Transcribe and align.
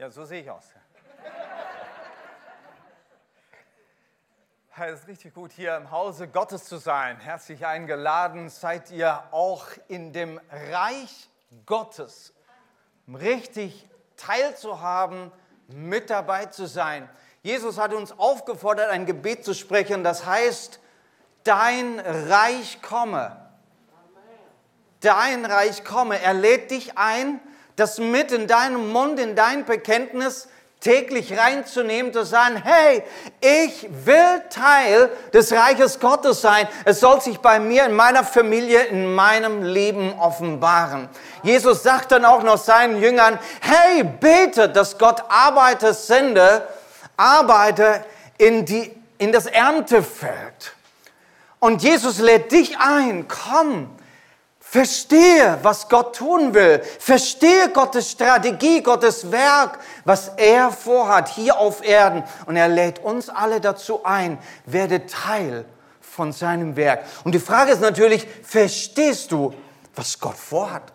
Ja, 0.00 0.10
so 0.10 0.24
sehe 0.24 0.40
ich 0.40 0.50
aus. 0.50 0.64
Es 4.78 5.00
ist 5.00 5.08
richtig 5.08 5.34
gut, 5.34 5.52
hier 5.52 5.76
im 5.76 5.90
Hause 5.90 6.26
Gottes 6.26 6.64
zu 6.64 6.78
sein. 6.78 7.20
Herzlich 7.20 7.66
eingeladen 7.66 8.48
seid 8.48 8.90
ihr 8.92 9.22
auch 9.30 9.66
in 9.88 10.14
dem 10.14 10.40
Reich 10.72 11.28
Gottes. 11.66 12.32
Richtig 13.12 13.86
teilzuhaben, 14.16 15.30
mit 15.68 16.08
dabei 16.08 16.46
zu 16.46 16.64
sein. 16.64 17.06
Jesus 17.42 17.76
hat 17.76 17.92
uns 17.92 18.18
aufgefordert, 18.18 18.88
ein 18.88 19.04
Gebet 19.04 19.44
zu 19.44 19.52
sprechen, 19.52 20.02
das 20.02 20.24
heißt, 20.24 20.80
dein 21.44 22.00
Reich 22.00 22.80
komme. 22.80 23.50
Dein 25.00 25.44
Reich 25.44 25.84
komme. 25.84 26.22
Er 26.22 26.32
lädt 26.32 26.70
dich 26.70 26.96
ein, 26.96 27.38
das 27.76 27.98
mit 27.98 28.32
in 28.32 28.46
deinem 28.46 28.92
Mund, 28.92 29.18
in 29.18 29.34
dein 29.34 29.64
Bekenntnis 29.64 30.48
täglich 30.80 31.38
reinzunehmen, 31.38 32.12
zu 32.12 32.24
sagen, 32.24 32.62
hey, 32.62 33.02
ich 33.40 33.86
will 34.04 34.42
Teil 34.48 35.10
des 35.32 35.52
Reiches 35.52 36.00
Gottes 36.00 36.40
sein. 36.40 36.66
Es 36.86 37.00
soll 37.00 37.20
sich 37.20 37.38
bei 37.38 37.60
mir, 37.60 37.84
in 37.84 37.94
meiner 37.94 38.24
Familie, 38.24 38.84
in 38.84 39.14
meinem 39.14 39.62
Leben 39.62 40.18
offenbaren. 40.18 41.08
Jesus 41.42 41.82
sagt 41.82 42.12
dann 42.12 42.24
auch 42.24 42.42
noch 42.42 42.56
seinen 42.56 43.02
Jüngern, 43.02 43.38
hey, 43.60 44.04
bete, 44.04 44.70
dass 44.70 44.96
Gott 44.96 45.22
Arbeiter 45.28 45.92
sende, 45.92 46.66
Arbeiter 47.16 48.04
in, 48.38 48.64
die, 48.64 48.90
in 49.18 49.32
das 49.32 49.44
Erntefeld. 49.44 50.74
Und 51.58 51.82
Jesus 51.82 52.20
lädt 52.20 52.52
dich 52.52 52.78
ein, 52.78 53.28
komm, 53.28 53.90
Verstehe, 54.72 55.58
was 55.62 55.88
Gott 55.88 56.14
tun 56.14 56.54
will. 56.54 56.80
Verstehe 57.00 57.70
Gottes 57.70 58.12
Strategie, 58.12 58.80
Gottes 58.84 59.32
Werk, 59.32 59.80
was 60.04 60.28
er 60.36 60.70
vorhat 60.70 61.28
hier 61.28 61.58
auf 61.58 61.84
Erden. 61.84 62.22
Und 62.46 62.54
er 62.54 62.68
lädt 62.68 63.00
uns 63.00 63.28
alle 63.28 63.60
dazu 63.60 64.04
ein, 64.04 64.38
werde 64.66 65.06
Teil 65.06 65.64
von 66.00 66.30
seinem 66.32 66.76
Werk. 66.76 67.04
Und 67.24 67.34
die 67.34 67.40
Frage 67.40 67.72
ist 67.72 67.80
natürlich, 67.80 68.28
verstehst 68.44 69.32
du, 69.32 69.52
was 69.96 70.20
Gott 70.20 70.36
vorhat? 70.36 70.92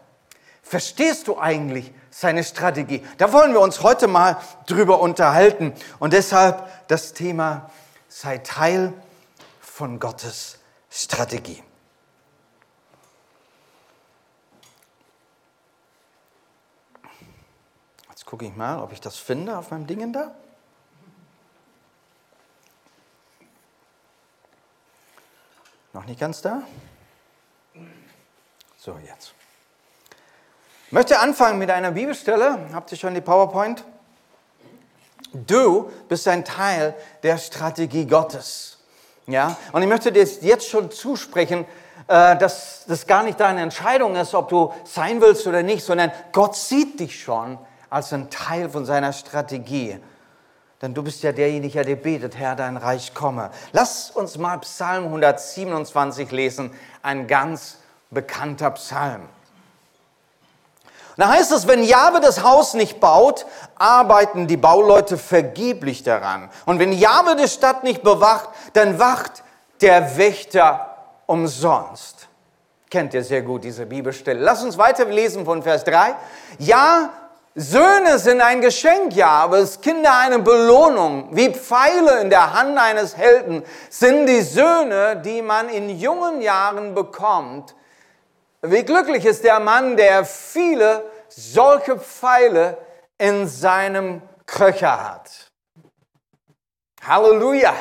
Verstehst 0.64 1.28
du 1.28 1.38
eigentlich 1.38 1.92
seine 2.10 2.46
Strategie? 2.46 3.06
Da 3.18 3.34
wollen 3.34 3.52
wir 3.52 3.60
uns 3.60 3.84
heute 3.84 4.08
mal 4.08 4.38
drüber 4.68 5.02
unterhalten. 5.02 5.74
Und 6.00 6.14
deshalb 6.14 6.88
das 6.88 7.12
Thema, 7.12 7.70
sei 8.08 8.38
Teil 8.38 8.94
von 9.60 10.00
Gottes 10.00 10.60
Strategie. 10.90 11.62
Jetzt 18.26 18.32
gucke 18.32 18.46
ich 18.46 18.56
mal, 18.56 18.82
ob 18.82 18.92
ich 18.92 19.00
das 19.00 19.18
finde 19.18 19.56
auf 19.56 19.70
meinem 19.70 19.86
Dingen 19.86 20.12
da. 20.12 20.32
Noch 25.94 26.08
nicht 26.08 26.20
ganz 26.20 26.42
da? 26.42 26.64
So, 28.80 28.98
jetzt. 29.06 29.36
Ich 30.88 30.92
möchte 30.92 31.20
anfangen 31.20 31.60
mit 31.60 31.70
einer 31.70 31.92
Bibelstelle. 31.92 32.68
Habt 32.74 32.92
ihr 32.92 32.98
schon 32.98 33.14
die 33.14 33.22
PowerPoint? 33.22 33.84
Du 35.32 35.92
bist 36.10 36.28
ein 36.28 36.44
Teil 36.44 36.96
der 37.22 37.38
Strategie 37.38 38.08
Gottes. 38.08 38.80
Ja? 39.28 39.56
Und 39.72 39.84
ich 39.84 39.88
möchte 39.88 40.12
dir 40.12 40.24
jetzt 40.24 40.68
schon 40.68 40.90
zusprechen, 40.90 41.64
äh, 42.08 42.36
dass 42.38 42.86
das 42.88 43.06
gar 43.06 43.22
nicht 43.22 43.40
deine 43.40 43.62
Entscheidung 43.62 44.16
ist, 44.16 44.34
ob 44.34 44.50
du 44.50 44.74
sein 44.84 45.22
willst 45.22 45.46
oder 45.46 45.62
nicht, 45.62 45.86
sondern 45.86 46.12
Gott 46.32 46.56
sieht 46.56 47.00
dich 47.00 47.22
schon 47.22 47.60
als 47.90 48.14
ein 48.14 48.30
Teil 48.30 48.70
von 48.70 48.86
seiner 48.86 49.14
Strategie. 49.14 50.00
Denn 50.82 50.94
du 50.94 51.04
bist 51.04 51.24
ja 51.24 51.32
derjenige, 51.32 51.84
der 51.84 51.96
betet, 51.96 52.38
Herr, 52.38 52.56
dein 52.56 52.78
Reich 52.78 53.14
komme. 53.14 53.50
Lass 53.72 54.12
uns 54.12 54.38
mal 54.38 54.58
Psalm 54.60 55.06
127 55.06 56.32
lesen, 56.32 56.72
ein 57.02 57.28
ganz 57.28 57.78
bekannter 58.12 58.72
Psalm. 58.72 59.30
Da 61.18 61.30
heißt 61.30 61.54
es, 61.54 61.66
wenn 61.68 61.82
Jahwe 61.82 62.20
das 62.20 62.44
Haus 62.44 62.74
nicht 62.74 63.00
baut, 63.00 63.46
arbeiten 63.76 64.48
die 64.48 64.58
Bauleute 64.58 65.18
vergeblich 65.18 66.04
daran. 66.04 66.50
Und 66.66 66.80
wenn 66.80 66.92
Jahwe 66.92 67.38
die 67.38 67.48
Stadt 67.48 67.84
nicht 67.84 68.04
bewacht, 68.04 68.50
dann 68.74 69.00
wacht 69.00 69.44
der 69.80 70.18
Wächter 70.18 70.98
umsonst. 71.26 72.28
Kennt 72.90 73.14
ihr 73.14 73.24
sehr 73.24 73.42
gut 73.42 73.64
diese 73.64 73.86
Bibelstelle. 73.86 74.40
Lass 74.40 74.64
uns 74.64 74.78
weiter 74.78 75.06
lesen 75.06 75.46
von 75.46 75.64
Vers 75.64 75.86
3. 75.86 76.16
Ja, 76.60 77.10
Söhne 77.58 78.20
sind 78.20 78.42
ein 78.42 78.60
Geschenk, 78.60 79.16
ja, 79.16 79.30
aber 79.30 79.60
es 79.60 79.80
Kinder 79.80 80.18
eine 80.18 80.40
Belohnung. 80.40 81.30
Wie 81.32 81.54
Pfeile 81.54 82.20
in 82.20 82.30
der 82.30 82.54
Hand 82.54 82.78
eines 82.78 83.16
Helden 83.16 83.64
sind 83.90 84.28
die 84.28 84.42
Söhne, 84.42 85.16
die 85.24 85.42
man 85.42 85.70
in 85.70 85.90
jungen 85.90 86.42
Jahren 86.42 86.94
bekommt. 86.94 87.74
Wie 88.62 88.84
glücklich 88.84 89.26
ist 89.26 89.46
der 89.46 89.62
Mann, 89.62 89.96
der 89.96 90.26
viele 90.26 91.10
solche 91.30 91.98
Pfeile 91.98 92.78
in 93.18 93.48
seinem 93.48 94.22
Köcher 94.46 95.14
hat. 95.14 95.50
Halleluja! 97.08 97.74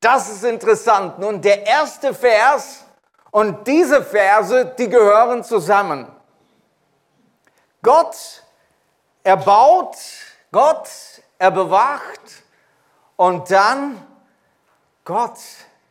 Das 0.00 0.30
ist 0.30 0.44
interessant. 0.44 1.18
Nun, 1.18 1.42
der 1.42 1.66
erste 1.66 2.14
Vers 2.14 2.86
und 3.30 3.66
diese 3.66 4.02
Verse, 4.02 4.64
die 4.78 4.88
gehören 4.88 5.44
zusammen. 5.44 6.06
Gott 7.82 8.42
erbaut, 9.22 9.96
Gott 10.52 10.88
er 11.38 11.50
bewacht 11.50 12.20
und 13.16 13.50
dann 13.50 14.06
Gott 15.04 15.38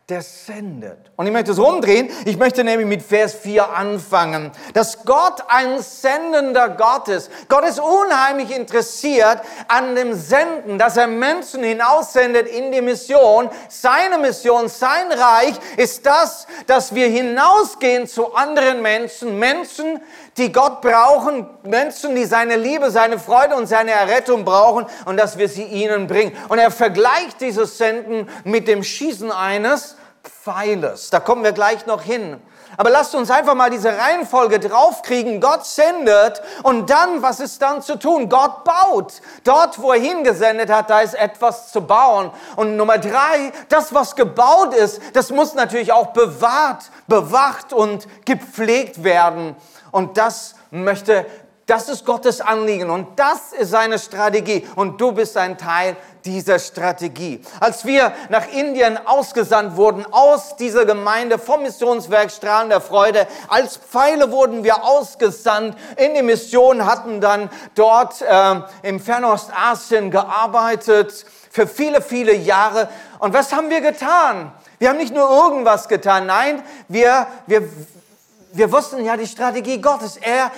der 0.10 0.22
sendet. 0.22 1.12
Und 1.16 1.28
ich 1.28 1.32
möchte 1.32 1.52
es 1.52 1.60
rumdrehen. 1.60 2.10
Ich 2.26 2.38
möchte 2.38 2.64
nämlich 2.64 2.88
mit 2.88 3.04
Vers 3.04 3.36
4 3.36 3.70
anfangen. 3.70 4.52
Dass 4.74 5.06
Gott 5.06 5.44
ein 5.48 5.82
sendender 5.82 6.70
Gott 6.70 7.08
ist. 7.08 7.30
Gott 7.48 7.64
ist 7.64 7.80
unheimlich 7.80 8.56
interessiert 8.56 9.42
an 9.68 9.96
dem 9.96 10.14
Senden, 10.14 10.80
dass 10.80 10.98
er 10.98 11.08
Menschen 11.08 11.64
hinaussendet 11.64 12.48
in 12.48 12.72
die 12.72 12.82
Mission. 12.82 13.50
Seine 13.68 14.18
Mission, 14.18 14.68
sein 14.68 15.12
Reich 15.12 15.56
ist 15.78 16.06
das, 16.06 16.48
dass 16.66 16.96
wir 16.96 17.08
hinausgehen 17.08 18.08
zu 18.08 18.34
anderen 18.34 18.82
Menschen. 18.82 19.38
Menschen, 19.38 20.02
die 20.40 20.52
Gott 20.52 20.82
brauchen, 20.82 21.48
Menschen, 21.64 22.16
die 22.16 22.26
seine 22.26 22.56
Liebe, 22.56 22.90
seine 22.90 23.20
Freude 23.20 23.56
und 23.56 23.68
seine 23.68 23.92
Errettung 23.92 24.46
brauchen 24.46 24.86
und 25.06 25.18
dass 25.18 25.38
wir 25.38 25.50
sie 25.50 25.66
ihnen 25.66 26.08
bringen. 26.08 26.36
Und 26.48 26.58
er 26.58 26.72
vergleicht 26.72 27.42
dieses 27.42 27.78
Senden 27.78 28.28
mit 28.44 28.68
dem 28.68 28.84
Schießen 28.84 29.32
eines 29.32 29.98
Pfeiles. 30.24 31.10
Da 31.10 31.20
kommen 31.20 31.44
wir 31.44 31.52
gleich 31.52 31.86
noch 31.86 32.02
hin. 32.02 32.42
Aber 32.78 32.92
lasst 32.92 33.16
uns 33.16 33.30
einfach 33.32 33.56
mal 33.56 33.70
diese 33.70 33.98
Reihenfolge 33.98 34.60
draufkriegen. 34.60 35.42
Gott 35.42 35.66
sendet 35.66 36.42
und 36.64 36.90
dann, 36.90 37.22
was 37.22 37.40
ist 37.40 37.62
dann 37.62 37.82
zu 37.82 37.98
tun? 37.98 38.30
Gott 38.30 38.64
baut. 38.64 39.14
Dort, 39.44 39.82
wo 39.82 39.92
er 39.92 40.00
hingesendet 40.00 40.70
hat, 40.70 40.90
da 40.90 41.02
ist 41.02 41.16
etwas 41.16 41.72
zu 41.72 41.82
bauen. 41.82 42.32
Und 42.56 42.78
Nummer 42.78 42.98
drei, 42.98 43.52
das, 43.68 43.94
was 43.94 44.16
gebaut 44.16 44.74
ist, 44.74 45.02
das 45.14 45.32
muss 45.32 45.56
natürlich 45.56 45.92
auch 45.92 46.08
bewahrt, 46.08 46.84
bewacht 47.08 47.74
und 47.74 48.08
gepflegt 48.24 49.04
werden. 49.04 49.56
Und 49.92 50.18
das 50.18 50.56
möchte 50.72 51.26
das 51.70 51.88
ist 51.88 52.04
Gottes 52.04 52.42
Anliegen 52.42 52.90
und 52.90 53.20
das 53.20 53.54
ist 53.54 53.70
seine 53.70 54.00
Strategie 54.00 54.68
und 54.76 55.00
du 55.00 55.12
bist 55.12 55.38
ein 55.38 55.56
Teil 55.56 55.96
dieser 56.26 56.58
Strategie. 56.58 57.44
Als 57.60 57.86
wir 57.86 58.12
nach 58.30 58.52
Indien 58.52 58.98
ausgesandt 59.06 59.78
wurden 59.78 60.04
aus 60.10 60.56
dieser 60.56 60.86
Gemeinde 60.86 61.38
vom 61.38 61.62
Missionswerk 61.62 62.32
Strahlen 62.32 62.70
der 62.70 62.82
Freude, 62.82 63.28
als 63.50 63.78
Pfeile 63.78 64.32
wurden 64.32 64.64
wir 64.64 64.84
ausgesandt 64.84 65.78
in 65.98 66.16
die 66.16 66.24
Mission, 66.24 66.88
hatten 66.88 67.22
dann 67.22 67.52
dort 67.76 68.20
äh, 68.24 68.62
im 68.82 69.00
Fernostasien 69.00 70.10
gearbeitet 70.10 71.24
für 71.52 71.68
viele, 71.68 72.02
viele 72.02 72.34
Jahre. 72.34 72.90
Und 73.20 73.36
was 73.36 73.54
haben 73.54 73.70
wir 73.70 73.82
getan? 73.82 74.52
Wir 74.80 74.90
haben 74.90 74.98
nicht 74.98 75.14
nur 75.14 75.30
irgendwas 75.30 75.88
getan, 75.88 76.26
nein, 76.26 76.64
wir, 76.88 77.28
wir, 77.46 77.70
wir 78.52 78.72
wussten 78.72 79.04
ja 79.04 79.18
die 79.18 79.28
Strategie 79.28 79.80
Gottes. 79.80 80.18
Er 80.18 80.52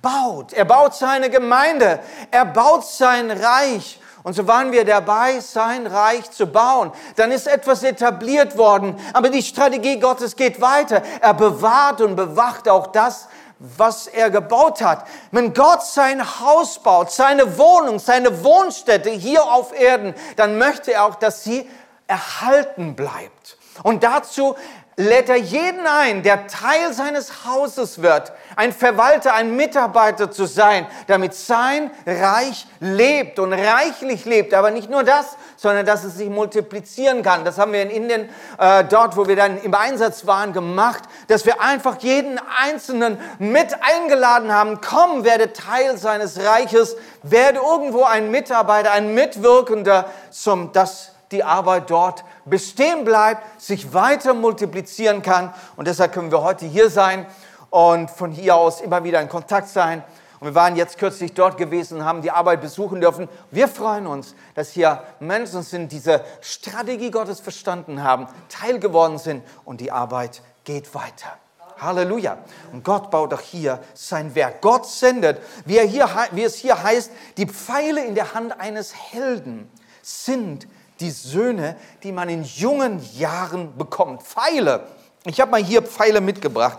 baut. 0.00 0.52
Er 0.52 0.64
baut 0.64 0.94
seine 0.94 1.30
Gemeinde. 1.30 2.00
Er 2.30 2.44
baut 2.44 2.84
sein 2.84 3.30
Reich. 3.30 3.98
Und 4.22 4.34
so 4.34 4.46
waren 4.46 4.70
wir 4.70 4.84
dabei, 4.84 5.40
sein 5.40 5.86
Reich 5.86 6.30
zu 6.30 6.46
bauen. 6.46 6.92
Dann 7.16 7.32
ist 7.32 7.48
etwas 7.48 7.82
etabliert 7.82 8.56
worden. 8.56 8.96
Aber 9.12 9.30
die 9.30 9.42
Strategie 9.42 9.98
Gottes 9.98 10.36
geht 10.36 10.60
weiter. 10.60 11.02
Er 11.20 11.34
bewahrt 11.34 12.00
und 12.00 12.14
bewacht 12.14 12.68
auch 12.68 12.88
das, 12.88 13.28
was 13.58 14.06
er 14.06 14.30
gebaut 14.30 14.80
hat. 14.82 15.06
Wenn 15.30 15.54
Gott 15.54 15.84
sein 15.84 16.40
Haus 16.40 16.80
baut, 16.80 17.10
seine 17.10 17.58
Wohnung, 17.58 17.98
seine 17.98 18.44
Wohnstätte 18.44 19.10
hier 19.10 19.44
auf 19.44 19.72
Erden, 19.72 20.14
dann 20.36 20.58
möchte 20.58 20.92
er 20.92 21.04
auch, 21.04 21.16
dass 21.16 21.42
sie 21.42 21.68
erhalten 22.06 22.94
bleibt. 22.94 23.56
Und 23.82 24.04
dazu 24.04 24.54
lädt 24.96 25.30
er 25.30 25.36
jeden 25.36 25.86
ein, 25.86 26.22
der 26.22 26.46
Teil 26.46 26.92
seines 26.92 27.46
Hauses 27.46 28.02
wird, 28.02 28.32
ein 28.56 28.72
Verwalter, 28.72 29.34
ein 29.34 29.56
Mitarbeiter 29.56 30.30
zu 30.30 30.44
sein, 30.44 30.86
damit 31.06 31.34
sein 31.34 31.90
Reich 32.06 32.66
lebt 32.80 33.38
und 33.38 33.52
reichlich 33.52 34.26
lebt. 34.26 34.52
Aber 34.52 34.70
nicht 34.70 34.90
nur 34.90 35.02
das, 35.02 35.36
sondern 35.56 35.86
dass 35.86 36.04
es 36.04 36.16
sich 36.16 36.28
multiplizieren 36.28 37.22
kann. 37.22 37.44
Das 37.44 37.58
haben 37.58 37.72
wir 37.72 37.82
in 37.82 37.90
Indien, 37.90 38.28
äh, 38.58 38.84
dort, 38.84 39.16
wo 39.16 39.26
wir 39.26 39.36
dann 39.36 39.62
im 39.62 39.74
Einsatz 39.74 40.26
waren, 40.26 40.52
gemacht, 40.52 41.04
dass 41.28 41.46
wir 41.46 41.62
einfach 41.62 41.98
jeden 42.00 42.38
Einzelnen 42.62 43.18
mit 43.38 43.74
eingeladen 43.80 44.52
haben. 44.52 44.80
Komm, 44.82 45.24
werde 45.24 45.52
Teil 45.54 45.96
seines 45.96 46.38
Reiches, 46.44 46.96
werde 47.22 47.60
irgendwo 47.60 48.04
ein 48.04 48.30
Mitarbeiter, 48.30 48.92
ein 48.92 49.14
Mitwirkender, 49.14 50.10
zum, 50.30 50.72
dass 50.72 51.12
die 51.30 51.42
Arbeit 51.42 51.90
dort 51.90 52.24
bestehen 52.44 53.04
bleibt, 53.04 53.60
sich 53.60 53.94
weiter 53.94 54.34
multiplizieren 54.34 55.22
kann. 55.22 55.52
Und 55.76 55.88
deshalb 55.88 56.12
können 56.12 56.30
wir 56.30 56.42
heute 56.42 56.66
hier 56.66 56.90
sein 56.90 57.26
und 57.70 58.10
von 58.10 58.30
hier 58.30 58.56
aus 58.56 58.80
immer 58.80 59.04
wieder 59.04 59.20
in 59.20 59.28
Kontakt 59.28 59.68
sein. 59.68 60.04
Und 60.40 60.48
wir 60.48 60.54
waren 60.56 60.74
jetzt 60.74 60.98
kürzlich 60.98 61.34
dort 61.34 61.56
gewesen 61.56 61.98
und 61.98 62.04
haben 62.04 62.20
die 62.20 62.32
Arbeit 62.32 62.60
besuchen 62.60 63.00
dürfen. 63.00 63.28
Wir 63.52 63.68
freuen 63.68 64.08
uns, 64.08 64.34
dass 64.56 64.72
hier 64.72 65.04
Menschen 65.20 65.62
sind, 65.62 65.92
die 65.92 65.96
diese 65.96 66.20
Strategie 66.40 67.12
Gottes 67.12 67.38
verstanden 67.38 68.02
haben, 68.02 68.26
Teil 68.48 68.80
geworden 68.80 69.18
sind 69.18 69.44
und 69.64 69.80
die 69.80 69.92
Arbeit 69.92 70.42
geht 70.64 70.92
weiter. 70.96 71.38
Halleluja. 71.78 72.38
Und 72.72 72.82
Gott 72.82 73.10
baut 73.12 73.32
auch 73.32 73.40
hier 73.40 73.78
sein 73.94 74.34
Werk. 74.34 74.60
Gott 74.62 74.86
sendet, 74.86 75.40
wie, 75.64 75.78
er 75.78 75.84
hier, 75.84 76.08
wie 76.32 76.42
es 76.42 76.56
hier 76.56 76.82
heißt, 76.82 77.12
die 77.36 77.46
Pfeile 77.46 78.04
in 78.04 78.16
der 78.16 78.34
Hand 78.34 78.58
eines 78.60 78.92
Helden 78.94 79.70
sind 80.02 80.66
die 81.02 81.10
Söhne, 81.10 81.76
die 82.02 82.12
man 82.12 82.28
in 82.28 82.44
jungen 82.44 83.02
Jahren 83.14 83.76
bekommt. 83.76 84.22
Pfeile. 84.22 84.86
Ich 85.24 85.40
habe 85.40 85.50
mal 85.50 85.62
hier 85.62 85.82
Pfeile 85.82 86.20
mitgebracht. 86.20 86.78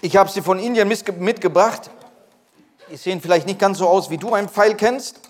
Ich 0.00 0.16
habe 0.16 0.30
sie 0.30 0.42
von 0.42 0.58
Indien 0.58 0.86
mitgebracht. 0.86 1.90
Die 2.90 2.96
sehen 2.96 3.20
vielleicht 3.20 3.46
nicht 3.46 3.58
ganz 3.58 3.78
so 3.78 3.88
aus, 3.88 4.10
wie 4.10 4.18
du 4.18 4.34
einen 4.34 4.48
Pfeil 4.48 4.74
kennst. 4.74 5.20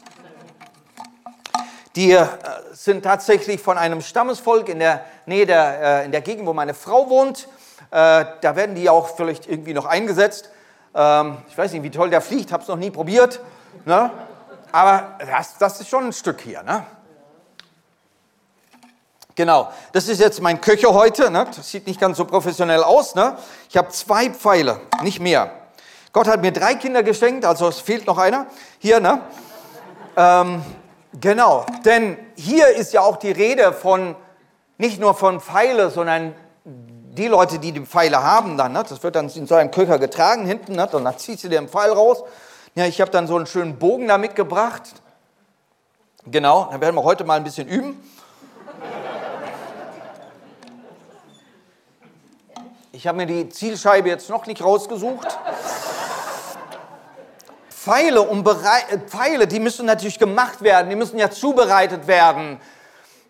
Die 1.97 2.11
äh, 2.11 2.27
sind 2.73 3.03
tatsächlich 3.03 3.61
von 3.61 3.79
einem 3.79 4.01
Stammesvolk 4.01 4.69
in 4.69 4.81
der 4.81 5.05
Nähe 5.27 5.47
der, 5.47 6.03
äh, 6.03 6.05
in 6.05 6.11
der 6.11 6.21
Gegend, 6.23 6.47
wo 6.47 6.53
meine 6.53 6.75
Frau 6.75 7.09
wohnt. 7.09 7.49
Äh, 7.93 8.25
da 8.41 8.57
werden 8.57 8.75
die 8.75 8.91
auch 8.91 9.15
vielleicht 9.15 9.49
irgendwie 9.49 9.75
noch 9.75 9.87
eingesetzt. 9.87 10.51
Ähm, 10.93 11.39
ich 11.49 11.57
weiß 11.57 11.73
nicht, 11.73 11.85
wie 11.85 11.91
toll 11.91 12.11
der 12.11 12.21
fliegt, 12.21 12.51
habe 12.51 12.63
es 12.63 12.69
noch 12.69 12.77
nie 12.77 12.91
probiert. 12.91 13.41
Ne? 13.85 14.11
Aber 14.73 15.19
das, 15.21 15.57
das 15.59 15.81
ist 15.81 15.89
schon 15.89 16.07
ein 16.07 16.13
Stück 16.13 16.41
hier. 16.41 16.65
Ne? 16.65 16.85
Genau, 19.37 19.73
das 19.93 20.09
ist 20.09 20.21
jetzt 20.21 20.41
mein 20.41 20.61
Köcher 20.61 20.95
heute. 20.95 21.31
Ne? 21.31 21.47
Das 21.57 21.71
sieht 21.71 21.87
nicht 21.87 22.01
ganz 22.01 22.17
so 22.17 22.25
professionell 22.25 22.85
aus. 22.85 23.15
Ne? 23.15 23.37
Ich 23.69 23.77
habe 23.77 23.89
zwei 23.89 24.31
Pfeile, 24.31 24.81
nicht 25.03 25.21
mehr. 25.21 25.51
Gott 26.13 26.29
hat 26.29 26.41
mir 26.41 26.53
drei 26.53 26.77
Kinder 26.77 27.03
geschenkt, 27.03 27.45
also 27.45 27.67
es 27.67 27.81
fehlt 27.81 28.07
noch 28.07 28.19
einer. 28.19 28.47
Hier, 28.79 29.01
ne? 29.01 29.21
Ähm, 30.17 30.63
genau, 31.21 31.67
denn 31.85 32.17
hier 32.37 32.69
ist 32.69 32.93
ja 32.93 33.01
auch 33.01 33.17
die 33.17 33.33
Rede 33.33 33.73
von, 33.73 34.15
nicht 34.79 35.01
nur 35.01 35.15
von 35.15 35.41
Pfeile, 35.41 35.91
sondern 35.91 36.37
die 36.65 37.27
Leute, 37.27 37.59
die 37.59 37.73
die 37.73 37.81
Pfeile 37.81 38.23
haben 38.23 38.57
dann, 38.57 38.73
ne? 38.73 38.85
das 38.89 39.03
wird 39.03 39.17
dann 39.17 39.29
in 39.29 39.49
so 39.49 39.57
einem 39.57 39.73
Köcher 39.73 39.99
getragen 39.99 40.47
hinten, 40.47 40.77
ne? 40.77 40.89
dann 40.91 41.19
zieht 41.19 41.41
sie 41.41 41.49
den 41.49 41.69
Pfeil 41.69 41.91
raus. 41.91 42.23
Ja, 42.77 42.87
ich 42.87 43.01
habe 43.01 43.11
dann 43.11 43.27
so 43.27 43.35
einen 43.35 43.47
schönen 43.47 43.79
Bogen 43.81 44.07
da 44.07 44.17
mitgebracht. 44.17 44.83
Genau, 46.27 46.69
dann 46.71 46.81
werden 46.81 46.95
wir 46.95 47.03
heute 47.03 47.25
mal 47.25 47.35
ein 47.37 47.45
bisschen 47.45 47.67
üben. 47.67 48.01
Ich 53.05 53.09
habe 53.09 53.19
mir 53.19 53.27
die 53.27 53.51
Zielscheibe 53.51 54.09
jetzt 54.09 54.31
noch 54.31 54.47
nicht 54.47 54.65
rausgesucht. 54.65 55.39
Pfeile, 57.69 58.23
um 58.23 58.43
äh, 58.47 58.99
Pfeile, 59.07 59.47
die 59.47 59.61
müssen 59.61 59.85
natürlich 59.85 60.19
gemacht 60.19 60.63
werden, 60.63 60.89
die 60.89 60.97
müssen 60.97 61.19
ja 61.19 61.31
zubereitet 61.31 62.07
werden. 62.07 62.59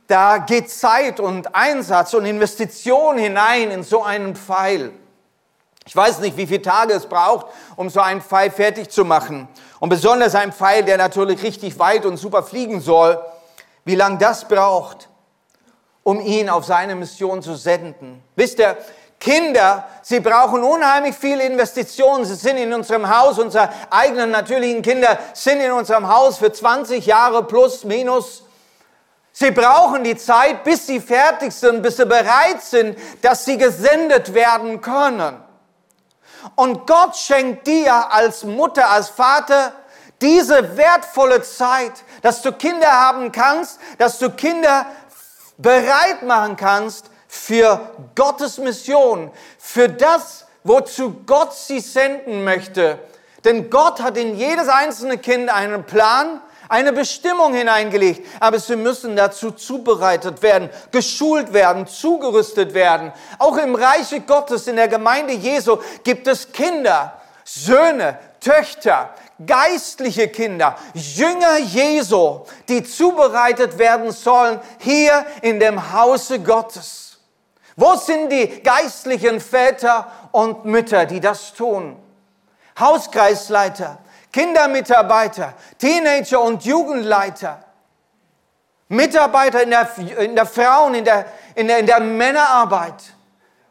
Da 0.06 0.38
geht 0.38 0.70
Zeit 0.70 1.18
und 1.18 1.56
Einsatz 1.56 2.14
und 2.14 2.24
Investition 2.24 3.18
hinein 3.18 3.72
in 3.72 3.82
so 3.82 4.04
einen 4.04 4.36
Pfeil. 4.36 4.92
Ich 5.84 5.96
weiß 5.96 6.20
nicht, 6.20 6.36
wie 6.36 6.46
viele 6.46 6.62
Tage 6.62 6.92
es 6.92 7.06
braucht, 7.06 7.46
um 7.74 7.90
so 7.90 7.98
einen 7.98 8.20
Pfeil 8.20 8.52
fertig 8.52 8.90
zu 8.90 9.04
machen. 9.04 9.48
Und 9.80 9.88
besonders 9.88 10.36
ein 10.36 10.52
Pfeil, 10.52 10.84
der 10.84 10.98
natürlich 10.98 11.42
richtig 11.42 11.80
weit 11.80 12.06
und 12.06 12.16
super 12.16 12.44
fliegen 12.44 12.80
soll, 12.80 13.20
wie 13.84 13.96
lange 13.96 14.18
das 14.18 14.46
braucht, 14.46 15.08
um 16.04 16.20
ihn 16.20 16.48
auf 16.48 16.64
seine 16.64 16.94
Mission 16.94 17.42
zu 17.42 17.56
senden. 17.56 18.22
Wisst 18.36 18.60
ihr, 18.60 18.76
Kinder, 19.24 19.88
sie 20.02 20.20
brauchen 20.20 20.62
unheimlich 20.62 21.16
viel 21.16 21.40
Investitionen. 21.40 22.26
Sie 22.26 22.34
sind 22.34 22.58
in 22.58 22.74
unserem 22.74 23.08
Haus, 23.08 23.38
unsere 23.38 23.70
eigenen 23.88 24.30
natürlichen 24.30 24.82
Kinder 24.82 25.18
sind 25.32 25.62
in 25.62 25.72
unserem 25.72 26.06
Haus 26.14 26.36
für 26.36 26.52
20 26.52 27.06
Jahre 27.06 27.42
plus, 27.42 27.84
minus. 27.84 28.42
Sie 29.32 29.50
brauchen 29.50 30.04
die 30.04 30.18
Zeit, 30.18 30.62
bis 30.62 30.86
sie 30.86 31.00
fertig 31.00 31.54
sind, 31.54 31.82
bis 31.82 31.96
sie 31.96 32.04
bereit 32.04 32.60
sind, 32.60 32.98
dass 33.22 33.46
sie 33.46 33.56
gesendet 33.56 34.34
werden 34.34 34.82
können. 34.82 35.42
Und 36.54 36.86
Gott 36.86 37.16
schenkt 37.16 37.66
dir 37.66 38.12
als 38.12 38.44
Mutter, 38.44 38.90
als 38.90 39.08
Vater 39.08 39.72
diese 40.20 40.76
wertvolle 40.76 41.40
Zeit, 41.40 42.04
dass 42.20 42.42
du 42.42 42.52
Kinder 42.52 42.90
haben 42.90 43.32
kannst, 43.32 43.80
dass 43.96 44.18
du 44.18 44.28
Kinder 44.28 44.84
bereit 45.56 46.22
machen 46.24 46.56
kannst 46.56 47.06
für 47.34 47.80
Gottes 48.14 48.58
Mission, 48.58 49.30
für 49.58 49.88
das, 49.88 50.46
wozu 50.62 51.16
Gott 51.26 51.52
sie 51.52 51.80
senden 51.80 52.44
möchte. 52.44 52.98
Denn 53.44 53.68
Gott 53.68 54.00
hat 54.00 54.16
in 54.16 54.36
jedes 54.36 54.68
einzelne 54.68 55.18
Kind 55.18 55.50
einen 55.50 55.84
Plan, 55.84 56.40
eine 56.68 56.92
Bestimmung 56.92 57.52
hineingelegt, 57.52 58.26
aber 58.40 58.58
sie 58.58 58.76
müssen 58.76 59.16
dazu 59.16 59.50
zubereitet 59.50 60.42
werden, 60.42 60.70
geschult 60.92 61.52
werden, 61.52 61.86
zugerüstet 61.86 62.72
werden. 62.72 63.12
Auch 63.38 63.58
im 63.58 63.74
Reiche 63.74 64.20
Gottes, 64.20 64.66
in 64.66 64.76
der 64.76 64.88
Gemeinde 64.88 65.34
Jesu 65.34 65.78
gibt 66.04 66.26
es 66.26 66.50
Kinder, 66.52 67.20
Söhne, 67.44 68.18
Töchter, 68.40 69.10
geistliche 69.44 70.28
Kinder, 70.28 70.76
Jünger 70.94 71.58
Jesu, 71.58 72.40
die 72.68 72.82
zubereitet 72.82 73.76
werden 73.76 74.12
sollen 74.12 74.58
hier 74.78 75.26
in 75.42 75.60
dem 75.60 75.92
Hause 75.92 76.38
Gottes. 76.40 77.03
Wo 77.76 77.96
sind 77.96 78.30
die 78.30 78.62
geistlichen 78.62 79.40
Väter 79.40 80.10
und 80.32 80.64
Mütter, 80.64 81.06
die 81.06 81.20
das 81.20 81.52
tun? 81.54 81.96
Hauskreisleiter, 82.78 83.98
Kindermitarbeiter, 84.32 85.54
Teenager 85.78 86.40
und 86.40 86.64
Jugendleiter, 86.64 87.64
Mitarbeiter 88.88 89.62
in 89.62 89.70
der, 89.70 89.88
in 90.18 90.34
der 90.34 90.46
Frauen, 90.46 90.94
in 90.94 91.04
der, 91.04 91.26
in, 91.54 91.68
der, 91.68 91.78
in 91.78 91.86
der 91.86 92.00
Männerarbeit, 92.00 93.02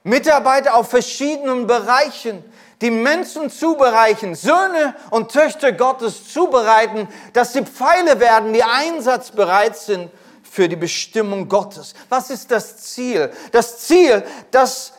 Mitarbeiter 0.03 0.75
auf 0.75 0.89
verschiedenen 0.89 1.67
Bereichen, 1.67 2.43
die 2.81 2.91
Menschen 2.91 3.49
zubereiten, 3.49 4.35
Söhne 4.35 4.95
und 5.09 5.31
Töchter 5.31 5.71
Gottes 5.71 6.33
zubereiten, 6.33 7.07
dass 7.31 7.53
sie 7.53 7.63
Pfeile 7.63 8.19
werden, 8.19 8.51
die 8.51 8.63
einsatzbereit 8.63 9.77
sind 9.77 10.11
für 10.53 10.69
die 10.69 10.75
Bestimmung 10.75 11.49
Gottes. 11.49 11.95
Was 12.09 12.29
ist 12.29 12.51
das 12.51 12.77
Ziel? 12.77 13.31
Das 13.51 13.79
Ziel, 13.79 14.23
dass, 14.51 14.93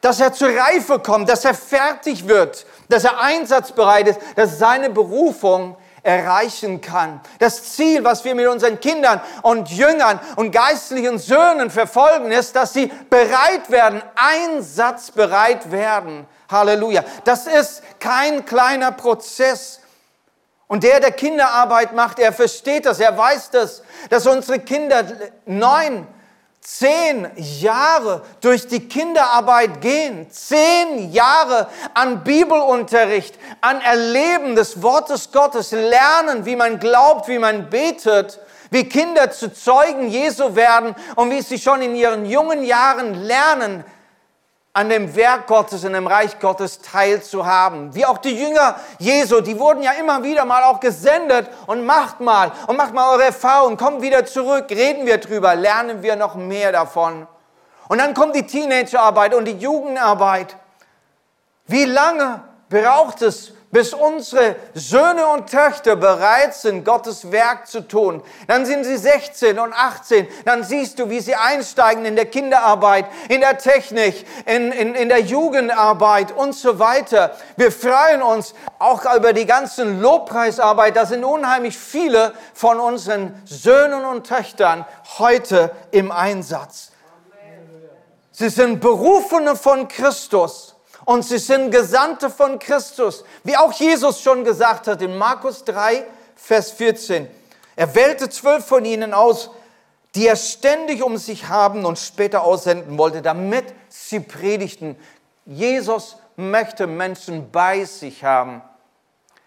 dass 0.00 0.20
er 0.20 0.32
zur 0.32 0.50
Reife 0.50 1.00
kommt, 1.00 1.28
dass 1.28 1.44
er 1.44 1.52
fertig 1.52 2.28
wird, 2.28 2.64
dass 2.88 3.02
er 3.02 3.18
einsatzbereit 3.18 4.06
ist, 4.06 4.20
dass 4.36 4.60
seine 4.60 4.88
Berufung 4.88 5.76
erreichen 6.04 6.80
kann. 6.80 7.20
Das 7.40 7.74
Ziel, 7.74 8.04
was 8.04 8.24
wir 8.24 8.36
mit 8.36 8.46
unseren 8.46 8.78
Kindern 8.78 9.20
und 9.42 9.68
Jüngern 9.68 10.20
und 10.36 10.52
geistlichen 10.52 11.18
Söhnen 11.18 11.70
verfolgen, 11.70 12.30
ist, 12.30 12.54
dass 12.54 12.72
sie 12.72 12.86
bereit 13.10 13.68
werden, 13.68 14.00
einsatzbereit 14.14 15.72
werden. 15.72 16.24
Halleluja. 16.48 17.02
Das 17.24 17.48
ist 17.48 17.82
kein 17.98 18.44
kleiner 18.44 18.92
Prozess. 18.92 19.79
Und 20.70 20.84
der, 20.84 21.00
der 21.00 21.10
Kinderarbeit 21.10 21.94
macht, 21.94 22.20
er 22.20 22.32
versteht 22.32 22.86
das, 22.86 23.00
er 23.00 23.18
weiß 23.18 23.50
das, 23.50 23.82
dass 24.08 24.24
unsere 24.28 24.60
Kinder 24.60 25.04
neun, 25.44 26.06
zehn 26.60 27.28
Jahre 27.34 28.22
durch 28.40 28.68
die 28.68 28.88
Kinderarbeit 28.88 29.80
gehen, 29.80 30.30
zehn 30.30 31.10
Jahre 31.10 31.66
an 31.92 32.22
Bibelunterricht, 32.22 33.36
an 33.60 33.80
Erleben 33.80 34.54
des 34.54 34.80
Wortes 34.80 35.32
Gottes, 35.32 35.72
lernen, 35.72 36.46
wie 36.46 36.54
man 36.54 36.78
glaubt, 36.78 37.26
wie 37.26 37.40
man 37.40 37.68
betet, 37.68 38.38
wie 38.70 38.88
Kinder 38.88 39.32
zu 39.32 39.52
Zeugen 39.52 40.06
Jesu 40.06 40.54
werden 40.54 40.94
und 41.16 41.32
wie 41.32 41.42
sie 41.42 41.58
schon 41.58 41.82
in 41.82 41.96
ihren 41.96 42.26
jungen 42.26 42.62
Jahren 42.62 43.14
lernen, 43.14 43.82
an 44.72 44.88
dem 44.88 45.16
Werk 45.16 45.48
Gottes, 45.48 45.82
in 45.82 45.92
dem 45.94 46.06
Reich 46.06 46.38
Gottes 46.38 46.80
teilzuhaben. 46.80 47.94
Wie 47.94 48.06
auch 48.06 48.18
die 48.18 48.40
Jünger 48.40 48.76
Jesu, 48.98 49.40
die 49.40 49.58
wurden 49.58 49.82
ja 49.82 49.92
immer 49.92 50.22
wieder 50.22 50.44
mal 50.44 50.62
auch 50.62 50.78
gesendet 50.78 51.48
und 51.66 51.84
macht 51.84 52.20
mal 52.20 52.52
und 52.68 52.76
macht 52.76 52.94
mal 52.94 53.12
eure 53.12 53.24
Erfahrung, 53.24 53.76
kommt 53.76 54.00
wieder 54.00 54.24
zurück, 54.24 54.66
reden 54.70 55.06
wir 55.06 55.18
drüber, 55.18 55.56
lernen 55.56 56.02
wir 56.02 56.14
noch 56.14 56.36
mehr 56.36 56.70
davon. 56.70 57.26
Und 57.88 57.98
dann 57.98 58.14
kommt 58.14 58.36
die 58.36 58.46
Teenagerarbeit 58.46 59.34
und 59.34 59.46
die 59.46 59.58
Jugendarbeit. 59.58 60.56
Wie 61.66 61.84
lange 61.84 62.44
braucht 62.68 63.22
es, 63.22 63.52
bis 63.72 63.94
unsere 63.94 64.56
Söhne 64.74 65.28
und 65.28 65.48
Töchter 65.48 65.94
bereit 65.94 66.54
sind, 66.54 66.84
Gottes 66.84 67.30
Werk 67.30 67.68
zu 67.68 67.86
tun. 67.86 68.22
Dann 68.48 68.66
sind 68.66 68.84
sie 68.84 68.96
16 68.96 69.58
und 69.60 69.72
18. 69.72 70.26
Dann 70.44 70.64
siehst 70.64 70.98
du, 70.98 71.08
wie 71.08 71.20
sie 71.20 71.36
einsteigen 71.36 72.04
in 72.04 72.16
der 72.16 72.26
Kinderarbeit, 72.26 73.06
in 73.28 73.40
der 73.40 73.58
Technik, 73.58 74.26
in, 74.46 74.72
in, 74.72 74.94
in 74.96 75.08
der 75.08 75.20
Jugendarbeit 75.20 76.32
und 76.32 76.54
so 76.54 76.80
weiter. 76.80 77.36
Wir 77.56 77.70
freuen 77.70 78.22
uns 78.22 78.54
auch 78.80 79.04
über 79.14 79.32
die 79.32 79.46
ganzen 79.46 80.00
Lobpreisarbeit. 80.00 80.96
Da 80.96 81.06
sind 81.06 81.22
unheimlich 81.22 81.78
viele 81.78 82.34
von 82.54 82.80
unseren 82.80 83.40
Söhnen 83.44 84.04
und 84.04 84.26
Töchtern 84.26 84.84
heute 85.18 85.70
im 85.92 86.10
Einsatz. 86.10 86.90
Sie 88.32 88.48
sind 88.48 88.80
Berufene 88.80 89.54
von 89.54 89.86
Christus 89.86 90.69
und 91.04 91.24
sie 91.24 91.38
sind 91.38 91.70
Gesandte 91.70 92.30
von 92.30 92.58
Christus, 92.58 93.24
wie 93.44 93.56
auch 93.56 93.72
Jesus 93.72 94.20
schon 94.20 94.44
gesagt 94.44 94.86
hat 94.86 95.02
in 95.02 95.16
Markus 95.16 95.64
3, 95.64 96.04
Vers 96.36 96.72
14. 96.72 97.28
Er 97.76 97.94
wählte 97.94 98.28
zwölf 98.28 98.64
von 98.66 98.84
ihnen 98.84 99.14
aus, 99.14 99.50
die 100.14 100.26
er 100.26 100.36
ständig 100.36 101.02
um 101.02 101.16
sich 101.16 101.48
haben 101.48 101.84
und 101.84 101.98
später 101.98 102.42
aussenden 102.42 102.98
wollte, 102.98 103.22
damit 103.22 103.64
sie 103.88 104.20
predigten. 104.20 104.96
Jesus 105.46 106.16
möchte 106.36 106.86
Menschen 106.86 107.50
bei 107.50 107.84
sich 107.84 108.24
haben, 108.24 108.62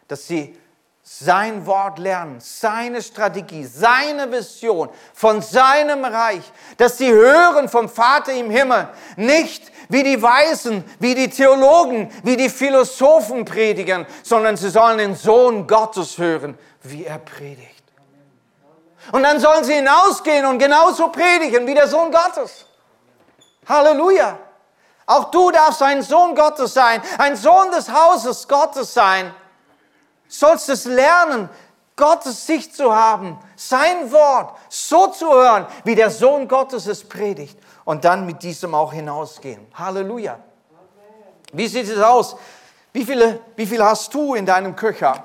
dass 0.07 0.27
sie 0.27 0.57
sein 1.05 1.65
Wort 1.65 2.00
lernen, 2.00 2.39
seine 2.39 3.01
Strategie, 3.01 3.65
seine 3.65 4.31
Vision 4.31 4.89
von 5.13 5.41
seinem 5.41 6.05
Reich, 6.05 6.43
dass 6.77 6.98
sie 6.98 7.12
hören 7.12 7.67
vom 7.67 7.89
Vater 7.89 8.31
im 8.31 8.50
Himmel, 8.50 8.88
nicht 9.17 9.69
wie 9.89 10.03
die 10.03 10.22
Weisen, 10.22 10.86
wie 11.00 11.13
die 11.13 11.29
Theologen, 11.29 12.10
wie 12.24 12.38
die 12.38 12.50
Philosophen 12.50 13.43
predigen, 13.43 14.05
sondern 14.24 14.55
sie 14.55 14.69
sollen 14.69 14.98
den 14.98 15.15
Sohn 15.15 15.67
Gottes 15.67 16.17
hören, 16.17 16.57
wie 16.83 17.03
er 17.03 17.19
predigt. 17.19 17.83
Und 19.12 19.24
dann 19.24 19.41
sollen 19.41 19.65
sie 19.65 19.74
hinausgehen 19.74 20.45
und 20.45 20.57
genauso 20.57 21.10
predigen 21.10 21.67
wie 21.67 21.74
der 21.74 21.89
Sohn 21.89 22.12
Gottes. 22.12 22.65
Halleluja. 23.67 24.39
Auch 25.05 25.31
du 25.31 25.51
darfst 25.51 25.81
ein 25.81 26.01
Sohn 26.01 26.33
Gottes 26.33 26.74
sein, 26.74 27.01
ein 27.17 27.36
Sohn 27.36 27.72
des 27.72 27.91
Hauses 27.91 28.48
Gottes 28.48 28.93
sein. 28.93 29.36
Sollst 30.33 30.67
es 30.69 30.85
lernen, 30.85 31.47
Gottes 31.95 32.47
Sicht 32.47 32.75
zu 32.75 32.91
haben, 32.91 33.37
sein 33.55 34.11
Wort 34.11 34.57
so 34.67 35.05
zu 35.07 35.31
hören, 35.31 35.67
wie 35.83 35.93
der 35.93 36.09
Sohn 36.09 36.47
Gottes 36.47 36.87
es 36.87 37.07
predigt 37.07 37.55
und 37.85 38.03
dann 38.03 38.25
mit 38.25 38.41
diesem 38.41 38.73
auch 38.73 38.91
hinausgehen. 38.91 39.67
Halleluja. 39.75 40.39
Wie 41.51 41.67
sieht 41.67 41.87
es 41.87 41.99
aus? 41.99 42.35
Wie 42.93 43.05
viele, 43.05 43.41
wie 43.55 43.67
viel 43.67 43.83
hast 43.83 44.11
du 44.11 44.33
in 44.33 44.47
deinem 44.47 44.75
Köcher? 44.75 45.23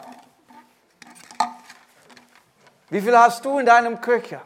Wie 2.90 3.00
viel 3.00 3.16
hast 3.18 3.42
du 3.46 3.60
in 3.60 3.64
deinem 3.64 4.02
Köcher? 4.02 4.42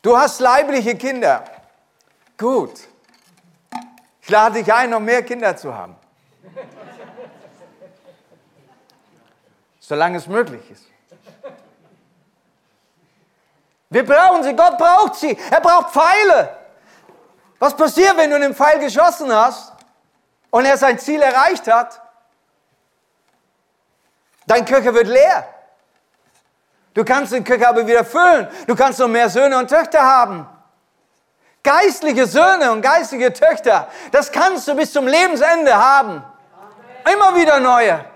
Du 0.00 0.16
hast 0.16 0.40
leibliche 0.40 0.96
Kinder. 0.96 1.44
Gut. 2.38 2.88
Ich 4.22 4.30
lade 4.30 4.62
dich 4.62 4.72
ein, 4.72 4.88
noch 4.88 5.00
mehr 5.00 5.22
Kinder 5.22 5.54
zu 5.54 5.74
haben. 5.74 5.96
Solange 9.86 10.16
es 10.16 10.26
möglich 10.26 10.70
ist. 10.70 10.84
Wir 13.90 14.04
brauchen 14.04 14.42
sie, 14.42 14.56
Gott 14.56 14.78
braucht 14.78 15.14
sie. 15.16 15.38
Er 15.50 15.60
braucht 15.60 15.92
Pfeile. 15.92 16.56
Was 17.58 17.76
passiert, 17.76 18.16
wenn 18.16 18.30
du 18.30 18.36
einen 18.36 18.54
Pfeil 18.54 18.78
geschossen 18.78 19.30
hast 19.30 19.74
und 20.50 20.64
er 20.64 20.78
sein 20.78 20.98
Ziel 20.98 21.20
erreicht 21.20 21.70
hat? 21.70 22.00
Dein 24.46 24.64
Köcher 24.64 24.94
wird 24.94 25.06
leer. 25.06 25.46
Du 26.94 27.04
kannst 27.04 27.32
den 27.32 27.44
Köcher 27.44 27.68
aber 27.68 27.86
wieder 27.86 28.06
füllen. 28.06 28.48
Du 28.66 28.74
kannst 28.74 28.98
noch 28.98 29.08
mehr 29.08 29.28
Söhne 29.28 29.58
und 29.58 29.68
Töchter 29.68 30.00
haben. 30.00 30.48
Geistliche 31.62 32.26
Söhne 32.26 32.72
und 32.72 32.80
geistliche 32.80 33.32
Töchter, 33.32 33.88
das 34.12 34.32
kannst 34.32 34.66
du 34.68 34.74
bis 34.74 34.92
zum 34.92 35.06
Lebensende 35.06 35.74
haben. 35.74 36.24
Immer 37.10 37.36
wieder 37.36 37.60
neue. 37.60 38.13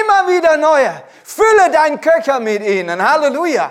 Immer 0.00 0.28
wieder 0.28 0.56
neue. 0.56 1.02
Fülle 1.22 1.70
deinen 1.70 2.00
Köcher 2.00 2.40
mit 2.40 2.62
ihnen. 2.62 3.00
Halleluja. 3.02 3.70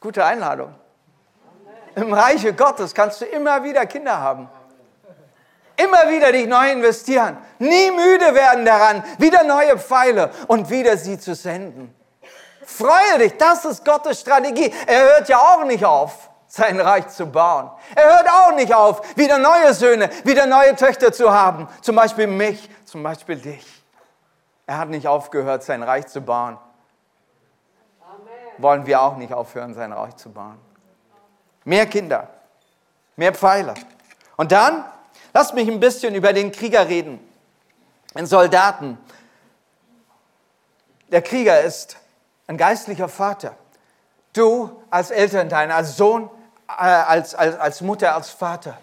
Gute 0.00 0.24
Einladung. 0.24 0.74
Im 1.94 2.12
Reiche 2.12 2.52
Gottes 2.52 2.94
kannst 2.94 3.20
du 3.20 3.24
immer 3.26 3.62
wieder 3.62 3.86
Kinder 3.86 4.18
haben. 4.18 4.48
Immer 5.76 6.08
wieder 6.10 6.32
dich 6.32 6.46
neu 6.46 6.70
investieren. 6.70 7.38
Nie 7.58 7.90
müde 7.90 8.34
werden 8.34 8.64
daran, 8.64 9.02
wieder 9.18 9.42
neue 9.44 9.78
Pfeile 9.78 10.30
und 10.48 10.68
wieder 10.70 10.96
sie 10.96 11.18
zu 11.18 11.34
senden. 11.34 11.94
Freue 12.64 13.18
dich, 13.18 13.36
das 13.36 13.64
ist 13.64 13.84
Gottes 13.84 14.20
Strategie. 14.20 14.72
Er 14.86 15.02
hört 15.02 15.28
ja 15.28 15.38
auch 15.38 15.64
nicht 15.64 15.84
auf, 15.84 16.30
sein 16.52 16.78
Reich 16.78 17.08
zu 17.08 17.26
bauen. 17.26 17.70
Er 17.94 18.04
hört 18.04 18.28
auch 18.28 18.54
nicht 18.54 18.74
auf, 18.74 19.16
wieder 19.16 19.38
neue 19.38 19.72
Söhne, 19.72 20.10
wieder 20.24 20.46
neue 20.46 20.76
Töchter 20.76 21.12
zu 21.12 21.32
haben. 21.32 21.66
Zum 21.80 21.96
Beispiel 21.96 22.26
mich, 22.26 22.68
zum 22.84 23.02
Beispiel 23.02 23.36
dich. 23.36 23.66
Er 24.66 24.78
hat 24.78 24.90
nicht 24.90 25.08
aufgehört, 25.08 25.62
sein 25.62 25.82
Reich 25.82 26.06
zu 26.08 26.20
bauen 26.20 26.58
wollen 28.58 28.86
wir 28.86 29.00
auch 29.00 29.16
nicht 29.16 29.32
aufhören, 29.32 29.74
sein 29.74 29.92
Reich 29.92 30.16
zu 30.16 30.30
bauen. 30.30 30.58
Mehr 31.64 31.86
Kinder, 31.86 32.28
mehr 33.16 33.34
Pfeiler. 33.34 33.74
Und 34.36 34.52
dann, 34.52 34.84
lass 35.32 35.52
mich 35.52 35.68
ein 35.68 35.80
bisschen 35.80 36.14
über 36.14 36.32
den 36.32 36.52
Krieger 36.52 36.88
reden, 36.88 37.20
den 38.14 38.26
Soldaten. 38.26 38.98
Der 41.08 41.22
Krieger 41.22 41.60
ist 41.60 41.96
ein 42.46 42.56
geistlicher 42.56 43.08
Vater. 43.08 43.54
Du 44.32 44.82
als 44.90 45.10
Elternteil, 45.10 45.70
als 45.70 45.96
Sohn, 45.96 46.30
als, 46.78 47.34
als, 47.34 47.58
als 47.58 47.80
Mutter, 47.80 48.14
als 48.14 48.30
Vater. 48.30 48.78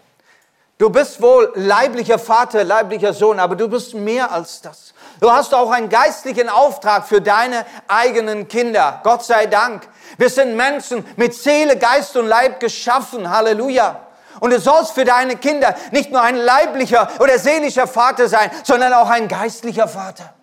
Du 0.77 0.89
bist 0.89 1.21
wohl 1.21 1.51
leiblicher 1.55 2.17
Vater, 2.17 2.63
leiblicher 2.63 3.13
Sohn, 3.13 3.37
aber 3.39 3.55
du 3.55 3.67
bist 3.67 3.93
mehr 3.93 4.31
als 4.31 4.61
das. 4.61 4.93
Du 5.19 5.29
hast 5.29 5.53
auch 5.53 5.71
einen 5.71 5.89
geistlichen 5.89 6.47
Auftrag 6.47 7.05
für 7.05 7.19
deine 7.19 7.65
eigenen 7.89 8.47
Kinder. 8.47 9.01
Gott 9.03 9.25
sei 9.25 9.47
Dank. 9.47 9.85
Wir 10.17 10.29
sind 10.29 10.55
Menschen 10.55 11.05
mit 11.17 11.33
Seele, 11.33 11.75
Geist 11.75 12.15
und 12.15 12.27
Leib 12.27 12.61
geschaffen. 12.61 13.29
Halleluja. 13.29 13.99
Und 14.39 14.51
du 14.51 14.59
sollst 14.61 14.93
für 14.93 15.03
deine 15.03 15.35
Kinder 15.35 15.75
nicht 15.91 16.11
nur 16.11 16.21
ein 16.21 16.37
leiblicher 16.37 17.09
oder 17.19 17.37
seelischer 17.37 17.87
Vater 17.87 18.29
sein, 18.29 18.49
sondern 18.63 18.93
auch 18.93 19.09
ein 19.09 19.27
geistlicher 19.27 19.89
Vater. 19.89 20.33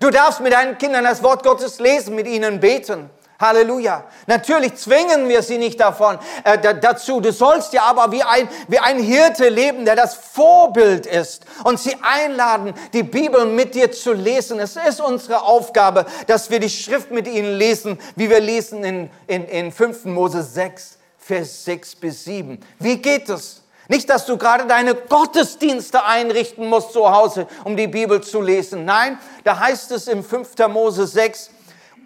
Du 0.00 0.10
darfst 0.10 0.40
mit 0.40 0.54
deinen 0.54 0.78
Kindern 0.78 1.04
das 1.04 1.22
Wort 1.22 1.42
Gottes 1.42 1.80
lesen, 1.80 2.14
mit 2.14 2.26
ihnen 2.26 2.60
beten. 2.60 3.10
Halleluja. 3.38 4.04
Natürlich 4.26 4.76
zwingen 4.76 5.28
wir 5.28 5.42
sie 5.42 5.58
nicht 5.58 5.78
davon, 5.78 6.18
äh, 6.44 6.58
dazu. 6.80 7.20
Du 7.20 7.32
sollst 7.32 7.72
ja 7.72 7.82
aber 7.82 8.10
wie 8.12 8.22
ein, 8.22 8.48
wie 8.68 8.78
ein 8.78 8.98
Hirte 8.98 9.48
leben, 9.48 9.84
der 9.84 9.96
das 9.96 10.14
Vorbild 10.14 11.06
ist 11.06 11.44
und 11.64 11.78
sie 11.78 11.96
einladen, 12.02 12.74
die 12.92 13.02
Bibel 13.02 13.44
mit 13.44 13.74
dir 13.74 13.92
zu 13.92 14.12
lesen. 14.12 14.58
Es 14.58 14.76
ist 14.76 15.00
unsere 15.00 15.42
Aufgabe, 15.42 16.06
dass 16.26 16.50
wir 16.50 16.60
die 16.60 16.70
Schrift 16.70 17.10
mit 17.10 17.28
ihnen 17.28 17.56
lesen, 17.58 17.98
wie 18.14 18.30
wir 18.30 18.40
lesen 18.40 18.84
in, 18.84 19.10
in, 19.26 19.44
in 19.46 19.72
5. 19.72 20.06
Mose 20.06 20.42
6, 20.42 20.98
Vers 21.18 21.64
6 21.64 21.96
bis 21.96 22.24
7. 22.24 22.58
Wie 22.78 22.96
geht 22.96 23.28
es? 23.28 23.62
Nicht, 23.88 24.10
dass 24.10 24.26
du 24.26 24.36
gerade 24.36 24.66
deine 24.66 24.94
Gottesdienste 24.94 26.04
einrichten 26.04 26.66
musst 26.68 26.92
zu 26.92 27.08
Hause, 27.10 27.46
um 27.64 27.76
die 27.76 27.86
Bibel 27.86 28.20
zu 28.20 28.40
lesen. 28.40 28.84
Nein, 28.84 29.18
da 29.44 29.60
heißt 29.60 29.92
es 29.92 30.08
im 30.08 30.24
5. 30.24 30.56
Mose 30.68 31.06
6, 31.06 31.50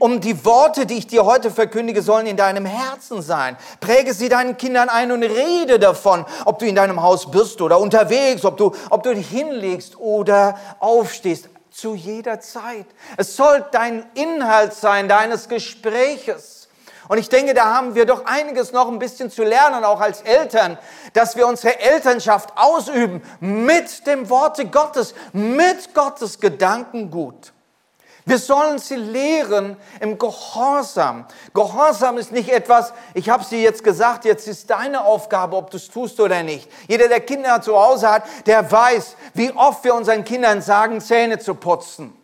um 0.00 0.20
die 0.20 0.44
Worte, 0.44 0.86
die 0.86 0.98
ich 0.98 1.06
dir 1.06 1.24
heute 1.24 1.50
verkündige, 1.50 2.02
sollen 2.02 2.26
in 2.26 2.36
deinem 2.36 2.66
Herzen 2.66 3.22
sein. 3.22 3.56
Präge 3.80 4.14
sie 4.14 4.28
deinen 4.28 4.56
Kindern 4.56 4.88
ein 4.88 5.12
und 5.12 5.22
rede 5.22 5.78
davon, 5.78 6.24
ob 6.46 6.58
du 6.58 6.66
in 6.66 6.74
deinem 6.74 7.02
Haus 7.02 7.30
bist 7.30 7.60
oder 7.60 7.78
unterwegs, 7.78 8.44
ob 8.44 8.56
du, 8.56 8.74
ob 8.88 9.02
du 9.02 9.14
dich 9.14 9.28
hinlegst 9.28 9.98
oder 9.98 10.58
aufstehst. 10.80 11.48
Zu 11.70 11.94
jeder 11.94 12.40
Zeit. 12.40 12.86
Es 13.16 13.36
soll 13.36 13.64
dein 13.70 14.04
Inhalt 14.14 14.74
sein, 14.74 15.08
deines 15.08 15.48
Gespräches. 15.48 16.68
Und 17.06 17.18
ich 17.18 17.28
denke, 17.28 17.54
da 17.54 17.74
haben 17.74 17.94
wir 17.94 18.06
doch 18.06 18.24
einiges 18.24 18.72
noch 18.72 18.88
ein 18.88 18.98
bisschen 18.98 19.30
zu 19.30 19.44
lernen, 19.44 19.84
auch 19.84 20.00
als 20.00 20.22
Eltern, 20.22 20.78
dass 21.12 21.36
wir 21.36 21.46
unsere 21.46 21.78
Elternschaft 21.78 22.50
ausüben 22.56 23.22
mit 23.40 24.06
dem 24.06 24.28
Worte 24.30 24.66
Gottes, 24.66 25.14
mit 25.32 25.94
Gottes 25.94 26.40
Gedankengut. 26.40 27.52
Wir 28.30 28.38
sollen 28.38 28.78
sie 28.78 28.94
lehren 28.94 29.76
im 29.98 30.16
Gehorsam. 30.16 31.24
Gehorsam 31.52 32.16
ist 32.16 32.30
nicht 32.30 32.48
etwas, 32.48 32.92
ich 33.12 33.28
habe 33.28 33.42
sie 33.42 33.60
jetzt 33.60 33.82
gesagt, 33.82 34.24
jetzt 34.24 34.46
ist 34.46 34.70
deine 34.70 35.02
Aufgabe, 35.02 35.56
ob 35.56 35.72
du 35.72 35.78
es 35.78 35.90
tust 35.90 36.20
oder 36.20 36.44
nicht. 36.44 36.70
Jeder, 36.86 37.08
der 37.08 37.18
Kinder 37.18 37.60
zu 37.60 37.76
Hause 37.76 38.08
hat, 38.08 38.22
der 38.46 38.70
weiß, 38.70 39.16
wie 39.34 39.50
oft 39.50 39.82
wir 39.82 39.96
unseren 39.96 40.22
Kindern 40.22 40.62
sagen, 40.62 41.00
Zähne 41.00 41.40
zu 41.40 41.56
putzen. 41.56 42.16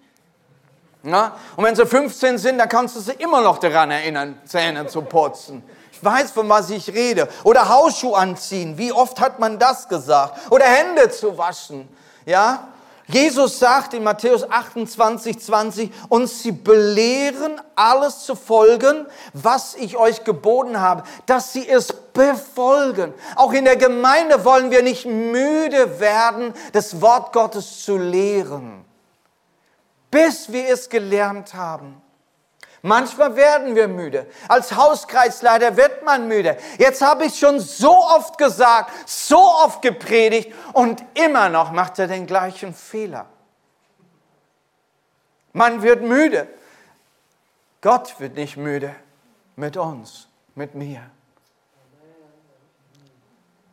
Na? 1.03 1.33
Und 1.57 1.65
wenn 1.65 1.75
sie 1.75 1.85
15 1.85 2.39
sind, 2.39 2.59
dann 2.59 2.69
kannst 2.69 2.95
du 2.95 3.01
sie 3.01 3.15
immer 3.15 3.41
noch 3.41 3.59
daran 3.59 3.91
erinnern, 3.91 4.41
Zähne 4.45 4.87
zu 4.87 5.03
putzen. 5.03 5.65
Ich 5.91 6.05
weiß, 6.05 6.31
von 6.31 6.49
was 6.49 6.71
ich 6.71 6.89
rede. 6.95 7.27
Oder 7.43 7.69
Hausschuhe 7.69 8.17
anziehen. 8.17 8.79
Wie 8.79 8.93
oft 8.93 9.19
hat 9.19 9.41
man 9.41 9.59
das 9.59 9.89
gesagt? 9.89 10.53
Oder 10.53 10.67
Hände 10.67 11.11
zu 11.11 11.37
waschen. 11.37 11.89
Ja? 12.27 12.69
Jesus 13.09 13.61
sagt 13.61 13.95
in 13.95 14.03
Matthäus 14.03 14.51
28, 14.51 15.39
20, 15.39 15.93
und 16.09 16.29
sie 16.29 16.51
belehren 16.51 17.61
alles 17.77 18.25
zu 18.25 18.35
folgen, 18.35 19.07
was 19.33 19.77
ich 19.77 19.97
euch 19.97 20.25
geboten 20.25 20.81
habe, 20.81 21.05
dass 21.27 21.53
sie 21.53 21.69
es 21.69 21.93
befolgen. 21.93 23.15
Auch 23.37 23.53
in 23.53 23.65
der 23.65 23.77
Gemeinde 23.77 24.45
wollen 24.45 24.73
wir 24.73 24.83
nicht 24.83 25.07
müde 25.07 26.01
werden, 26.01 26.53
das 26.73 27.01
Wort 27.01 27.33
Gottes 27.33 27.85
zu 27.85 27.97
lehren, 27.97 28.85
bis 30.11 30.51
wir 30.51 30.69
es 30.69 30.89
gelernt 30.89 31.55
haben. 31.55 32.03
Manchmal 32.83 33.37
werden 33.37 33.75
wir 33.75 33.88
müde. 33.88 34.26
Als 34.49 34.76
Hauskreisleiter 34.76 35.76
wird 35.76 36.04
man 36.04 36.28
müde. 36.28 36.56
Jetzt 36.78 37.02
habe 37.02 37.25
ich 37.25 37.38
schon 37.38 37.59
so 37.59 37.92
oft 37.92 38.38
gesagt, 38.38 38.90
so 39.06 39.38
oft 39.38 39.83
gepredigt 39.83 40.52
und 40.73 41.02
immer 41.14 41.49
noch 41.49 41.73
macht 41.73 41.99
er 41.99 42.06
den 42.06 42.26
gleichen 42.26 42.75
Fehler. 42.75 43.26
Man 45.52 45.83
wird 45.83 46.02
müde. 46.02 46.49
Gott 47.80 48.18
wird 48.21 48.35
nicht 48.35 48.56
müde 48.56 48.95
mit 49.56 49.76
uns, 49.76 50.28
mit 50.54 50.75
mir. 50.75 51.00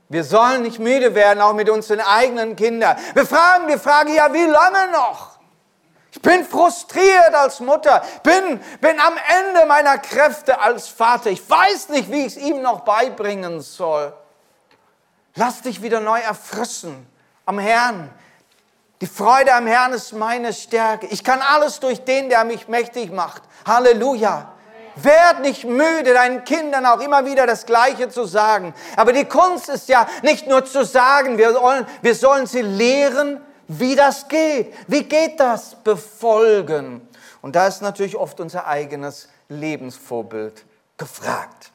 Wir 0.09 0.23
sollen 0.23 0.61
nicht 0.61 0.79
müde 0.79 1.15
werden, 1.15 1.41
auch 1.41 1.53
mit 1.53 1.69
unseren 1.69 1.99
eigenen 1.99 2.55
Kindern. 2.55 2.97
Wir 3.15 3.25
fragen 3.25 3.67
die 3.67 3.79
Frage, 3.79 4.13
ja, 4.13 4.31
wie 4.31 4.45
lange 4.45 4.91
noch? 4.91 5.32
Ich 6.13 6.21
bin 6.21 6.45
frustriert 6.45 7.33
als 7.33 7.59
Mutter, 7.59 8.03
bin, 8.21 8.61
bin 8.79 8.99
am 8.99 9.15
Ende 9.39 9.65
meiner 9.65 9.97
Kräfte 9.97 10.59
als 10.59 10.87
Vater. 10.87 11.31
Ich 11.31 11.49
weiß 11.49 11.89
nicht, 11.89 12.11
wie 12.11 12.27
ich 12.27 12.35
es 12.35 12.37
ihm 12.37 12.61
noch 12.61 12.81
beibringen 12.81 13.61
soll. 13.61 14.13
Lass 15.33 15.63
dich 15.63 15.81
wieder 15.81 16.01
neu 16.01 16.19
erfrischen 16.19 17.07
am 17.47 17.57
Herrn. 17.57 18.11
Die 19.01 19.07
Freude 19.07 19.55
am 19.55 19.65
Herrn 19.65 19.91
ist 19.91 20.13
meine 20.13 20.53
Stärke. 20.53 21.07
Ich 21.07 21.23
kann 21.23 21.41
alles 21.41 21.79
durch 21.79 22.05
den, 22.05 22.29
der 22.29 22.43
mich 22.43 22.67
mächtig 22.67 23.11
macht. 23.11 23.41
Halleluja. 23.65 24.53
Werd 24.95 25.39
nicht 25.39 25.63
müde, 25.63 26.13
deinen 26.13 26.43
Kindern 26.43 26.85
auch 26.85 26.99
immer 26.99 27.25
wieder 27.25 27.47
das 27.47 27.65
Gleiche 27.65 28.09
zu 28.09 28.25
sagen. 28.25 28.75
Aber 28.95 29.13
die 29.13 29.25
Kunst 29.25 29.67
ist 29.67 29.89
ja 29.89 30.05
nicht 30.21 30.45
nur 30.45 30.63
zu 30.63 30.85
sagen, 30.85 31.39
wir 31.39 31.53
sollen, 31.53 31.87
wir 32.03 32.13
sollen 32.13 32.45
sie 32.45 32.61
lehren, 32.61 33.43
wie 33.67 33.95
das 33.95 34.27
geht. 34.27 34.73
Wie 34.87 35.03
geht 35.03 35.39
das? 35.39 35.75
Befolgen. 35.83 37.07
Und 37.41 37.55
da 37.55 37.67
ist 37.67 37.81
natürlich 37.81 38.15
oft 38.15 38.39
unser 38.39 38.67
eigenes 38.67 39.29
Lebensvorbild 39.49 40.65
gefragt. 40.97 41.71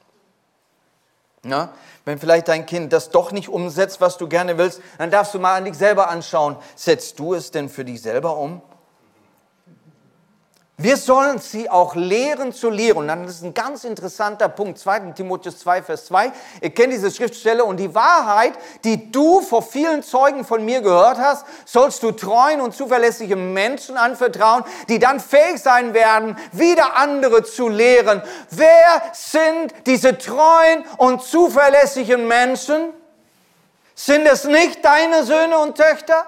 Na, 1.43 1.73
wenn 2.05 2.19
vielleicht 2.19 2.49
dein 2.49 2.67
Kind 2.67 2.93
das 2.93 3.11
doch 3.11 3.33
nicht 3.33 3.49
umsetzt, 3.49 4.01
was 4.01 4.19
du 4.19 4.29
gerne 4.29 4.59
willst, 4.59 4.81
dann 4.99 5.11
darfst 5.11 5.35
du 5.35 5.39
mal 5.39 5.57
an 5.57 5.65
dich 5.65 5.75
selber 5.75 6.09
anschauen. 6.09 6.57
Setzt 6.75 7.19
du 7.19 7.35
es 7.35 7.51
denn 7.51 7.69
für 7.69 7.85
dich 7.85 8.03
selber 8.03 8.37
um? 8.37 8.61
Wir 10.81 10.97
sollen 10.97 11.41
sie 11.41 11.69
auch 11.69 11.97
lehren 11.97 12.53
zu 12.53 12.71
lehren. 12.71 12.99
Und 12.99 13.09
dann 13.09 13.25
ist 13.25 13.43
ein 13.43 13.53
ganz 13.53 13.83
interessanter 13.83 14.49
Punkt, 14.49 14.79
2. 14.79 15.11
Timotheus 15.11 15.59
2, 15.59 15.83
Vers 15.83 16.07
2. 16.07 16.31
Ihr 16.61 16.71
kennt 16.71 16.93
diese 16.93 17.11
Schriftstelle. 17.11 17.65
Und 17.65 17.79
die 17.79 17.93
Wahrheit, 17.97 18.53
die 18.85 19.11
du 19.11 19.41
vor 19.41 19.63
vielen 19.63 20.05
Zeugen 20.05 20.45
von 20.45 20.65
mir 20.65 20.81
gehört 20.81 21.19
hast, 21.19 21.45
sollst 21.65 22.05
du 22.05 22.13
treuen 22.13 22.61
und 22.61 22.77
zuverlässigen 22.77 23.53
Menschen 23.53 23.97
anvertrauen, 23.97 24.63
die 24.89 25.01
dann 25.01 25.19
fähig 25.19 25.61
sein 25.61 25.95
werden, 25.95 26.39
wieder 26.53 26.97
andere 26.97 27.43
zu 27.43 27.69
lehren. 27.69 28.23
Wer 28.51 29.03
sind 29.13 29.75
diese 29.85 30.17
treuen 30.17 30.85
und 30.99 31.25
zuverlässigen 31.25 32.29
Menschen? 32.29 32.93
Sind 33.97 34.29
es 34.29 34.45
nicht 34.45 34.85
deine 34.85 35.25
Söhne 35.25 35.59
und 35.59 35.77
Töchter? 35.77 36.25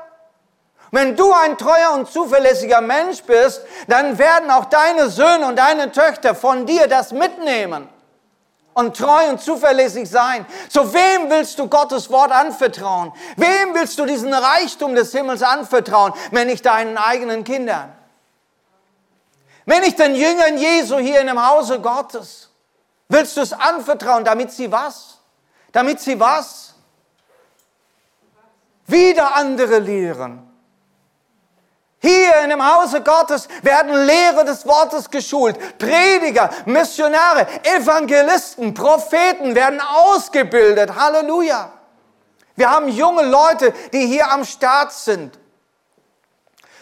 Wenn 0.91 1.15
du 1.17 1.33
ein 1.33 1.57
treuer 1.57 1.93
und 1.95 2.11
zuverlässiger 2.11 2.81
Mensch 2.81 3.23
bist, 3.23 3.63
dann 3.87 4.19
werden 4.19 4.51
auch 4.51 4.65
deine 4.65 5.09
Söhne 5.09 5.47
und 5.47 5.57
deine 5.57 5.93
Töchter 5.93 6.35
von 6.35 6.67
dir 6.67 6.89
das 6.89 7.13
mitnehmen 7.13 7.89
und 8.75 8.97
treu 8.97 9.29
und 9.29 9.41
zuverlässig 9.41 10.09
sein. 10.11 10.45
Zu 10.69 10.93
wem 10.93 11.31
willst 11.31 11.59
du 11.61 11.69
Gottes 11.69 12.11
Wort 12.11 12.33
anvertrauen? 12.33 13.13
Wem 13.37 13.75
willst 13.75 13.99
du 13.99 14.05
diesen 14.05 14.35
Reichtum 14.35 14.97
des 14.97 15.13
Himmels 15.13 15.43
anvertrauen, 15.43 16.13
wenn 16.33 16.49
nicht 16.49 16.67
deinen 16.67 16.99
eigenen 16.99 17.45
Kindern? 17.45 17.93
Wenn 19.67 19.83
nicht 19.83 19.99
den 19.99 20.17
Jüngern 20.17 20.59
Jesu 20.59 20.99
hier 20.99 21.21
in 21.21 21.29
dem 21.29 21.49
Hause 21.49 21.81
Gottes, 21.81 22.51
willst 23.09 23.37
du 23.37 23.43
es 23.43 23.53
anvertrauen, 23.53 24.25
damit 24.25 24.51
sie 24.51 24.73
was? 24.73 25.19
Damit 25.71 26.01
sie 26.01 26.19
was? 26.19 26.75
Wieder 28.89 29.37
andere 29.37 29.79
lehren 29.79 30.50
hier 32.03 32.41
in 32.43 32.49
dem 32.49 32.65
Hause 32.65 33.03
Gottes 33.03 33.47
werden 33.63 34.07
Lehrer 34.07 34.45
des 34.45 34.67
Wortes 34.67 35.11
geschult. 35.11 35.59
Prediger, 35.79 36.49
Missionare, 36.65 37.47
Evangelisten, 37.63 38.73
Propheten 38.73 39.55
werden 39.55 39.83
ausgebildet. 39.83 40.95
Halleluja. 40.97 41.71
Wir 42.57 42.71
haben 42.71 42.89
junge 42.89 43.25
Leute, 43.25 43.75
die 43.93 44.07
hier 44.07 44.31
am 44.31 44.45
Start 44.45 44.93
sind. 44.93 45.39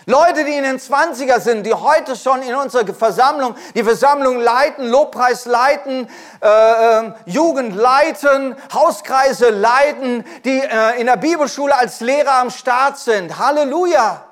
Leute, 0.07 0.45
die 0.45 0.55
in 0.55 0.63
den 0.63 0.79
20er 0.79 1.41
sind, 1.41 1.65
die 1.65 1.75
heute 1.75 2.15
schon 2.15 2.41
in 2.43 2.55
unserer 2.55 2.95
Versammlung, 2.95 3.57
die 3.75 3.83
Versammlung 3.83 4.41
leiten, 4.41 4.89
Lobpreis 4.89 5.47
leiten, 5.47 6.09
äh, 6.41 6.49
äh, 6.49 7.13
Jugend 7.27 7.75
leiten, 7.75 8.57
Hauskreise 8.73 9.51
leiten, 9.51 10.25
die 10.45 10.61
äh, 10.61 10.99
in 11.01 11.07
der 11.07 11.17
Bibelschule 11.17 11.77
als 11.77 12.01
Lehrer 12.01 12.35
am 12.35 12.51
Start 12.51 12.99
sind. 12.99 13.39
Halleluja 13.39 14.28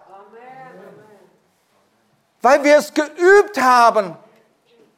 weil 2.47 2.63
wir 2.63 2.77
es 2.77 2.95
geübt 2.95 3.61
haben, 3.61 4.17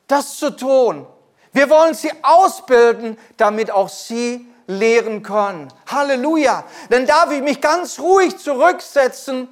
das 0.07 0.37
zu 0.37 0.51
tun. 0.51 1.07
Wir 1.55 1.71
wollen 1.71 1.95
sie 1.95 2.13
ausbilden, 2.21 3.19
damit 3.39 3.71
auch 3.71 3.89
sie 3.89 4.47
lehren 4.67 5.23
können. 5.23 5.73
Halleluja. 5.87 6.65
Dann 6.91 7.07
darf 7.07 7.31
ich 7.31 7.41
mich 7.41 7.63
ganz 7.63 8.01
ruhig 8.01 8.37
zurücksetzen. 8.37 9.49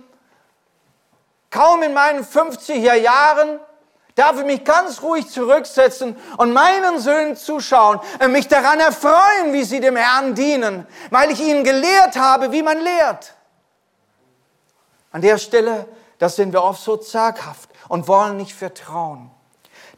Kaum 1.48 1.82
in 1.82 1.94
meinen 1.94 2.22
50er 2.22 2.92
Jahren 2.92 3.60
darf 4.14 4.38
ich 4.40 4.44
mich 4.44 4.62
ganz 4.62 5.00
ruhig 5.00 5.30
zurücksetzen 5.30 6.18
und 6.36 6.52
meinen 6.52 6.98
Söhnen 6.98 7.34
zuschauen 7.34 7.98
und 8.22 8.30
mich 8.30 8.46
daran 8.46 8.78
erfreuen, 8.78 9.54
wie 9.54 9.64
sie 9.64 9.80
dem 9.80 9.96
Herrn 9.96 10.34
dienen, 10.34 10.86
weil 11.08 11.30
ich 11.30 11.40
ihnen 11.40 11.64
gelehrt 11.64 12.18
habe, 12.18 12.52
wie 12.52 12.62
man 12.62 12.78
lehrt. 12.78 13.32
An 15.12 15.22
der 15.22 15.38
Stelle, 15.38 15.88
das 16.18 16.36
sind 16.36 16.52
wir 16.52 16.62
oft 16.62 16.82
so 16.82 16.98
zaghaft 16.98 17.70
und 17.88 18.08
wollen 18.08 18.36
nicht 18.36 18.54
vertrauen. 18.54 19.30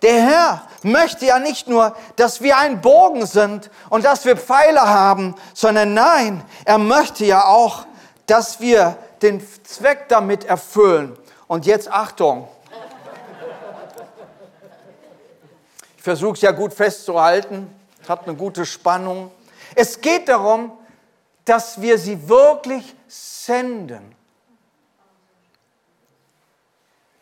Der 0.02 0.22
Herr 0.22 0.62
möchte 0.82 1.26
ja 1.26 1.38
nicht 1.38 1.66
nur, 1.66 1.96
dass 2.16 2.40
wir 2.40 2.56
ein 2.56 2.80
Bogen 2.80 3.26
sind 3.26 3.70
und 3.90 4.04
dass 4.04 4.24
wir 4.24 4.36
Pfeile 4.36 4.82
haben, 4.82 5.34
sondern 5.54 5.94
nein, 5.94 6.44
er 6.64 6.78
möchte 6.78 7.24
ja 7.24 7.46
auch, 7.46 7.84
dass 8.26 8.60
wir 8.60 8.96
den 9.22 9.42
Zweck 9.64 10.08
damit 10.08 10.44
erfüllen. 10.44 11.18
Und 11.48 11.66
jetzt 11.66 11.90
Achtung. 11.90 12.46
Ich 15.96 16.02
versuche 16.02 16.34
es 16.34 16.42
ja 16.42 16.52
gut 16.52 16.72
festzuhalten. 16.72 17.74
Es 18.00 18.08
hat 18.08 18.28
eine 18.28 18.36
gute 18.36 18.64
Spannung. 18.64 19.32
Es 19.74 20.00
geht 20.00 20.28
darum, 20.28 20.72
dass 21.44 21.80
wir 21.80 21.98
sie 21.98 22.28
wirklich 22.28 22.94
senden. 23.08 24.14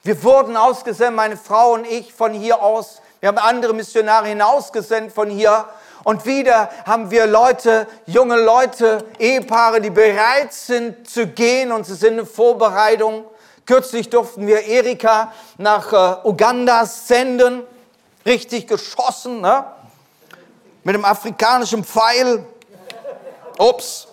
Wir 0.07 0.23
wurden 0.23 0.57
ausgesendet, 0.57 1.17
meine 1.17 1.37
Frau 1.37 1.73
und 1.73 1.85
ich, 1.85 2.15
von 2.15 2.33
hier 2.33 2.63
aus. 2.63 3.03
Wir 3.19 3.29
haben 3.29 3.39
andere 3.39 3.75
Missionare 3.75 4.29
hinausgesendet 4.29 5.13
von 5.13 5.29
hier. 5.29 5.65
Und 6.05 6.25
wieder 6.25 6.71
haben 6.87 7.11
wir 7.11 7.27
Leute, 7.27 7.89
junge 8.07 8.37
Leute, 8.37 9.05
Ehepaare, 9.19 9.81
die 9.81 9.91
bereit 9.91 10.53
sind 10.53 11.11
zu 11.11 11.27
gehen 11.27 11.73
und 11.73 11.87
sie 11.87 11.97
sind 11.97 12.21
in 12.21 12.25
Vorbereitung. 12.25 13.25
Kürzlich 13.67 14.09
durften 14.09 14.47
wir 14.47 14.63
Erika 14.63 15.33
nach 15.59 15.93
äh, 15.93 16.29
Uganda 16.29 16.87
senden, 16.87 17.65
richtig 18.25 18.69
geschossen, 18.69 19.41
ne? 19.41 19.65
mit 20.85 20.95
einem 20.95 21.05
afrikanischen 21.05 21.83
Pfeil. 21.83 22.47
Ups. 23.59 24.07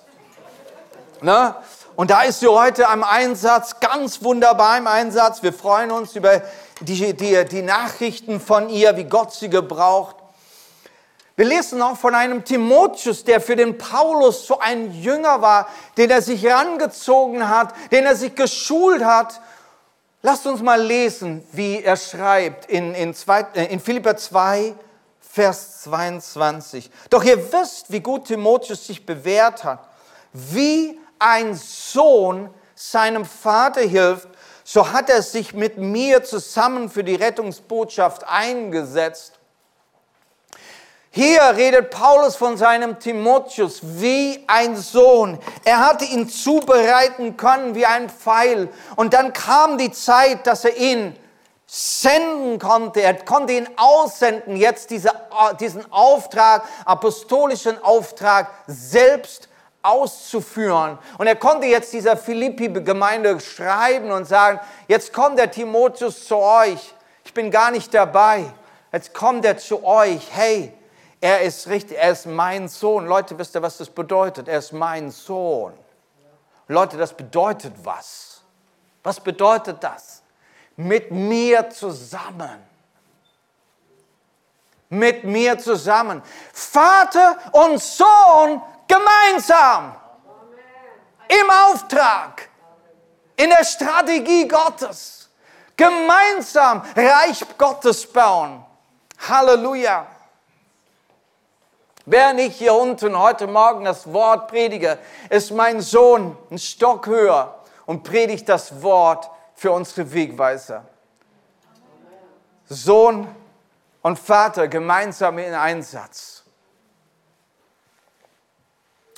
Ne? 1.22 1.54
Und 1.96 2.10
da 2.10 2.24
ist 2.24 2.40
sie 2.40 2.48
heute 2.48 2.90
am 2.90 3.04
Einsatz, 3.04 3.80
ganz 3.80 4.24
wunderbar 4.24 4.80
im 4.80 4.88
Einsatz. 4.88 5.44
Wir 5.44 5.54
freuen 5.54 5.92
uns 5.92 6.16
über 6.16 6.42
die, 6.82 7.14
die, 7.14 7.46
die 7.46 7.62
Nachrichten 7.62 8.40
von 8.40 8.70
ihr, 8.70 8.98
wie 8.98 9.04
Gott 9.04 9.32
sie 9.34 9.50
gebraucht. 9.50 10.16
Wir 11.36 11.46
lesen 11.46 11.82
auch 11.84 11.96
von 11.96 12.16
einem 12.16 12.44
Timotheus, 12.44 13.24
der 13.24 13.40
für 13.42 13.56
den 13.56 13.78
Paulus 13.78 14.48
so 14.48 14.58
ein 14.60 14.92
Jünger 14.92 15.42
war, 15.44 15.68
den 15.98 16.10
er 16.10 16.24
sich 16.24 16.44
herangezogen 16.44 17.48
hat, 17.48 17.74
den 17.92 18.06
er 18.06 18.16
sich 18.16 18.34
geschult 18.34 19.04
hat. 19.04 19.40
Lasst 20.24 20.48
uns 20.48 20.62
mal 20.62 20.82
lesen, 20.82 21.46
wie 21.52 21.84
er 21.84 21.98
schreibt 21.98 22.66
in, 22.72 22.96
in, 22.96 23.14
zwei, 23.14 23.46
äh, 23.54 23.66
in 23.66 23.80
Philipper 23.80 24.18
2, 24.18 24.74
Vers 25.20 25.84
22. 25.84 26.90
Doch 27.12 27.24
ihr 27.24 27.52
wisst, 27.52 27.92
wie 27.92 28.00
gut 28.00 28.26
Timotheus 28.26 28.88
sich 28.88 29.06
bewährt 29.06 29.64
hat, 29.64 29.88
wie 30.32 31.00
ein 31.24 31.56
Sohn 31.56 32.50
seinem 32.76 33.26
Vater 33.26 33.82
hilft, 33.82 34.28
so 34.64 34.92
hat 34.92 35.10
er 35.10 35.22
sich 35.22 35.54
mit 35.54 35.78
mir 35.78 36.24
zusammen 36.24 36.90
für 36.90 37.04
die 37.04 37.16
Rettungsbotschaft 37.16 38.26
eingesetzt. 38.28 39.34
Hier 41.12 41.42
redet 41.56 41.92
Paulus 41.92 42.36
von 42.36 42.58
seinem 42.58 43.00
Timotheus 43.00 43.82
wie 43.84 44.44
ein 44.48 44.76
Sohn. 44.76 45.38
Er 45.64 45.80
hatte 45.80 46.06
ihn 46.06 46.28
zubereiten 46.28 47.38
können 47.38 47.76
wie 47.76 47.86
ein 47.86 48.10
Pfeil. 48.10 48.68
Und 48.96 49.14
dann 49.14 49.32
kam 49.32 49.78
die 49.78 49.92
Zeit, 49.92 50.48
dass 50.48 50.66
er 50.66 50.76
ihn 50.76 51.16
senden 51.68 52.58
konnte. 52.58 53.02
Er 53.04 53.14
konnte 53.14 53.54
ihn 53.54 53.70
aussenden, 53.76 54.56
jetzt 54.56 54.90
diese, 54.90 55.12
diesen 55.60 55.92
Auftrag, 55.92 56.64
apostolischen 56.84 57.82
Auftrag 57.84 58.50
selbst 58.66 59.50
auszuführen. 59.84 60.98
Und 61.18 61.28
er 61.28 61.36
konnte 61.36 61.68
jetzt 61.68 61.94
dieser 61.94 62.18
Philippi-Gemeinde 62.18 63.40
schreiben 63.40 64.12
und 64.12 64.26
sagen, 64.26 64.60
jetzt 64.88 65.14
kommt 65.14 65.38
der 65.38 65.52
Timotheus 65.52 66.26
zu 66.26 66.38
euch. 66.38 66.96
Ich 67.26 67.34
bin 67.34 67.52
gar 67.52 67.70
nicht 67.70 67.94
dabei. 67.94 68.46
Jetzt 68.92 69.14
kommt 69.14 69.46
er 69.46 69.58
zu 69.58 69.84
euch. 69.84 70.30
Hey, 70.32 70.74
er 71.20 71.42
ist 71.42 71.68
richtig, 71.68 71.98
er 71.98 72.12
ist 72.12 72.26
mein 72.26 72.68
Sohn. 72.68 73.06
Leute, 73.06 73.38
wisst 73.38 73.56
ihr, 73.56 73.62
was 73.62 73.78
das 73.78 73.90
bedeutet? 73.90 74.48
Er 74.48 74.60
ist 74.60 74.72
mein 74.72 75.12
Sohn. 75.12 75.74
Leute, 76.68 76.98
das 76.98 77.14
bedeutet 77.14 77.74
was? 77.84 78.42
Was 79.04 79.20
bedeutet 79.20 79.84
das? 79.84 80.22
Mit 80.76 81.12
mir 81.12 81.70
zusammen. 81.70 82.62
Mit 84.90 85.24
mir 85.24 85.58
zusammen. 85.60 86.22
Vater 86.54 87.38
und 87.52 87.82
Sohn 87.82 88.62
Gemeinsam. 88.94 89.96
Im 91.28 91.50
Auftrag. 91.50 92.50
In 93.36 93.50
der 93.50 93.64
Strategie 93.64 94.48
Gottes. 94.48 95.30
Gemeinsam 95.76 96.84
Reich 96.96 97.44
Gottes 97.58 98.06
bauen. 98.06 98.64
Halleluja. 99.28 100.06
Während 102.06 102.40
ich 102.42 102.58
hier 102.58 102.74
unten 102.74 103.18
heute 103.18 103.48
Morgen 103.48 103.86
das 103.86 104.12
Wort 104.12 104.50
predige, 104.50 105.00
ist 105.30 105.52
mein 105.52 105.82
Sohn 105.82 106.38
ein 106.52 106.60
Stock 106.60 107.08
höher 107.08 107.56
und 107.88 108.04
predigt 108.04 108.48
das 108.48 108.84
Wort 108.84 109.30
für 109.56 109.72
unsere 109.72 110.14
Wegweiser. 110.14 110.86
Sohn 112.66 113.34
und 114.02 114.20
Vater 114.20 114.68
gemeinsam 114.68 115.40
in 115.40 115.54
Einsatz. 115.54 116.43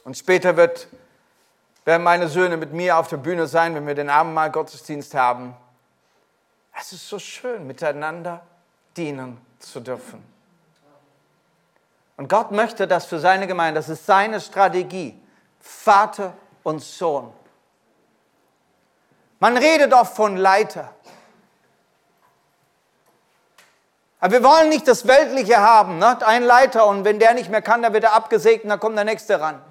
Und 0.06 0.16
später 0.16 0.56
wird, 0.56 0.88
werden 1.84 2.04
meine 2.04 2.30
Söhne 2.30 2.56
mit 2.58 2.72
mir 2.72 2.98
auf 2.98 3.08
der 3.08 3.18
Bühne 3.18 3.48
sein, 3.48 3.76
wenn 3.76 3.86
wir 3.88 3.96
den 3.96 4.10
Abendmahl 4.10 4.52
Gottesdienst 4.52 5.16
haben. 5.16 5.58
Es 6.80 6.94
ist 6.94 7.10
so 7.10 7.20
schön, 7.20 7.66
miteinander 7.66 8.46
dienen 8.96 9.42
zu 9.60 9.80
dürfen. 9.80 10.24
Und 12.18 12.30
Gott 12.30 12.52
möchte 12.52 12.88
das 12.88 13.06
für 13.06 13.20
seine 13.20 13.48
Gemeinde. 13.48 13.80
Das 13.80 13.90
ist 13.90 14.06
seine 14.06 14.40
Strategie. 14.40 15.20
Vater 15.60 16.34
und 16.64 16.82
Sohn. 16.82 17.34
Man 19.40 19.58
redet 19.58 19.92
oft 19.92 20.16
von 20.16 20.38
Leiter. 20.38 20.94
Aber 24.20 24.34
wir 24.34 24.44
wollen 24.44 24.70
nicht 24.70 24.88
das 24.88 25.08
Weltliche 25.08 25.58
haben. 25.58 25.98
Ne? 25.98 26.26
Ein 26.26 26.44
Leiter 26.44 26.86
und 26.86 27.06
wenn 27.06 27.20
der 27.20 27.34
nicht 27.34 27.50
mehr 27.50 27.62
kann, 27.62 27.82
dann 27.82 27.94
wird 27.94 28.04
er 28.04 28.14
abgesägt 28.14 28.64
und 28.64 28.70
dann 28.70 28.80
kommt 28.80 28.98
der 28.98 29.04
Nächste 29.04 29.42
ran. 29.42 29.62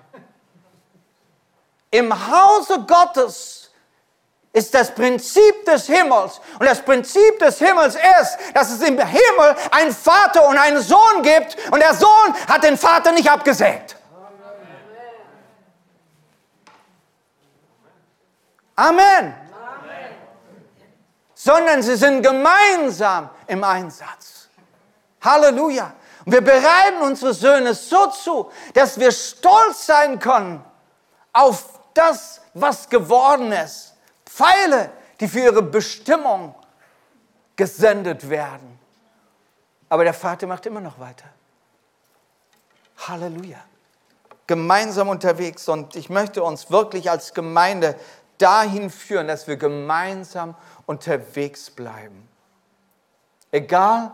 Im 1.95 2.13
Hause 2.13 2.81
Gottes 2.81 3.71
ist 4.53 4.75
das 4.75 4.93
Prinzip 4.93 5.65
des 5.65 5.87
Himmels. 5.87 6.41
Und 6.59 6.67
das 6.67 6.83
Prinzip 6.83 7.39
des 7.39 7.59
Himmels 7.59 7.95
ist, 7.95 8.37
dass 8.53 8.73
es 8.73 8.81
im 8.81 8.99
Himmel 8.99 9.55
einen 9.71 9.93
Vater 9.93 10.49
und 10.49 10.59
einen 10.59 10.83
Sohn 10.83 11.23
gibt. 11.23 11.57
Und 11.71 11.79
der 11.79 11.95
Sohn 11.95 12.35
hat 12.49 12.65
den 12.65 12.77
Vater 12.77 13.13
nicht 13.13 13.31
abgesägt. 13.31 13.95
Amen. 18.75 18.99
Amen. 18.99 19.35
Sondern 21.33 21.81
sie 21.81 21.95
sind 21.95 22.23
gemeinsam 22.23 23.31
im 23.47 23.63
Einsatz. 23.63 24.49
Halleluja. 25.23 25.93
Und 26.27 26.33
wir 26.33 26.41
bereiten 26.41 27.03
unsere 27.03 27.33
Söhne 27.35 27.73
so 27.73 28.09
zu, 28.09 28.51
dass 28.73 28.99
wir 28.99 29.13
stolz 29.13 29.87
sein 29.87 30.19
können 30.19 30.65
auf 31.33 31.74
das, 31.95 32.41
was 32.53 32.89
geworden 32.89 33.53
ist. 33.53 33.95
Pfeile, 34.27 34.91
die 35.21 35.29
für 35.29 35.41
ihre 35.41 35.63
Bestimmung 35.63 36.55
gesendet 37.57 38.29
werden. 38.29 38.79
Aber 39.89 40.05
der 40.05 40.15
Vater 40.15 40.47
macht 40.47 40.67
immer 40.67 40.81
noch 40.81 40.99
weiter. 40.99 41.27
Halleluja. 42.99 43.59
Gemeinsam 44.47 45.09
unterwegs 45.09 45.69
und 45.69 45.97
ich 45.97 46.11
möchte 46.11 46.43
uns 46.43 46.71
wirklich 46.71 47.11
als 47.11 47.33
Gemeinde 47.33 47.99
dahin 48.39 48.91
führen, 48.91 49.29
dass 49.29 49.47
wir 49.47 49.57
gemeinsam 49.57 50.55
unterwegs 50.87 51.71
bleiben. 51.71 52.29
Egal 53.51 54.11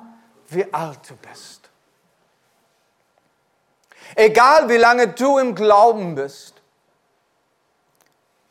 wie 0.48 0.72
alt 0.72 0.98
du 1.08 1.16
bist. 1.16 1.70
Egal 4.14 4.68
wie 4.68 4.76
lange 4.76 5.08
du 5.08 5.38
im 5.38 5.54
Glauben 5.54 6.14
bist. 6.14 6.60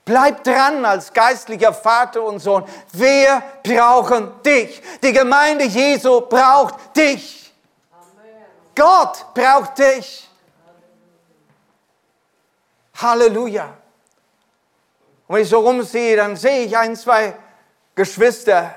Bleib 0.10 0.43
dran 0.43 0.84
als 0.86 1.13
geistlicher 1.13 1.72
Vater 1.72 2.24
und 2.24 2.39
Sohn. 2.39 2.65
Wir 2.93 3.43
brauchen 3.62 4.41
dich. 4.41 4.82
Die 5.04 5.13
Gemeinde 5.13 5.65
Jesu 5.65 6.22
braucht 6.22 6.98
dich. 6.98 7.54
Amen. 7.91 8.43
Gott 8.76 9.28
braucht 9.36 9.78
dich. 9.78 10.28
Halleluja. 12.95 13.65
Und 15.28 15.36
wenn 15.36 15.43
ich 15.43 15.50
so 15.50 15.60
rumsehe, 15.60 16.15
dann 16.15 16.36
sehe 16.36 16.65
ich 16.65 16.76
ein, 16.76 16.95
zwei 16.95 17.38
Geschwister, 17.93 18.74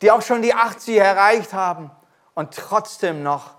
die 0.00 0.12
auch 0.12 0.22
schon 0.22 0.40
die 0.40 0.54
80 0.54 0.98
erreicht 0.98 1.52
haben 1.52 1.90
und 2.34 2.54
trotzdem 2.54 3.24
noch 3.24 3.56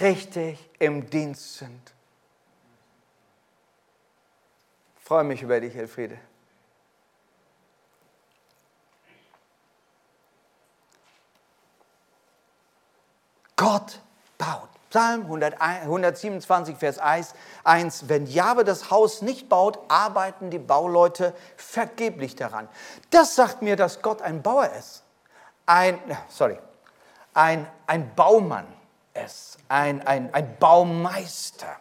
richtig 0.00 0.70
im 0.78 1.10
Dienst 1.10 1.58
sind. 1.58 1.95
Freue 5.06 5.22
mich 5.22 5.40
über 5.40 5.60
dich, 5.60 5.76
Elfriede. 5.76 6.18
Gott 13.54 14.00
baut. 14.36 14.68
Psalm 14.90 15.30
127, 15.30 16.76
Vers 16.76 16.98
1. 16.98 17.34
Wenn 18.08 18.26
Jahwe 18.26 18.64
das 18.64 18.90
Haus 18.90 19.22
nicht 19.22 19.48
baut, 19.48 19.78
arbeiten 19.86 20.50
die 20.50 20.58
Bauleute 20.58 21.34
vergeblich 21.56 22.34
daran. 22.34 22.68
Das 23.10 23.36
sagt 23.36 23.62
mir, 23.62 23.76
dass 23.76 24.02
Gott 24.02 24.22
ein 24.22 24.42
Bauer 24.42 24.70
ist. 24.76 25.04
Ein, 25.66 26.00
sorry, 26.28 26.58
ein, 27.32 27.68
ein 27.86 28.12
Baumann 28.16 28.66
ist. 29.14 29.58
Ein, 29.68 30.04
ein, 30.04 30.34
ein 30.34 30.56
Baumeister 30.58 31.76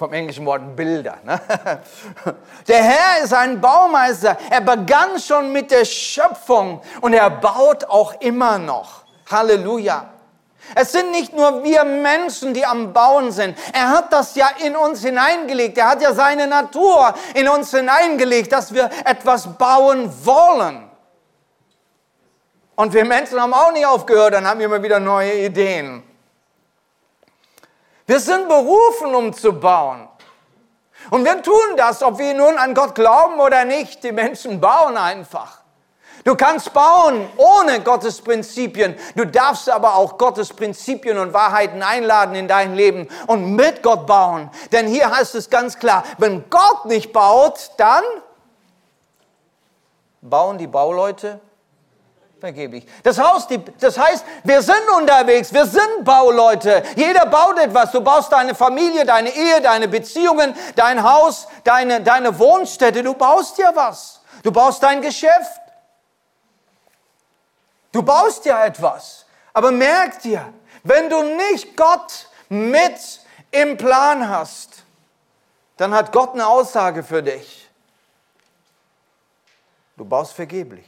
vom 0.00 0.14
englischen 0.14 0.46
Wort 0.46 0.74
Bilder. 0.76 1.18
Ne? 1.24 1.38
Der 2.68 2.82
Herr 2.82 3.22
ist 3.22 3.34
ein 3.34 3.60
Baumeister. 3.60 4.34
Er 4.48 4.62
begann 4.62 5.20
schon 5.20 5.52
mit 5.52 5.70
der 5.70 5.84
Schöpfung 5.84 6.80
und 7.02 7.12
er 7.12 7.28
baut 7.28 7.84
auch 7.84 8.18
immer 8.22 8.56
noch. 8.56 9.02
Halleluja. 9.30 10.08
Es 10.74 10.92
sind 10.92 11.10
nicht 11.10 11.36
nur 11.36 11.62
wir 11.64 11.84
Menschen, 11.84 12.54
die 12.54 12.64
am 12.64 12.94
Bauen 12.94 13.30
sind. 13.30 13.58
Er 13.74 13.90
hat 13.90 14.10
das 14.10 14.34
ja 14.36 14.48
in 14.64 14.74
uns 14.74 15.02
hineingelegt. 15.02 15.76
Er 15.76 15.88
hat 15.88 16.00
ja 16.00 16.14
seine 16.14 16.46
Natur 16.46 17.12
in 17.34 17.46
uns 17.46 17.70
hineingelegt, 17.70 18.52
dass 18.52 18.72
wir 18.72 18.88
etwas 19.04 19.58
bauen 19.58 20.10
wollen. 20.24 20.88
Und 22.74 22.94
wir 22.94 23.04
Menschen 23.04 23.38
haben 23.38 23.52
auch 23.52 23.72
nicht 23.72 23.84
aufgehört, 23.84 24.32
dann 24.32 24.46
haben 24.46 24.60
wir 24.60 24.66
immer 24.66 24.82
wieder 24.82 24.98
neue 24.98 25.44
Ideen. 25.44 26.09
Wir 28.10 28.18
sind 28.18 28.48
berufen, 28.48 29.14
um 29.14 29.32
zu 29.32 29.52
bauen. 29.52 30.08
Und 31.10 31.24
wir 31.24 31.40
tun 31.42 31.76
das, 31.76 32.02
ob 32.02 32.18
wir 32.18 32.34
nun 32.34 32.58
an 32.58 32.74
Gott 32.74 32.96
glauben 32.96 33.38
oder 33.38 33.64
nicht. 33.64 34.02
Die 34.02 34.10
Menschen 34.10 34.60
bauen 34.60 34.96
einfach. 34.96 35.60
Du 36.24 36.34
kannst 36.34 36.72
bauen 36.72 37.28
ohne 37.36 37.80
Gottes 37.84 38.20
Prinzipien. 38.20 38.96
Du 39.14 39.24
darfst 39.24 39.70
aber 39.70 39.94
auch 39.94 40.18
Gottes 40.18 40.52
Prinzipien 40.52 41.18
und 41.18 41.32
Wahrheiten 41.32 41.84
einladen 41.84 42.34
in 42.34 42.48
dein 42.48 42.74
Leben 42.74 43.06
und 43.28 43.54
mit 43.54 43.80
Gott 43.80 44.08
bauen. 44.08 44.50
Denn 44.72 44.88
hier 44.88 45.08
heißt 45.08 45.36
es 45.36 45.48
ganz 45.48 45.78
klar, 45.78 46.02
wenn 46.18 46.50
Gott 46.50 46.86
nicht 46.86 47.12
baut, 47.12 47.70
dann 47.76 48.02
bauen 50.20 50.58
die 50.58 50.66
Bauleute 50.66 51.38
vergeblich. 52.40 52.86
Das, 53.02 53.18
Haus, 53.18 53.46
die, 53.46 53.62
das 53.78 53.98
heißt, 53.98 54.24
wir 54.44 54.62
sind 54.62 54.88
unterwegs, 54.96 55.52
wir 55.52 55.66
sind 55.66 56.04
Bauleute. 56.04 56.82
Jeder 56.96 57.26
baut 57.26 57.58
etwas. 57.58 57.92
Du 57.92 58.00
baust 58.00 58.32
deine 58.32 58.54
Familie, 58.54 59.04
deine 59.04 59.30
Ehe, 59.30 59.60
deine 59.60 59.86
Beziehungen, 59.86 60.54
dein 60.74 61.02
Haus, 61.02 61.46
deine, 61.64 62.00
deine 62.00 62.38
Wohnstätte. 62.38 63.02
Du 63.02 63.14
baust 63.14 63.58
ja 63.58 63.70
was. 63.74 64.20
Du 64.42 64.50
baust 64.50 64.82
dein 64.82 65.02
Geschäft. 65.02 65.60
Du 67.92 68.02
baust 68.02 68.44
ja 68.44 68.64
etwas. 68.64 69.26
Aber 69.52 69.70
merk 69.70 70.20
dir, 70.22 70.52
wenn 70.82 71.10
du 71.10 71.22
nicht 71.22 71.76
Gott 71.76 72.28
mit 72.48 73.20
im 73.50 73.76
Plan 73.76 74.28
hast, 74.28 74.84
dann 75.76 75.94
hat 75.94 76.12
Gott 76.12 76.34
eine 76.34 76.46
Aussage 76.46 77.02
für 77.02 77.22
dich. 77.22 77.68
Du 79.96 80.04
baust 80.04 80.32
vergeblich. 80.32 80.86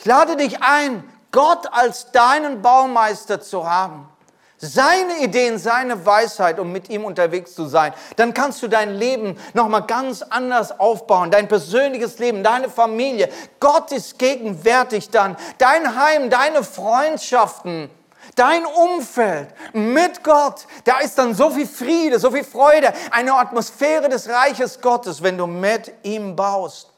Ich 0.00 0.06
lade 0.06 0.36
dich 0.36 0.62
ein, 0.62 1.04
Gott 1.30 1.70
als 1.70 2.10
deinen 2.10 2.62
Baumeister 2.62 3.38
zu 3.42 3.68
haben. 3.68 4.08
Seine 4.56 5.18
Ideen, 5.18 5.58
seine 5.58 6.06
Weisheit, 6.06 6.58
um 6.58 6.72
mit 6.72 6.88
ihm 6.88 7.04
unterwegs 7.04 7.54
zu 7.54 7.66
sein. 7.66 7.92
Dann 8.16 8.32
kannst 8.32 8.62
du 8.62 8.68
dein 8.68 8.94
Leben 8.94 9.38
nochmal 9.52 9.82
ganz 9.82 10.22
anders 10.22 10.80
aufbauen. 10.80 11.30
Dein 11.30 11.48
persönliches 11.48 12.18
Leben, 12.18 12.42
deine 12.42 12.70
Familie. 12.70 13.28
Gott 13.58 13.92
ist 13.92 14.18
gegenwärtig 14.18 15.10
dann. 15.10 15.36
Dein 15.58 15.94
Heim, 15.94 16.30
deine 16.30 16.64
Freundschaften. 16.64 17.90
Dein 18.36 18.64
Umfeld 18.64 19.48
mit 19.74 20.24
Gott, 20.24 20.66
da 20.84 21.00
ist 21.00 21.18
dann 21.18 21.34
so 21.34 21.50
viel 21.50 21.66
Friede, 21.66 22.18
so 22.18 22.30
viel 22.30 22.44
Freude, 22.44 22.94
eine 23.10 23.34
Atmosphäre 23.34 24.08
des 24.08 24.30
Reiches 24.30 24.80
Gottes, 24.80 25.22
wenn 25.22 25.36
du 25.36 25.46
mit 25.46 25.92
ihm 26.04 26.36
baust. 26.36 26.89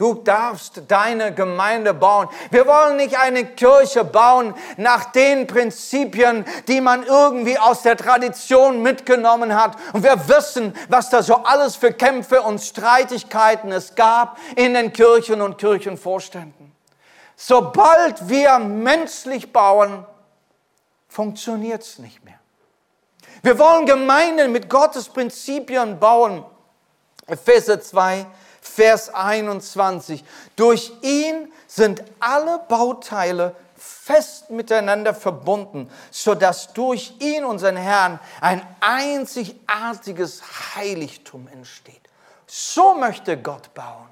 Du 0.00 0.14
darfst 0.14 0.80
deine 0.88 1.34
Gemeinde 1.34 1.92
bauen. 1.92 2.30
Wir 2.50 2.66
wollen 2.66 2.96
nicht 2.96 3.20
eine 3.20 3.44
Kirche 3.44 4.02
bauen 4.02 4.54
nach 4.78 5.12
den 5.12 5.46
Prinzipien, 5.46 6.46
die 6.68 6.80
man 6.80 7.02
irgendwie 7.02 7.58
aus 7.58 7.82
der 7.82 7.98
Tradition 7.98 8.80
mitgenommen 8.80 9.54
hat. 9.54 9.76
Und 9.92 10.02
wir 10.02 10.26
wissen, 10.26 10.74
was 10.88 11.10
da 11.10 11.22
so 11.22 11.34
alles 11.44 11.76
für 11.76 11.92
Kämpfe 11.92 12.40
und 12.40 12.62
Streitigkeiten 12.62 13.72
es 13.72 13.94
gab 13.94 14.38
in 14.56 14.72
den 14.72 14.90
Kirchen 14.94 15.42
und 15.42 15.58
Kirchenvorständen. 15.58 16.72
Sobald 17.36 18.26
wir 18.26 18.58
menschlich 18.58 19.52
bauen, 19.52 20.06
funktioniert 21.08 21.82
es 21.82 21.98
nicht 21.98 22.24
mehr. 22.24 22.40
Wir 23.42 23.58
wollen 23.58 23.84
Gemeinden 23.84 24.50
mit 24.50 24.70
Gottes 24.70 25.10
Prinzipien 25.10 26.00
bauen. 26.00 26.42
Epheser 27.26 27.82
2, 27.82 28.24
Vers 28.74 29.12
21. 29.12 30.24
Durch 30.56 30.92
ihn 31.02 31.52
sind 31.66 32.02
alle 32.18 32.60
Bauteile 32.68 33.54
fest 33.76 34.50
miteinander 34.50 35.14
verbunden, 35.14 35.90
sodass 36.10 36.72
durch 36.72 37.14
ihn, 37.18 37.44
unseren 37.44 37.76
Herrn, 37.76 38.20
ein 38.40 38.62
einzigartiges 38.80 40.42
Heiligtum 40.74 41.48
entsteht. 41.48 42.00
So 42.46 42.94
möchte 42.94 43.38
Gott 43.40 43.72
bauen, 43.74 44.08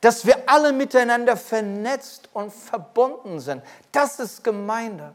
dass 0.00 0.26
wir 0.26 0.48
alle 0.48 0.72
miteinander 0.72 1.36
vernetzt 1.36 2.28
und 2.32 2.52
verbunden 2.52 3.40
sind. 3.40 3.62
Das 3.92 4.18
ist 4.18 4.42
Gemeinde. 4.42 5.12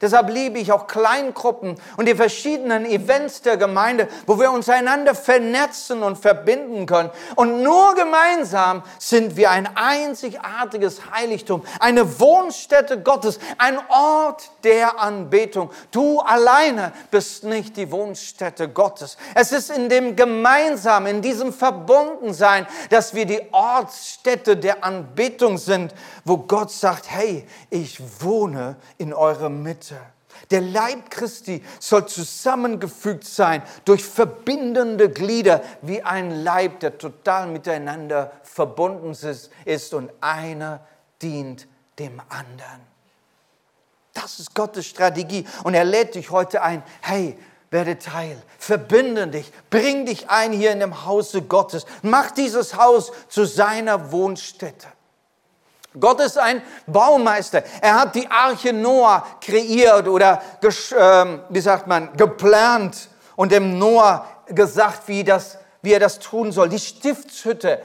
Deshalb 0.00 0.30
liebe 0.30 0.58
ich 0.58 0.72
auch 0.72 0.86
Kleingruppen 0.86 1.76
und 1.98 2.08
die 2.08 2.14
verschiedenen 2.14 2.86
Events 2.86 3.42
der 3.42 3.58
Gemeinde, 3.58 4.08
wo 4.26 4.40
wir 4.40 4.50
uns 4.50 4.68
einander 4.70 5.14
vernetzen 5.14 6.02
und 6.02 6.16
verbinden 6.16 6.86
können. 6.86 7.10
Und 7.36 7.62
nur 7.62 7.94
gemeinsam 7.94 8.82
sind 8.98 9.36
wir 9.36 9.50
ein 9.50 9.68
einzigartiges 9.76 11.10
Heiligtum, 11.10 11.62
eine 11.80 12.18
Wohnstätte 12.18 13.02
Gottes, 13.02 13.38
ein 13.58 13.78
Ort 13.90 14.50
der 14.64 14.98
Anbetung. 14.98 15.70
Du 15.90 16.20
alleine 16.20 16.92
bist 17.10 17.44
nicht 17.44 17.76
die 17.76 17.90
Wohnstätte 17.92 18.70
Gottes. 18.70 19.18
Es 19.34 19.52
ist 19.52 19.70
in 19.70 19.90
dem 19.90 20.16
Gemeinsamen, 20.16 21.16
in 21.16 21.22
diesem 21.22 21.52
Verbundensein, 21.52 22.66
dass 22.88 23.14
wir 23.14 23.26
die 23.26 23.42
Ortsstätte 23.52 24.56
der 24.56 24.82
Anbetung 24.82 25.58
sind, 25.58 25.94
wo 26.24 26.38
Gott 26.38 26.70
sagt, 26.70 27.10
hey, 27.10 27.46
ich 27.68 28.00
wohne 28.22 28.76
in 28.96 29.12
eurer 29.12 29.50
Mitte. 29.50 29.89
Der 30.50 30.60
Leib 30.60 31.10
Christi 31.10 31.62
soll 31.78 32.06
zusammengefügt 32.06 33.24
sein 33.24 33.62
durch 33.84 34.04
verbindende 34.04 35.10
Glieder 35.10 35.62
wie 35.82 36.02
ein 36.02 36.42
Leib, 36.42 36.80
der 36.80 36.98
total 36.98 37.46
miteinander 37.48 38.32
verbunden 38.42 39.16
ist 39.64 39.94
und 39.94 40.10
einer 40.20 40.80
dient 41.22 41.66
dem 41.98 42.20
anderen. 42.28 42.90
Das 44.14 44.38
ist 44.38 44.54
Gottes 44.54 44.86
Strategie. 44.86 45.46
Und 45.64 45.74
er 45.74 45.84
lädt 45.84 46.14
dich 46.14 46.30
heute 46.30 46.62
ein, 46.62 46.82
hey, 47.00 47.38
werde 47.70 47.98
Teil, 47.98 48.42
verbinde 48.58 49.28
dich, 49.28 49.52
bring 49.70 50.04
dich 50.04 50.28
ein 50.28 50.52
hier 50.52 50.72
in 50.72 50.80
dem 50.80 51.06
Hause 51.06 51.42
Gottes, 51.42 51.86
mach 52.02 52.32
dieses 52.32 52.76
Haus 52.76 53.12
zu 53.28 53.44
seiner 53.44 54.10
Wohnstätte. 54.10 54.88
Gott 55.98 56.20
ist 56.20 56.38
ein 56.38 56.62
Baumeister. 56.86 57.64
Er 57.80 58.00
hat 58.00 58.14
die 58.14 58.30
Arche 58.30 58.72
Noah 58.72 59.26
kreiert 59.40 60.06
oder, 60.06 60.40
ähm, 60.96 61.40
wie 61.48 61.60
sagt 61.60 61.86
man, 61.88 62.16
geplant 62.16 63.08
und 63.34 63.50
dem 63.50 63.78
Noah 63.78 64.26
gesagt, 64.46 65.08
wie, 65.08 65.24
das, 65.24 65.58
wie 65.82 65.92
er 65.92 66.00
das 66.00 66.20
tun 66.20 66.52
soll. 66.52 66.68
Die 66.68 66.78
Stiftshütte, 66.78 67.82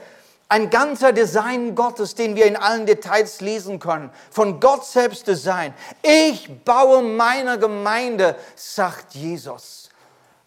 ein 0.48 0.70
ganzer 0.70 1.12
Design 1.12 1.74
Gottes, 1.74 2.14
den 2.14 2.36
wir 2.36 2.46
in 2.46 2.56
allen 2.56 2.86
Details 2.86 3.40
lesen 3.40 3.80
können. 3.80 4.10
Von 4.30 4.60
Gott 4.60 4.86
selbst 4.86 5.26
Design. 5.26 5.74
Ich 6.02 6.48
baue 6.64 7.02
meine 7.02 7.58
Gemeinde, 7.58 8.36
sagt 8.54 9.14
Jesus. 9.14 9.85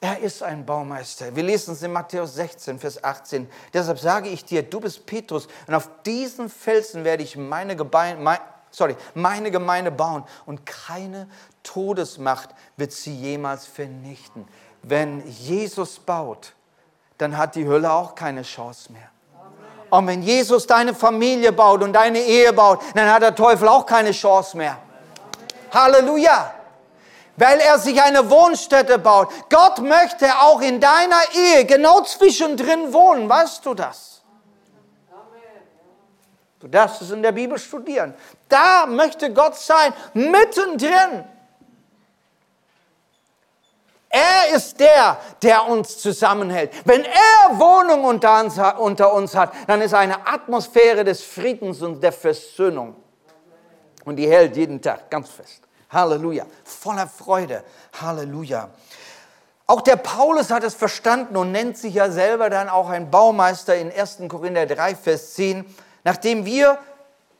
Er 0.01 0.19
ist 0.19 0.41
ein 0.41 0.65
Baumeister. 0.65 1.35
Wir 1.35 1.43
lesen 1.43 1.73
es 1.73 1.83
in 1.83 1.91
Matthäus 1.91 2.35
16, 2.35 2.79
Vers 2.79 3.03
18. 3.03 3.49
Deshalb 3.73 3.99
sage 3.99 4.29
ich 4.29 4.45
dir, 4.45 4.63
du 4.63 4.79
bist 4.79 5.05
Petrus 5.05 5.47
und 5.67 5.73
auf 5.73 5.89
diesen 6.05 6.49
Felsen 6.49 7.03
werde 7.03 7.23
ich 7.23 7.35
meine 7.35 7.75
Gemeinde, 7.75 8.23
mein, 8.23 8.39
sorry, 8.71 8.95
meine 9.13 9.51
Gemeinde 9.51 9.91
bauen 9.91 10.23
und 10.45 10.65
keine 10.65 11.27
Todesmacht 11.63 12.49
wird 12.77 12.93
sie 12.93 13.13
jemals 13.13 13.65
vernichten. 13.65 14.47
Wenn 14.83 15.27
Jesus 15.27 15.99
baut, 15.99 16.53
dann 17.17 17.37
hat 17.37 17.55
die 17.55 17.67
Hölle 17.67 17.91
auch 17.91 18.15
keine 18.15 18.43
Chance 18.43 18.93
mehr. 18.93 19.09
Und 19.89 20.07
wenn 20.07 20.21
Jesus 20.21 20.65
deine 20.65 20.93
Familie 20.93 21.51
baut 21.51 21.83
und 21.83 21.91
deine 21.91 22.19
Ehe 22.19 22.53
baut, 22.53 22.79
dann 22.93 23.11
hat 23.11 23.21
der 23.21 23.35
Teufel 23.35 23.67
auch 23.67 23.85
keine 23.85 24.11
Chance 24.11 24.55
mehr. 24.55 24.77
Halleluja 25.73 26.53
weil 27.39 27.59
er 27.59 27.79
sich 27.79 28.01
eine 28.01 28.29
Wohnstätte 28.29 28.99
baut. 28.99 29.29
Gott 29.49 29.79
möchte 29.79 30.27
auch 30.41 30.61
in 30.61 30.79
deiner 30.79 31.21
Ehe 31.33 31.65
genau 31.65 32.01
zwischendrin 32.01 32.93
wohnen. 32.93 33.29
Weißt 33.29 33.65
du 33.65 33.73
das? 33.73 34.21
Du 36.59 36.67
darfst 36.67 37.01
es 37.01 37.11
in 37.11 37.23
der 37.23 37.31
Bibel 37.31 37.57
studieren. 37.57 38.13
Da 38.49 38.85
möchte 38.85 39.31
Gott 39.31 39.55
sein, 39.55 39.93
mittendrin. 40.13 41.23
Er 44.09 44.55
ist 44.55 44.77
der, 44.79 45.17
der 45.41 45.65
uns 45.67 45.99
zusammenhält. 45.99 46.73
Wenn 46.83 47.05
er 47.05 47.59
Wohnung 47.59 48.03
unter 48.03 49.13
uns, 49.13 49.35
hat, 49.35 49.53
dann 49.67 49.81
ist 49.81 49.93
eine 49.93 50.27
Atmosphäre 50.27 51.05
des 51.05 51.23
Friedens 51.23 51.81
und 51.81 52.01
der 52.01 52.11
Versöhnung. 52.11 52.95
Und 54.03 54.17
die 54.17 54.27
hält 54.27 54.57
jeden 54.57 54.81
Tag 54.81 55.09
ganz 55.09 55.29
fest. 55.29 55.68
Halleluja. 55.89 56.45
Voller 56.63 57.07
Freude. 57.07 57.63
Halleluja. 58.01 58.69
Auch 59.69 59.81
der 59.81 59.97
Paulus 59.97 60.49
hat 60.49 60.63
es 60.63 60.73
verstanden 60.73 61.37
und 61.37 61.51
nennt 61.51 61.77
sich 61.77 61.93
ja 61.93 62.09
selber 62.09 62.49
dann 62.49 62.69
auch 62.69 62.89
ein 62.89 63.11
Baumeister 63.11 63.75
in 63.75 63.91
1. 63.91 64.19
Korinther 64.27 64.65
3, 64.65 64.95
Vers 64.95 65.35
10. 65.35 65.63
Nachdem 66.03 66.43
wir, 66.43 66.79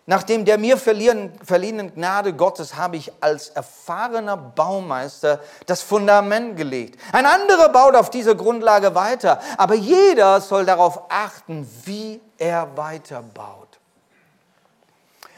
nachdem 0.06 0.46
der 0.46 0.60
mir 0.60 0.78
verliehenen 0.78 1.96
Gnade 1.96 2.34
Gottes 2.34 2.76
habe 2.76 2.98
ich 2.98 3.12
als 3.20 3.50
erfahrener 3.50 4.38
Baumeister 4.38 5.40
das 5.66 5.82
Fundament 5.82 6.56
gelegt. 6.56 7.00
Ein 7.12 7.26
anderer 7.26 7.70
baut 7.70 7.96
auf 7.96 8.12
dieser 8.12 8.36
Grundlage 8.36 8.94
weiter, 8.94 9.42
aber 9.58 9.74
jeder 9.74 10.40
soll 10.40 10.66
darauf 10.66 11.02
achten, 11.10 11.68
wie 11.86 12.22
er 12.38 12.78
weiterbaut. 12.78 13.80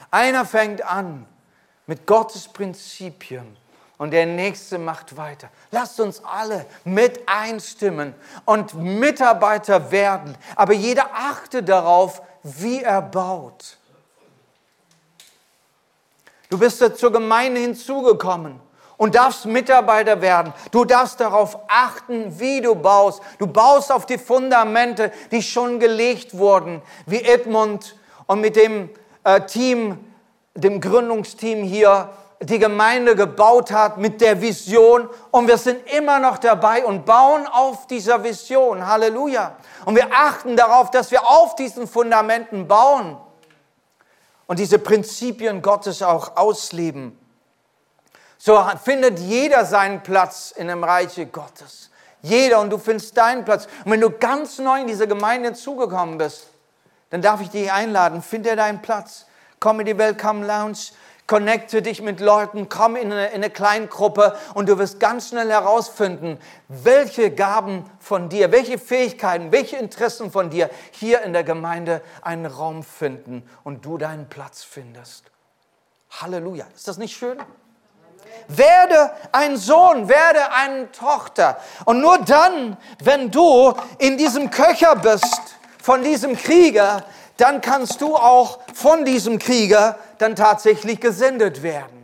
Einer 0.10 0.43
fängt 0.43 0.84
an 0.84 1.26
mit 1.88 2.06
Gottes 2.06 2.48
Prinzipien 2.48 3.58
und 3.98 4.12
der 4.12 4.26
Nächste 4.26 4.78
macht 4.80 5.15
weiter. 5.17 5.50
Lasst 5.70 6.00
uns 6.00 6.24
alle 6.24 6.65
mit 6.84 7.22
einstimmen 7.28 8.15
und 8.46 8.74
Mitarbeiter 8.74 9.91
werden, 9.91 10.36
aber 10.56 10.74
jeder 10.74 11.12
achte 11.13 11.62
darauf, 11.62 12.22
wie 12.44 12.82
er 12.82 13.02
baut. 13.02 13.78
Du 16.50 16.58
bist 16.58 16.84
zur 16.98 17.12
Gemeinde 17.12 17.62
hinzugekommen 17.62 18.60
und 18.98 19.15
darfst 19.15 19.46
Mitarbeiter 19.46 20.22
werden. 20.22 20.54
Du 20.70 20.86
darfst 20.86 21.20
darauf 21.20 21.58
achten, 21.67 22.39
wie 22.39 22.62
du 22.62 22.76
baust. 22.76 23.22
Du 23.39 23.48
baust 23.48 23.91
auf 23.91 24.06
die 24.06 24.17
Fundamente, 24.17 25.12
die 25.32 25.41
schon 25.41 25.80
gelegt 25.80 26.38
wurden, 26.38 26.82
wie 27.06 27.24
Edmund 27.24 27.96
und 28.28 28.41
mit 28.41 28.56
dem 28.56 28.89
äh, 29.24 29.41
Team, 29.41 30.11
dem 30.63 30.82
Gründungsteam 30.82 31.63
hier 31.63 32.10
die 32.41 32.58
Gemeinde 32.58 33.15
gebaut 33.15 33.71
hat 33.71 33.97
mit 33.97 34.19
der 34.19 34.41
Vision 34.41 35.08
und 35.30 35.47
wir 35.47 35.58
sind 35.58 35.80
immer 35.91 36.19
noch 36.19 36.39
dabei 36.39 36.84
und 36.84 37.06
bauen 37.06 37.45
auf 37.45 37.86
dieser 37.86 38.24
Vision. 38.24 38.88
Halleluja. 38.88 39.56
Und 39.86 39.95
wir 39.95 40.08
achten 40.12 40.56
darauf, 40.56 40.89
dass 40.89 41.12
wir 41.12 41.28
auf 41.28 41.56
diesen 41.56 41.88
Fundamenten 41.88 42.67
bauen 42.67 43.17
und 44.47 44.58
diese 44.58 44.80
Prinzipien 44.80 45.62
Gottes 45.62 46.02
auch 46.02 46.36
ausleben. 46.36 47.17
So 48.39 48.60
findet 48.84 49.19
jeder 49.19 49.65
seinen 49.65 50.02
Platz 50.02 50.52
in 50.56 50.67
dem 50.67 50.84
Reiche 50.84 51.28
Gottes. 51.28 51.91
Jeder 52.24 52.60
und 52.60 52.71
du 52.71 52.80
findest 52.80 53.15
deinen 53.15 53.45
Platz. 53.45 53.67
Und 53.86 53.91
wenn 53.91 54.02
du 54.02 54.10
ganz 54.10 54.58
neu 54.58 54.82
in 54.82 54.88
diese 54.88 55.08
Gemeinde 55.08 55.54
zugekommen 55.54 56.17
bist, 56.17 56.47
dann 57.12 57.21
darf 57.21 57.41
ich 57.41 57.50
dich 57.50 57.71
einladen, 57.71 58.24
finde 58.24 58.56
deinen 58.56 58.82
Platz. 58.82 59.28
Komm 59.62 59.80
in 59.80 59.86
die 59.86 59.97
Welcome 60.00 60.43
Lounge, 60.43 60.89
connecte 61.28 61.84
dich 61.84 62.02
mit 62.02 62.19
Leuten, 62.19 62.67
komm 62.67 62.95
in 62.95 63.12
eine, 63.12 63.28
in 63.28 63.36
eine 63.36 63.52
Kleingruppe 63.52 64.36
und 64.56 64.67
du 64.67 64.80
wirst 64.80 65.00
ganz 65.00 65.30
schnell 65.30 65.52
herausfinden, 65.52 66.39
welche 66.67 67.30
Gaben 67.30 67.86
von 68.00 68.28
dir, 68.28 68.52
welche 68.52 68.80
Fähigkeiten, 68.80 69.52
welche 69.52 69.78
Interessen 69.78 70.32
von 70.32 70.50
dir 70.50 70.71
hier 70.89 71.21
in 71.21 71.32
der 71.32 71.43
Gemeinde 71.43 72.02
einen 72.24 72.47
Raum 72.47 72.82
finden 72.82 73.47
und 73.63 73.86
du 73.86 74.00
deinen 74.00 74.28
Platz 74.30 74.63
findest. 74.63 75.26
Halleluja. 76.10 76.65
Ist 76.76 76.88
das 76.88 76.97
nicht 76.97 77.15
schön? 77.15 77.38
Werde 78.47 79.12
ein 79.32 79.58
Sohn, 79.58 80.10
werde 80.10 80.52
eine 80.54 80.91
Tochter. 80.91 81.62
Und 81.86 82.02
nur 82.02 82.17
dann, 82.17 82.78
wenn 83.04 83.30
du 83.30 83.76
in 84.00 84.17
diesem 84.17 84.50
Köcher 84.50 84.95
bist, 84.95 85.56
von 85.80 86.04
diesem 86.04 86.36
Krieger, 86.36 87.04
dann 87.38 87.62
kannst 87.62 88.02
du 88.02 88.15
auch 88.15 88.60
von 88.74 89.06
diesem 89.06 89.39
Krieger 89.39 89.98
dann 90.17 90.36
tatsächlich 90.36 91.00
gesendet 91.00 91.63
werden. 91.63 92.02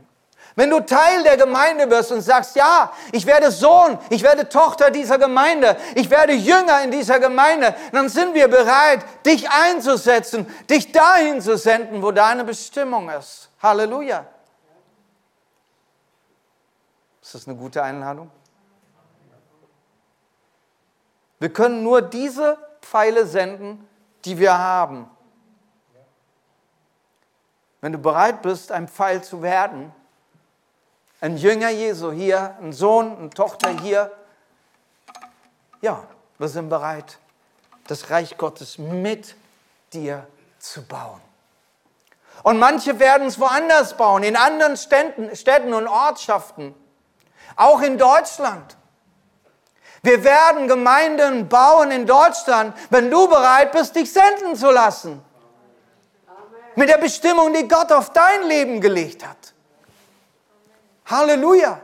Wenn 0.58 0.72
du 0.72 0.80
Teil 0.80 1.22
der 1.22 1.38
Gemeinde 1.38 1.88
wirst 1.92 2.12
und 2.12 2.22
sagst, 2.22 2.56
ja, 2.56 2.92
ich 3.12 3.28
werde 3.28 3.52
Sohn, 3.52 4.00
ich 4.10 4.24
werde 4.24 4.50
Tochter 4.50 4.90
dieser 4.90 5.20
Gemeinde, 5.20 5.78
ich 5.94 6.10
werde 6.10 6.34
Jünger 6.34 6.82
in 6.84 6.90
dieser 6.90 7.20
Gemeinde, 7.20 7.76
dann 7.92 8.10
sind 8.10 8.34
wir 8.34 8.48
bereit, 8.48 9.06
dich 9.24 9.48
einzusetzen, 9.52 10.52
dich 10.68 10.92
dahin 10.92 11.42
zu 11.42 11.60
senden, 11.60 12.02
wo 12.02 12.12
deine 12.12 12.44
Bestimmung 12.44 13.08
ist. 13.10 13.50
Halleluja. 13.62 14.26
Ist 17.22 17.36
das 17.36 17.48
eine 17.48 17.56
gute 17.56 17.84
Einladung? 17.84 18.32
Wir 21.40 21.54
können 21.54 21.84
nur 21.84 22.02
diese 22.02 22.58
Pfeile 22.82 23.28
senden, 23.28 23.88
die 24.26 24.40
wir 24.40 24.58
haben. 24.58 25.08
Wenn 27.82 27.92
du 27.92 28.00
bereit 28.00 28.42
bist, 28.42 28.72
ein 28.72 28.88
Pfeil 28.88 29.24
zu 29.24 29.42
werden, 29.42 29.94
ein 31.22 31.38
Jünger 31.38 31.70
Jesu 31.70 32.12
hier, 32.12 32.56
ein 32.62 32.74
Sohn, 32.74 33.18
eine 33.18 33.30
Tochter 33.30 33.70
hier, 33.70 34.12
ja, 35.82 36.04
wir 36.40 36.48
sind 36.48 36.70
bereit, 36.70 37.20
das 37.88 38.10
Reich 38.10 38.38
Gottes 38.38 38.78
mit 38.78 39.36
dir 39.94 40.28
zu 40.60 40.84
bauen. 40.84 41.22
Und 42.44 42.60
manche 42.60 43.00
werden 43.00 43.28
es 43.28 43.40
woanders 43.40 43.96
bauen, 43.96 44.24
in 44.24 44.36
anderen 44.36 44.78
Städten, 44.78 45.36
Städten 45.36 45.74
und 45.74 45.88
Ortschaften, 45.88 46.76
auch 47.56 47.82
in 47.82 47.98
Deutschland. 47.98 48.76
Wir 50.02 50.24
werden 50.24 50.68
Gemeinden 50.68 51.50
bauen 51.50 51.92
in 51.92 52.06
Deutschland, 52.06 52.76
wenn 52.90 53.10
du 53.10 53.28
bereit 53.28 53.72
bist, 53.72 53.96
dich 53.96 54.12
senden 54.12 54.56
zu 54.56 54.72
lassen 54.72 55.24
mit 56.78 56.90
der 56.90 57.00
Bestimmung, 57.00 57.54
die 57.54 57.68
Gott 57.68 57.92
auf 57.92 58.14
dein 58.14 58.44
Leben 58.48 58.80
gelegt 58.80 59.28
hat. 59.28 59.54
Halleluja. 61.08 61.82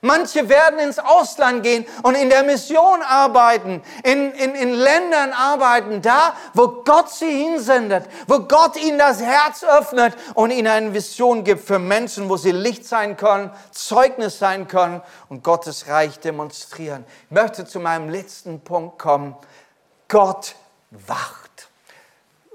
Manche 0.00 0.50
werden 0.50 0.80
ins 0.80 0.98
Ausland 0.98 1.62
gehen 1.62 1.86
und 2.02 2.14
in 2.14 2.28
der 2.28 2.42
Mission 2.42 3.00
arbeiten, 3.00 3.82
in, 4.02 4.32
in, 4.32 4.54
in 4.54 4.74
Ländern 4.74 5.32
arbeiten, 5.32 6.02
da, 6.02 6.36
wo 6.52 6.82
Gott 6.84 7.10
sie 7.10 7.30
hinsendet, 7.30 8.04
wo 8.26 8.40
Gott 8.40 8.76
ihnen 8.76 8.98
das 8.98 9.22
Herz 9.22 9.64
öffnet 9.64 10.14
und 10.34 10.50
ihnen 10.50 10.66
eine 10.66 10.92
Vision 10.92 11.42
gibt 11.42 11.66
für 11.66 11.78
Menschen, 11.78 12.28
wo 12.28 12.36
sie 12.36 12.50
Licht 12.50 12.84
sein 12.84 13.16
können, 13.16 13.50
Zeugnis 13.70 14.38
sein 14.38 14.68
können 14.68 15.00
und 15.30 15.42
Gottes 15.42 15.88
Reich 15.88 16.20
demonstrieren. 16.20 17.06
Ich 17.26 17.30
möchte 17.30 17.64
zu 17.64 17.80
meinem 17.80 18.10
letzten 18.10 18.60
Punkt 18.60 18.98
kommen. 18.98 19.34
Gott 20.08 20.54
wacht 20.90 21.53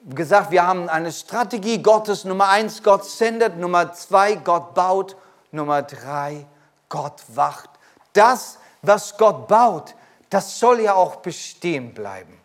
gesagt, 0.07 0.51
wir 0.51 0.65
haben 0.65 0.89
eine 0.89 1.11
Strategie 1.11 1.81
Gottes. 1.81 2.25
Nummer 2.25 2.49
eins, 2.49 2.83
Gott 2.83 3.05
sendet. 3.05 3.57
Nummer 3.57 3.93
zwei, 3.93 4.35
Gott 4.35 4.73
baut. 4.73 5.15
Nummer 5.51 5.81
drei, 5.81 6.45
Gott 6.89 7.21
wacht. 7.27 7.69
Das, 8.13 8.59
was 8.81 9.17
Gott 9.17 9.47
baut, 9.47 9.95
das 10.29 10.59
soll 10.59 10.81
ja 10.81 10.93
auch 10.93 11.17
bestehen 11.17 11.93
bleiben. 11.93 12.39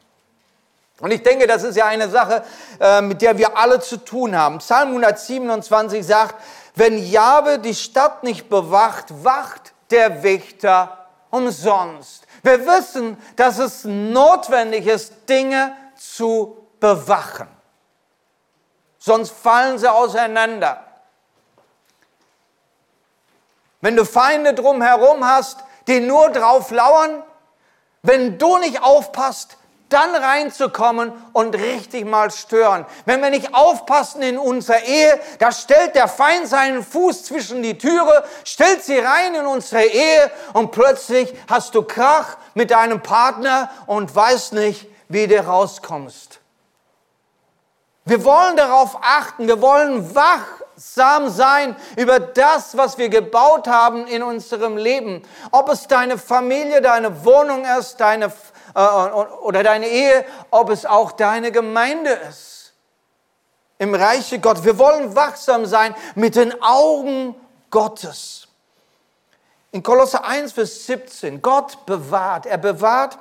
Und 1.01 1.11
ich 1.11 1.23
denke, 1.23 1.47
das 1.47 1.64
ist 1.64 1.77
ja 1.77 1.87
eine 1.87 2.09
Sache, 2.09 2.45
äh, 2.81 3.01
mit 3.03 3.21
der 3.21 3.37
wir 3.37 3.59
alle 3.59 3.81
zu 3.81 3.99
tun 3.99 4.37
haben. 4.37 4.59
Psalm 4.59 4.88
127 4.90 6.07
sagt, 6.07 6.37
wenn 6.77 6.99
Jahwe 6.99 7.59
die 7.59 7.75
Stadt 7.75 8.23
nicht 8.23 8.49
bewacht, 8.49 9.07
wacht 9.25 9.75
der 9.90 10.23
Wächter 10.23 11.07
umsonst. 11.31 12.27
Wir 12.43 12.64
wissen, 12.67 13.19
dass 13.37 13.59
es 13.59 13.85
notwendig 13.85 14.87
ist, 14.87 15.29
Dinge 15.29 15.77
zu 15.97 16.63
bewachen. 16.85 17.49
Sonst 18.99 19.31
fallen 19.31 19.79
sie 19.79 19.90
auseinander. 19.90 20.85
Wenn 23.81 23.97
du 23.97 24.05
Feinde 24.05 24.53
drumherum 24.53 25.25
hast, 25.25 25.64
die 25.87 26.01
nur 26.01 26.29
drauf 26.29 26.70
lauern, 26.70 27.23
wenn 28.03 28.37
du 28.37 28.59
nicht 28.59 28.83
aufpasst, 28.83 29.57
dann 29.88 30.14
reinzukommen 30.14 31.14
und 31.33 31.55
richtig 31.55 32.05
mal 32.05 32.31
stören. 32.31 32.85
Wenn 33.07 33.23
wir 33.23 33.31
nicht 33.31 33.55
aufpassen 33.55 34.20
in 34.20 34.37
unserer 34.37 34.83
Ehe, 34.83 35.18
da 35.38 35.53
stellt 35.53 35.94
der 35.94 36.09
Feind 36.09 36.49
seinen 36.49 36.85
Fuß 36.85 37.25
zwischen 37.25 37.62
die 37.62 37.79
Türe, 37.79 38.25
stellt 38.44 38.85
sie 38.85 38.99
rein 38.99 39.35
in 39.35 39.47
unsere 39.47 39.85
Ehe 39.85 40.31
und 40.53 40.70
plötzlich 40.70 41.33
hast 41.49 41.75
du 41.75 41.83
Krach 41.83 42.37
mit 42.53 42.70
deinem 42.70 43.03
Partner 43.03 43.70
und 43.87 44.14
weißt 44.14 44.53
nicht, 44.53 44.87
wie 45.09 45.27
du 45.27 45.38
rauskommst. 45.42 46.40
Wir 48.07 48.23
wollen 48.25 48.57
darauf 48.57 48.99
achten, 49.01 49.47
wir 49.47 49.62
wollen 49.62 50.14
wachsam 50.14 51.31
sein 51.31 51.75
über 51.97 52.21
das, 52.21 52.77
was 52.77 52.99
wir 52.99 53.09
gebaut 53.09 53.67
haben 53.67 54.07
in 54.07 54.23
unserem 54.23 54.77
Leben. 54.77 55.23
Ob 55.53 55.71
es 55.71 55.87
deine 55.87 56.19
Familie, 56.19 56.83
deine 56.83 57.25
Wohnung 57.25 57.64
ist, 57.79 57.97
deine, 57.97 58.31
äh, 58.75 58.81
oder 58.81 59.62
deine 59.62 59.88
Ehe, 59.88 60.27
ob 60.51 60.69
es 60.69 60.85
auch 60.85 61.12
deine 61.12 61.51
Gemeinde 61.51 62.11
ist. 62.29 62.75
Im 63.79 63.95
Reiche 63.95 64.38
Gott. 64.38 64.64
Wir 64.64 64.79
wollen 64.79 65.17
wachsam 65.17 65.64
sein 65.64 65.95
mit 66.14 66.37
den 66.37 66.62
Augen 66.62 67.35
Gottes. 67.71 68.49
In 69.73 69.83
Kolosse 69.83 70.23
1, 70.23 70.53
Vers 70.53 70.87
17, 70.87 71.40
Gott 71.40 71.85
bewahrt, 71.87 72.47
er 72.47 72.59
bewahrt 72.59 73.19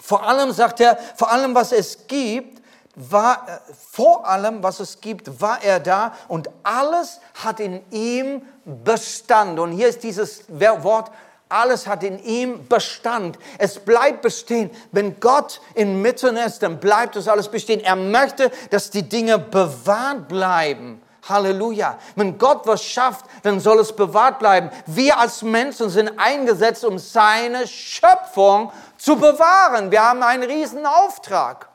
vor 0.00 0.22
allem, 0.22 0.52
sagt 0.52 0.80
er, 0.80 0.96
vor 1.16 1.30
allem, 1.30 1.54
was 1.54 1.72
es 1.72 2.06
gibt, 2.06 2.62
war 2.98 3.46
äh, 3.48 3.72
vor 3.92 4.26
allem, 4.26 4.62
was 4.62 4.80
es 4.80 5.00
gibt, 5.00 5.40
war 5.40 5.62
er 5.62 5.80
da 5.80 6.12
und 6.26 6.50
alles 6.62 7.20
hat 7.42 7.60
in 7.60 7.80
ihm 7.90 8.42
Bestand. 8.64 9.58
Und 9.58 9.72
hier 9.72 9.88
ist 9.88 10.02
dieses 10.02 10.44
Wort, 10.48 11.10
alles 11.48 11.86
hat 11.86 12.02
in 12.02 12.18
ihm 12.18 12.68
Bestand. 12.68 13.38
Es 13.56 13.78
bleibt 13.78 14.22
bestehen. 14.22 14.70
Wenn 14.92 15.18
Gott 15.20 15.60
inmitten 15.74 16.36
ist, 16.36 16.62
dann 16.62 16.78
bleibt 16.78 17.16
es 17.16 17.28
alles 17.28 17.48
bestehen. 17.48 17.80
Er 17.80 17.96
möchte, 17.96 18.50
dass 18.70 18.90
die 18.90 19.08
Dinge 19.08 19.38
bewahrt 19.38 20.28
bleiben. 20.28 21.00
Halleluja. 21.26 21.98
Wenn 22.16 22.38
Gott 22.38 22.66
was 22.66 22.82
schafft, 22.82 23.24
dann 23.42 23.60
soll 23.60 23.78
es 23.80 23.94
bewahrt 23.94 24.38
bleiben. 24.38 24.70
Wir 24.86 25.18
als 25.18 25.42
Menschen 25.42 25.90
sind 25.90 26.18
eingesetzt, 26.18 26.84
um 26.84 26.98
seine 26.98 27.66
Schöpfung 27.66 28.72
zu 28.96 29.16
bewahren. 29.16 29.90
Wir 29.90 30.02
haben 30.02 30.22
einen 30.22 30.42
riesen 30.42 30.86
Auftrag 30.86 31.68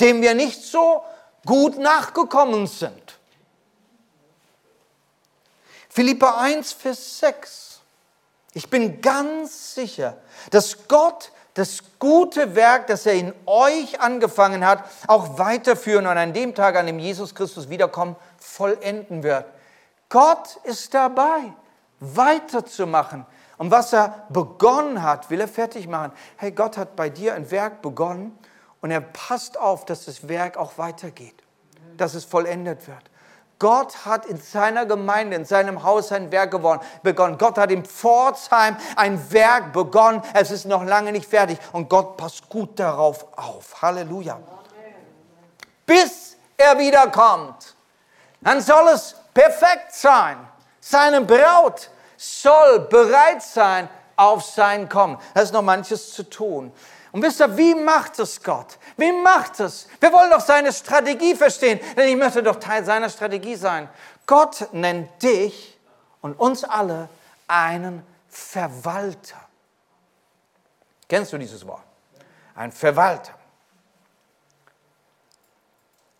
dem 0.00 0.22
wir 0.22 0.34
nicht 0.34 0.62
so 0.62 1.02
gut 1.44 1.78
nachgekommen 1.78 2.66
sind. 2.66 3.18
Philippa 5.88 6.40
1, 6.40 6.72
Vers 6.72 7.18
6. 7.18 7.80
Ich 8.54 8.68
bin 8.68 9.00
ganz 9.00 9.74
sicher, 9.74 10.16
dass 10.50 10.88
Gott 10.88 11.32
das 11.54 11.82
gute 11.98 12.54
Werk, 12.54 12.86
das 12.86 13.04
er 13.04 13.14
in 13.14 13.34
euch 13.46 14.00
angefangen 14.00 14.66
hat, 14.66 14.84
auch 15.06 15.38
weiterführen 15.38 16.06
und 16.06 16.16
an 16.16 16.32
dem 16.32 16.54
Tag, 16.54 16.76
an 16.76 16.86
dem 16.86 16.98
Jesus 16.98 17.34
Christus 17.34 17.68
wiederkommt, 17.68 18.16
vollenden 18.38 19.22
wird. 19.22 19.44
Gott 20.08 20.56
ist 20.64 20.92
dabei, 20.94 21.52
weiterzumachen. 22.00 23.26
Und 23.58 23.70
was 23.70 23.92
er 23.92 24.26
begonnen 24.30 25.02
hat, 25.02 25.30
will 25.30 25.40
er 25.40 25.48
fertig 25.48 25.86
machen. 25.86 26.12
Hey, 26.36 26.52
Gott 26.52 26.76
hat 26.76 26.96
bei 26.96 27.10
dir 27.10 27.34
ein 27.34 27.50
Werk 27.50 27.82
begonnen 27.82 28.38
und 28.82 28.90
er 28.90 29.00
passt 29.00 29.58
auf, 29.58 29.86
dass 29.86 30.04
das 30.04 30.28
Werk 30.28 30.58
auch 30.58 30.76
weitergeht, 30.76 31.36
dass 31.96 32.12
es 32.12 32.26
vollendet 32.26 32.86
wird. 32.86 33.02
Gott 33.58 34.04
hat 34.04 34.26
in 34.26 34.40
seiner 34.40 34.86
Gemeinde, 34.86 35.36
in 35.36 35.44
seinem 35.44 35.84
Haus 35.84 36.10
ein 36.10 36.32
Werk 36.32 36.50
begonnen. 36.50 37.38
Gott 37.38 37.58
hat 37.58 37.70
in 37.70 37.84
Pforzheim 37.84 38.76
ein 38.96 39.32
Werk 39.32 39.72
begonnen. 39.72 40.20
Es 40.34 40.50
ist 40.50 40.64
noch 40.64 40.82
lange 40.82 41.12
nicht 41.12 41.26
fertig 41.26 41.58
und 41.70 41.88
Gott 41.88 42.16
passt 42.16 42.48
gut 42.48 42.76
darauf 42.80 43.24
auf. 43.38 43.80
Halleluja. 43.80 44.40
Bis 45.86 46.36
er 46.56 46.76
wiederkommt, 46.76 47.76
dann 48.40 48.60
soll 48.60 48.88
es 48.88 49.14
perfekt 49.32 49.94
sein. 49.94 50.38
Seine 50.80 51.20
Braut 51.20 51.88
soll 52.16 52.80
bereit 52.80 53.42
sein 53.42 53.88
auf 54.16 54.44
sein 54.44 54.88
Kommen. 54.88 55.18
Da 55.34 55.42
ist 55.42 55.52
noch 55.52 55.62
manches 55.62 56.12
zu 56.12 56.28
tun. 56.28 56.72
Und 57.12 57.22
wisst 57.22 57.40
ihr, 57.40 57.56
wie 57.56 57.74
macht 57.74 58.18
es 58.18 58.42
Gott? 58.42 58.78
Wie 58.96 59.12
macht 59.12 59.60
es? 59.60 59.86
Wir 60.00 60.12
wollen 60.12 60.30
doch 60.30 60.40
seine 60.40 60.72
Strategie 60.72 61.34
verstehen, 61.34 61.78
denn 61.94 62.08
ich 62.08 62.16
möchte 62.16 62.42
doch 62.42 62.56
Teil 62.56 62.84
seiner 62.84 63.10
Strategie 63.10 63.54
sein. 63.54 63.88
Gott 64.26 64.68
nennt 64.72 65.22
dich 65.22 65.78
und 66.22 66.38
uns 66.40 66.64
alle 66.64 67.10
einen 67.46 68.04
Verwalter. 68.28 69.36
Kennst 71.06 71.34
du 71.34 71.38
dieses 71.38 71.66
Wort? 71.66 71.82
Ein 72.54 72.72
Verwalter. 72.72 73.34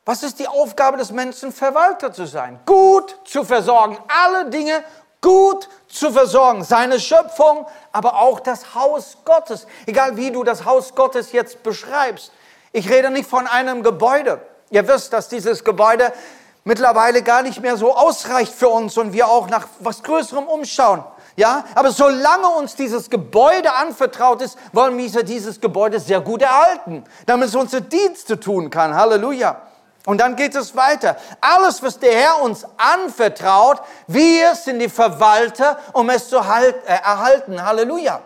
Was 0.04 0.22
ist 0.22 0.38
die 0.40 0.48
Aufgabe 0.48 0.98
des 0.98 1.10
Menschen, 1.10 1.52
Verwalter 1.52 2.12
zu 2.12 2.26
sein? 2.26 2.60
Gut 2.66 3.18
zu 3.24 3.44
versorgen, 3.44 3.96
alle 4.08 4.50
Dinge 4.50 4.84
gut 5.22 5.70
zu 5.88 6.10
versorgen. 6.10 6.62
Seine 6.62 7.00
Schöpfung, 7.00 7.66
aber 7.92 8.20
auch 8.20 8.40
das 8.40 8.74
Haus 8.74 9.16
Gottes. 9.24 9.66
Egal 9.86 10.18
wie 10.18 10.30
du 10.30 10.44
das 10.44 10.66
Haus 10.66 10.94
Gottes 10.94 11.32
jetzt 11.32 11.62
beschreibst. 11.62 12.32
Ich 12.72 12.90
rede 12.90 13.10
nicht 13.10 13.28
von 13.28 13.46
einem 13.46 13.82
Gebäude. 13.82 14.42
Ihr 14.70 14.86
wisst, 14.86 15.12
dass 15.14 15.28
dieses 15.28 15.64
Gebäude 15.64 16.12
mittlerweile 16.64 17.22
gar 17.22 17.42
nicht 17.42 17.60
mehr 17.60 17.76
so 17.76 17.94
ausreicht 17.94 18.52
für 18.52 18.68
uns 18.68 18.98
und 18.98 19.12
wir 19.12 19.28
auch 19.28 19.48
nach 19.48 19.68
was 19.80 20.02
Größerem 20.02 20.46
umschauen. 20.46 21.04
Ja, 21.36 21.64
aber 21.74 21.92
solange 21.92 22.48
uns 22.48 22.76
dieses 22.76 23.08
Gebäude 23.08 23.72
anvertraut 23.72 24.42
ist, 24.42 24.58
wollen 24.72 24.98
wir 24.98 25.22
dieses 25.22 25.60
Gebäude 25.60 25.98
sehr 25.98 26.20
gut 26.20 26.42
erhalten, 26.42 27.04
damit 27.24 27.48
es 27.48 27.54
unsere 27.54 27.82
Dienste 27.82 28.38
tun 28.38 28.68
kann. 28.68 28.94
Halleluja. 28.94 29.62
Und 30.04 30.18
dann 30.20 30.34
geht 30.34 30.54
es 30.54 30.74
weiter. 30.74 31.16
Alles, 31.40 31.82
was 31.82 31.98
der 31.98 32.14
Herr 32.14 32.42
uns 32.42 32.66
anvertraut, 32.76 33.80
wir 34.08 34.54
sind 34.56 34.80
die 34.80 34.88
Verwalter, 34.88 35.78
um 35.92 36.10
es 36.10 36.28
zu 36.28 36.46
halt, 36.46 36.74
äh, 36.86 36.94
erhalten. 36.94 37.64
Halleluja. 37.64 38.20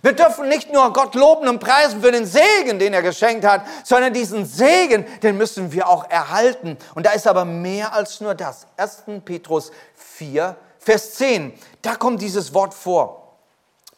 Wir 0.00 0.12
dürfen 0.12 0.48
nicht 0.48 0.72
nur 0.72 0.92
Gott 0.92 1.14
loben 1.14 1.48
und 1.48 1.58
preisen 1.58 2.00
für 2.00 2.12
den 2.12 2.24
Segen, 2.24 2.78
den 2.78 2.94
er 2.94 3.02
geschenkt 3.02 3.44
hat, 3.44 3.62
sondern 3.84 4.12
diesen 4.12 4.46
Segen, 4.46 5.04
den 5.22 5.36
müssen 5.36 5.72
wir 5.72 5.88
auch 5.88 6.08
erhalten. 6.08 6.78
Und 6.94 7.04
da 7.04 7.10
ist 7.10 7.26
aber 7.26 7.44
mehr 7.44 7.92
als 7.92 8.20
nur 8.20 8.34
das. 8.34 8.66
1. 8.76 9.22
Petrus 9.24 9.72
4, 9.96 10.56
Vers 10.78 11.14
10. 11.14 11.52
Da 11.82 11.96
kommt 11.96 12.22
dieses 12.22 12.54
Wort 12.54 12.74
vor. 12.74 13.34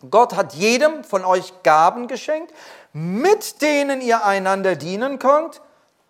Gott 0.09 0.35
hat 0.35 0.55
jedem 0.55 1.05
von 1.05 1.25
euch 1.25 1.53
Gaben 1.63 2.09
geschenkt, 2.09 2.55
mit 2.95 3.61
denen 3.61 4.01
ihr 4.01 4.25
einander 4.25 4.77
dienen 4.77 5.19
könnt. 5.19 5.61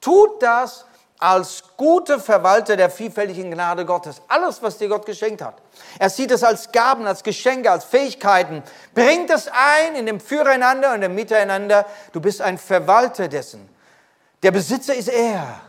Tut 0.01 0.41
das 0.43 0.87
als 1.21 1.63
gute 1.77 2.19
Verwalter 2.19 2.77
der 2.77 2.89
vielfältigen 2.91 3.51
Gnade 3.51 3.85
Gottes. 3.85 4.23
Alles, 4.27 4.63
was 4.63 4.79
dir 4.79 4.89
Gott 4.89 5.05
geschenkt 5.05 5.43
hat. 5.43 5.55
Er 5.99 6.09
sieht 6.09 6.31
es 6.31 6.43
als 6.43 6.73
Gaben, 6.73 7.07
als 7.07 7.23
Geschenke, 7.23 7.71
als 7.71 7.85
Fähigkeiten. 7.85 8.63
Bringt 8.95 9.31
es 9.31 9.47
ein 9.49 9.95
in 9.97 10.07
dem 10.07 10.19
Füreinander 10.19 10.95
und 10.95 11.03
dem 11.03 11.15
Miteinander. 11.15 11.85
Du 12.13 12.21
bist 12.21 12.41
ein 12.41 12.57
Verwalter 12.57 13.29
dessen. 13.29 13.69
Der 14.43 14.51
Besitzer 14.51 14.95
ist 14.95 15.09
er, 15.09 15.61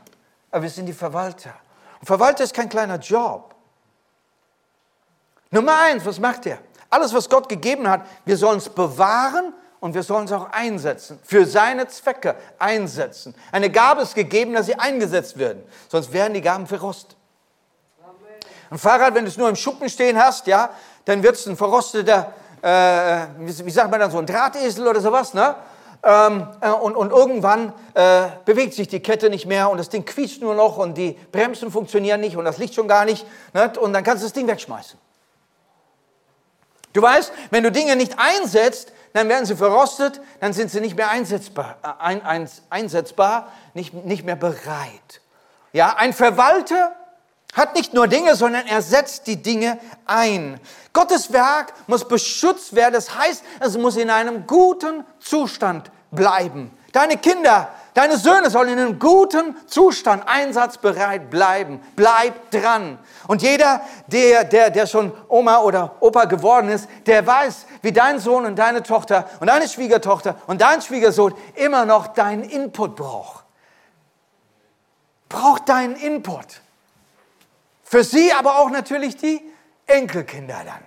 aber 0.49 0.63
wir 0.63 0.69
sind 0.69 0.85
die 0.85 0.93
Verwalter. 0.93 1.53
Und 1.99 2.05
Verwalter 2.05 2.45
ist 2.45 2.53
kein 2.53 2.69
kleiner 2.69 2.97
Job. 2.97 3.53
Nummer 5.49 5.77
eins, 5.81 6.05
was 6.05 6.17
macht 6.17 6.45
er? 6.45 6.59
Alles, 6.89 7.13
was 7.13 7.29
Gott 7.29 7.49
gegeben 7.49 7.89
hat, 7.89 8.05
wir 8.23 8.37
sollen 8.37 8.57
es 8.57 8.69
bewahren 8.69 9.53
und 9.81 9.95
wir 9.95 10.03
sollen 10.03 10.25
es 10.25 10.31
auch 10.31 10.51
einsetzen, 10.51 11.19
für 11.23 11.45
seine 11.45 11.87
Zwecke 11.87 12.35
einsetzen. 12.57 13.35
Eine 13.51 13.69
Gabe 13.69 14.03
ist 14.03 14.15
gegeben, 14.15 14.53
dass 14.53 14.67
sie 14.67 14.75
eingesetzt 14.75 15.37
werden, 15.37 15.63
sonst 15.89 16.13
werden 16.13 16.33
die 16.33 16.41
Gaben 16.41 16.67
verrostet. 16.67 17.17
Ein 18.69 18.77
Fahrrad, 18.77 19.13
wenn 19.15 19.25
du 19.25 19.29
es 19.29 19.35
nur 19.35 19.49
im 19.49 19.57
Schuppen 19.57 19.89
stehen 19.89 20.17
hast, 20.17 20.47
ja, 20.47 20.69
dann 21.03 21.21
wird 21.23 21.35
es 21.35 21.45
ein 21.45 21.57
verrosteter, 21.57 22.31
äh, 22.61 23.25
wie, 23.39 23.65
wie, 23.65 23.71
sagt 23.71 23.91
man 23.91 23.99
dann 23.99 24.11
so, 24.11 24.19
ein 24.19 24.25
Drahtesel 24.25 24.87
oder 24.87 25.01
sowas, 25.01 25.33
ne? 25.33 25.55
Ähm, 26.03 26.47
äh, 26.61 26.69
und, 26.69 26.95
und, 26.95 27.11
irgendwann 27.11 27.73
äh, 27.93 28.27
bewegt 28.45 28.73
sich 28.73 28.87
die 28.87 29.01
Kette 29.01 29.29
nicht 29.29 29.45
mehr 29.45 29.69
und 29.69 29.77
das 29.77 29.89
Ding 29.89 30.03
quietscht 30.03 30.41
nur 30.41 30.55
noch 30.55 30.77
und 30.77 30.95
die 30.95 31.11
Bremsen 31.31 31.69
funktionieren 31.69 32.21
nicht 32.21 32.37
und 32.37 32.45
das 32.45 32.57
Licht 32.57 32.73
schon 32.73 32.87
gar 32.87 33.05
nicht. 33.05 33.23
Ne? 33.53 33.71
Und 33.79 33.93
dann 33.93 34.03
kannst 34.03 34.23
du 34.23 34.25
das 34.25 34.33
Ding 34.33 34.47
wegschmeißen. 34.47 34.97
Du 36.93 37.03
weißt, 37.03 37.31
wenn 37.51 37.63
du 37.63 37.71
Dinge 37.71 37.95
nicht 37.95 38.15
einsetzt, 38.17 38.91
dann 39.13 39.29
werden 39.29 39.45
sie 39.45 39.55
verrostet, 39.55 40.21
dann 40.39 40.53
sind 40.53 40.71
sie 40.71 40.81
nicht 40.81 40.95
mehr 40.95 41.09
einsetzbar, 41.09 41.77
äh, 41.83 41.87
ein, 41.99 42.21
ein, 42.23 42.49
einsetzbar 42.69 43.51
nicht, 43.73 43.93
nicht 43.93 44.25
mehr 44.25 44.35
bereit. 44.35 45.21
Ja, 45.73 45.95
ein 45.97 46.13
Verwalter 46.13 46.93
hat 47.53 47.75
nicht 47.75 47.93
nur 47.93 48.07
Dinge, 48.07 48.35
sondern 48.35 48.65
er 48.65 48.81
setzt 48.81 49.27
die 49.27 49.41
Dinge 49.41 49.77
ein. 50.05 50.59
Gottes 50.93 51.33
Werk 51.33 51.73
muss 51.87 52.07
beschützt 52.07 52.75
werden, 52.75 52.93
das 52.93 53.17
heißt, 53.17 53.43
es 53.59 53.77
muss 53.77 53.97
in 53.97 54.09
einem 54.09 54.47
guten 54.47 55.05
Zustand 55.19 55.91
bleiben. 56.11 56.71
Deine 56.91 57.17
Kinder 57.17 57.69
Deine 57.93 58.17
Söhne 58.17 58.49
sollen 58.49 58.69
in 58.69 58.79
einem 58.79 58.99
guten 58.99 59.55
Zustand 59.67 60.23
einsatzbereit 60.25 61.29
bleiben. 61.29 61.81
Bleib 61.97 62.49
dran. 62.51 62.97
Und 63.27 63.41
jeder, 63.41 63.81
der, 64.07 64.45
der, 64.45 64.69
der 64.69 64.87
schon 64.87 65.11
Oma 65.27 65.59
oder 65.59 65.97
Opa 65.99 66.25
geworden 66.25 66.69
ist, 66.69 66.87
der 67.05 67.27
weiß, 67.27 67.65
wie 67.81 67.91
dein 67.91 68.19
Sohn 68.19 68.45
und 68.45 68.55
deine 68.57 68.81
Tochter 68.81 69.29
und 69.41 69.47
deine 69.47 69.67
Schwiegertochter 69.67 70.35
und 70.47 70.61
dein 70.61 70.81
Schwiegersohn 70.81 71.33
immer 71.55 71.85
noch 71.85 72.07
deinen 72.07 72.43
Input 72.43 72.95
braucht. 72.95 73.43
Braucht 75.27 75.67
deinen 75.67 75.97
Input. 75.97 76.61
Für 77.83 78.05
sie 78.05 78.31
aber 78.31 78.59
auch 78.59 78.69
natürlich 78.69 79.17
die 79.17 79.41
Enkelkinder 79.85 80.61
dann. 80.65 80.85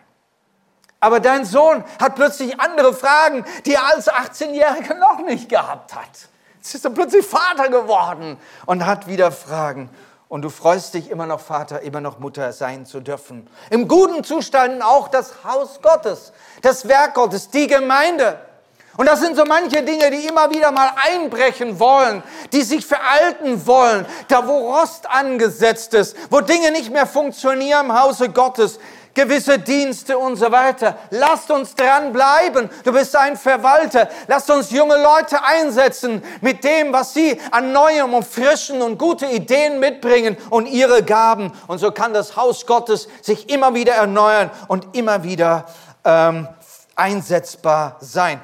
Aber 1.00 1.20
dein 1.20 1.44
Sohn 1.44 1.84
hat 2.00 2.14
plötzlich 2.14 2.58
andere 2.58 2.94
Fragen, 2.94 3.44
die 3.66 3.74
er 3.74 3.84
als 3.88 4.10
18-Jähriger 4.10 4.94
noch 4.94 5.18
nicht 5.18 5.50
gehabt 5.50 5.94
hat. 5.94 6.30
Jetzt 6.64 6.76
ist 6.76 6.84
er 6.86 6.92
plötzlich 6.92 7.26
Vater 7.26 7.68
geworden 7.68 8.38
und 8.64 8.86
hat 8.86 9.06
wieder 9.06 9.30
Fragen. 9.30 9.90
Und 10.28 10.40
du 10.40 10.48
freust 10.48 10.94
dich 10.94 11.10
immer 11.10 11.26
noch 11.26 11.40
Vater, 11.40 11.82
immer 11.82 12.00
noch 12.00 12.20
Mutter 12.20 12.54
sein 12.54 12.86
zu 12.86 13.00
dürfen. 13.00 13.46
Im 13.68 13.86
guten 13.86 14.24
Zustand 14.24 14.82
auch 14.82 15.08
das 15.08 15.44
Haus 15.44 15.80
Gottes, 15.82 16.32
das 16.62 16.88
Werk 16.88 17.12
Gottes, 17.12 17.50
die 17.50 17.66
Gemeinde. 17.66 18.38
Und 18.96 19.04
das 19.06 19.20
sind 19.20 19.36
so 19.36 19.44
manche 19.44 19.82
Dinge, 19.82 20.10
die 20.10 20.26
immer 20.26 20.50
wieder 20.50 20.72
mal 20.72 20.90
einbrechen 20.96 21.78
wollen, 21.78 22.22
die 22.50 22.62
sich 22.62 22.86
veralten 22.86 23.66
wollen, 23.66 24.06
da 24.28 24.48
wo 24.48 24.72
Rost 24.72 25.06
angesetzt 25.10 25.92
ist, 25.92 26.16
wo 26.30 26.40
Dinge 26.40 26.70
nicht 26.70 26.90
mehr 26.90 27.06
funktionieren 27.06 27.90
im 27.90 28.00
Hause 28.00 28.30
Gottes 28.30 28.78
gewisse 29.14 29.58
Dienste 29.58 30.18
und 30.18 30.36
so 30.36 30.50
weiter. 30.50 30.98
Lasst 31.10 31.50
uns 31.50 31.74
dranbleiben. 31.74 32.68
Du 32.82 32.92
bist 32.92 33.16
ein 33.16 33.36
Verwalter. 33.36 34.08
Lasst 34.26 34.50
uns 34.50 34.70
junge 34.70 35.00
Leute 35.00 35.42
einsetzen 35.42 36.22
mit 36.40 36.64
dem, 36.64 36.92
was 36.92 37.14
sie 37.14 37.40
an 37.50 37.72
Neuem 37.72 38.12
und 38.12 38.26
Frischen 38.26 38.82
und 38.82 38.98
gute 38.98 39.26
Ideen 39.26 39.78
mitbringen 39.80 40.36
und 40.50 40.66
ihre 40.66 41.02
Gaben. 41.02 41.52
Und 41.68 41.78
so 41.78 41.92
kann 41.92 42.12
das 42.12 42.36
Haus 42.36 42.66
Gottes 42.66 43.08
sich 43.22 43.48
immer 43.48 43.74
wieder 43.74 43.94
erneuern 43.94 44.50
und 44.68 44.96
immer 44.96 45.22
wieder 45.22 45.66
ähm, 46.04 46.48
einsetzbar 46.96 47.96
sein. 48.00 48.40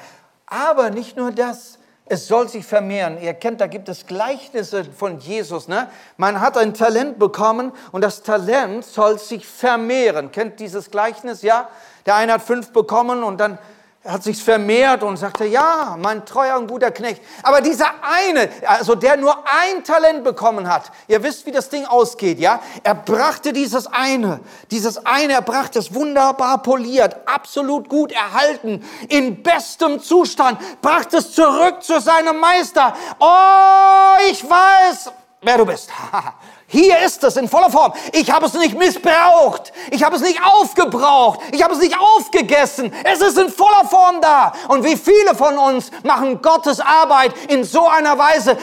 Aber 0.47 0.91
nicht 0.91 1.17
nur 1.17 1.33
das 1.33 1.80
es 2.11 2.27
soll 2.27 2.49
sich 2.49 2.67
vermehren. 2.67 3.23
Ihr 3.23 3.35
kennt, 3.35 3.61
da 3.61 3.69
gibt 3.69 3.89
es 3.89 4.05
Gleichnisse 4.05 4.85
von 4.85 5.21
Jesus. 5.21 5.69
Ne? 5.69 5.89
Man 6.17 6.41
hat 6.41 6.59
ein 6.59 6.75
Talent 6.75 7.21
bekommen 7.21 7.71
und 7.93 8.03
das 8.03 8.25
Talent 8.25 8.85
soll 8.85 9.17
sich 9.21 9.47
vermehren. 9.47 10.33
Kennt 10.33 10.59
dieses 10.59 10.91
Gleichnis? 10.91 11.43
Ja? 11.43 11.69
Der 12.07 12.17
eine 12.17 12.33
hat 12.33 12.43
fünf 12.43 12.73
bekommen 12.73 13.23
und 13.23 13.39
dann 13.39 13.59
er 14.03 14.13
hat 14.13 14.23
sich 14.23 14.43
vermehrt 14.43 15.03
und 15.03 15.19
sagte, 15.19 15.45
ja, 15.45 15.95
mein 15.99 16.25
treuer 16.25 16.57
und 16.57 16.69
guter 16.69 16.91
Knecht. 16.91 17.21
Aber 17.43 17.61
dieser 17.61 17.91
eine, 18.01 18.49
also 18.67 18.95
der 18.95 19.19
nur 19.19 19.37
ein 19.45 19.85
Talent 19.85 20.25
bekommen 20.25 20.73
hat, 20.73 20.91
ihr 21.07 21.23
wisst, 21.23 21.45
wie 21.45 21.53
das 21.53 21.69
Ding 21.69 21.85
ausgeht, 21.85 22.39
ja? 22.39 22.61
Er 22.83 22.95
brachte 22.95 23.53
dieses 23.53 23.87
eine, 23.87 24.41
dieses 24.71 25.05
eine, 25.05 25.35
er 25.35 25.43
brachte 25.43 25.79
es 25.79 25.93
wunderbar 25.93 26.63
poliert, 26.63 27.15
absolut 27.27 27.91
gut 27.91 28.11
erhalten, 28.11 28.83
in 29.11 29.43
bestem 29.43 30.01
Zustand, 30.01 30.59
brachte 30.81 31.19
es 31.19 31.33
zurück 31.35 31.83
zu 31.83 32.01
seinem 32.01 32.41
Meister. 32.41 32.95
Oh, 33.19 34.17
ich 34.31 34.43
weiß, 34.49 35.13
wer 35.41 35.59
du 35.59 35.67
bist. 35.67 35.91
Hier 36.67 37.01
ist 37.01 37.25
es 37.25 37.37
in 37.37 37.49
voller 37.49 37.71
Form. 37.71 37.93
Ich 38.13 38.31
habe 38.31 38.47
es 38.47 38.55
nicht 38.55 38.79
missbraucht. 38.79 39.73
Ich 39.91 40.05
habe 40.05 40.15
es 40.15 40.23
nicht 40.23 40.41
aufgebraucht. 40.45 41.41
Ich 41.51 41.63
habe 41.63 41.75
es 41.75 41.81
nicht 41.81 41.99
aufgegessen. 41.99 42.93
Es 43.05 43.21
ist 43.21 43.37
in 43.39 43.49
voller 43.49 43.85
Form 43.87 44.21
da. 44.21 44.53
Und 44.69 44.85
wie 44.85 44.97
viele 44.97 45.35
von 45.35 45.59
uns 45.59 45.91
machen 46.05 46.41
Gottes 46.41 46.79
Arbeit 46.79 47.35
in 47.49 47.65
so 47.65 47.89
einer 47.89 48.17
Weise, 48.17 48.57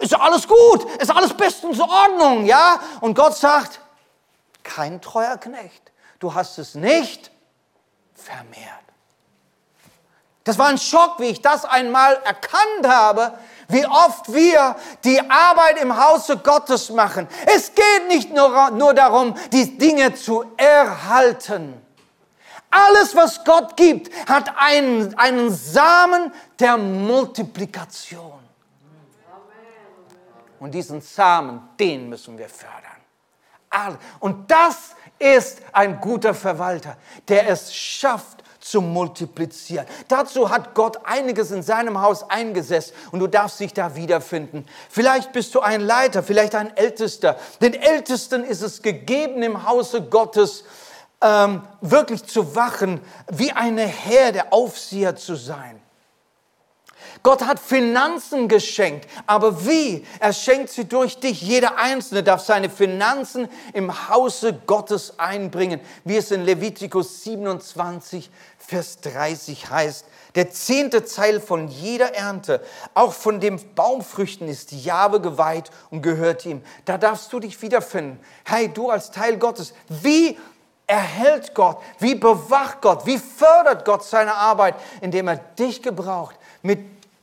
ist 0.00 0.14
alles 0.14 0.46
gut, 0.46 0.84
ist 1.00 1.10
alles 1.10 1.32
bestens 1.32 1.78
in 1.78 1.82
Ordnung, 1.82 2.44
ja? 2.44 2.80
Und 3.00 3.14
Gott 3.14 3.36
sagt, 3.36 3.80
kein 4.62 5.00
treuer 5.00 5.38
Knecht. 5.38 5.92
Du 6.18 6.34
hast 6.34 6.58
es 6.58 6.74
nicht 6.74 7.30
vermehrt. 8.14 8.78
Das 10.44 10.58
war 10.58 10.68
ein 10.68 10.78
Schock, 10.78 11.18
wie 11.18 11.26
ich 11.26 11.42
das 11.42 11.64
einmal 11.64 12.14
erkannt 12.24 12.86
habe, 12.86 13.38
wie 13.68 13.86
oft 13.86 14.32
wir 14.32 14.76
die 15.04 15.20
Arbeit 15.30 15.80
im 15.80 15.94
Hause 15.96 16.38
Gottes 16.38 16.90
machen. 16.90 17.28
Es 17.46 17.74
geht 17.74 18.08
nicht 18.08 18.34
nur, 18.34 18.70
nur 18.70 18.94
darum, 18.94 19.34
die 19.52 19.76
Dinge 19.76 20.14
zu 20.14 20.44
erhalten. 20.56 21.74
Alles, 22.70 23.14
was 23.14 23.44
Gott 23.44 23.76
gibt, 23.76 24.10
hat 24.28 24.52
einen, 24.56 25.16
einen 25.18 25.50
Samen 25.50 26.32
der 26.58 26.76
Multiplikation. 26.76 28.40
Und 30.60 30.72
diesen 30.72 31.00
Samen, 31.00 31.68
den 31.78 32.08
müssen 32.08 32.36
wir 32.36 32.48
fördern. 32.48 33.98
Und 34.18 34.50
das 34.50 34.94
ist 35.18 35.60
ein 35.72 36.00
guter 36.00 36.34
Verwalter, 36.34 36.96
der 37.28 37.48
es 37.48 37.74
schafft, 37.74 38.42
zu 38.70 38.80
multiplizieren. 38.80 39.86
Dazu 40.08 40.50
hat 40.50 40.74
Gott 40.74 40.98
einiges 41.04 41.50
in 41.50 41.62
seinem 41.62 42.00
Haus 42.00 42.28
eingesetzt 42.28 42.92
und 43.12 43.20
du 43.20 43.26
darfst 43.26 43.60
dich 43.60 43.72
da 43.72 43.96
wiederfinden. 43.96 44.66
Vielleicht 44.88 45.32
bist 45.32 45.54
du 45.54 45.60
ein 45.60 45.80
Leiter, 45.80 46.22
vielleicht 46.22 46.54
ein 46.54 46.76
Ältester. 46.76 47.36
Den 47.60 47.74
Ältesten 47.74 48.44
ist 48.44 48.62
es 48.62 48.82
gegeben 48.82 49.42
im 49.42 49.66
Hause 49.66 50.02
Gottes, 50.02 50.64
ähm, 51.20 51.62
wirklich 51.80 52.24
zu 52.24 52.54
wachen, 52.54 53.00
wie 53.30 53.52
eine 53.52 53.86
Herde, 53.86 54.52
Aufseher 54.52 55.16
zu 55.16 55.34
sein. 55.34 55.80
Gott 57.22 57.44
hat 57.44 57.58
Finanzen 57.58 58.48
geschenkt, 58.48 59.08
aber 59.26 59.66
wie? 59.66 60.06
Er 60.20 60.32
schenkt 60.32 60.70
sie 60.70 60.84
durch 60.84 61.18
dich. 61.18 61.42
Jeder 61.42 61.78
Einzelne 61.78 62.22
darf 62.22 62.42
seine 62.42 62.70
Finanzen 62.70 63.48
im 63.72 64.08
Hause 64.08 64.58
Gottes 64.66 65.18
einbringen, 65.18 65.80
wie 66.04 66.16
es 66.16 66.30
in 66.30 66.44
Levitikus 66.44 67.24
27, 67.24 68.30
Vers 68.58 69.00
30 69.00 69.70
heißt. 69.70 70.06
Der 70.34 70.50
zehnte 70.50 71.04
Teil 71.04 71.40
von 71.40 71.68
jeder 71.68 72.14
Ernte, 72.14 72.62
auch 72.94 73.12
von 73.12 73.40
den 73.40 73.58
Baumfrüchten, 73.74 74.46
ist 74.46 74.72
Jahwe 74.72 75.20
geweiht 75.20 75.70
und 75.90 76.02
gehört 76.02 76.44
ihm. 76.46 76.62
Da 76.84 76.98
darfst 76.98 77.32
du 77.32 77.40
dich 77.40 77.60
wiederfinden. 77.62 78.20
Hey, 78.44 78.68
du 78.68 78.90
als 78.90 79.10
Teil 79.10 79.38
Gottes, 79.38 79.72
wie 79.88 80.38
erhält 80.86 81.54
Gott, 81.54 81.78
wie 81.98 82.14
bewacht 82.14 82.80
Gott, 82.80 83.06
wie 83.06 83.18
fördert 83.18 83.84
Gott 83.84 84.04
seine 84.04 84.34
Arbeit, 84.34 84.74
indem 85.00 85.28
er 85.28 85.36
dich 85.36 85.82
gebraucht 85.82 86.36
mit 86.62 86.78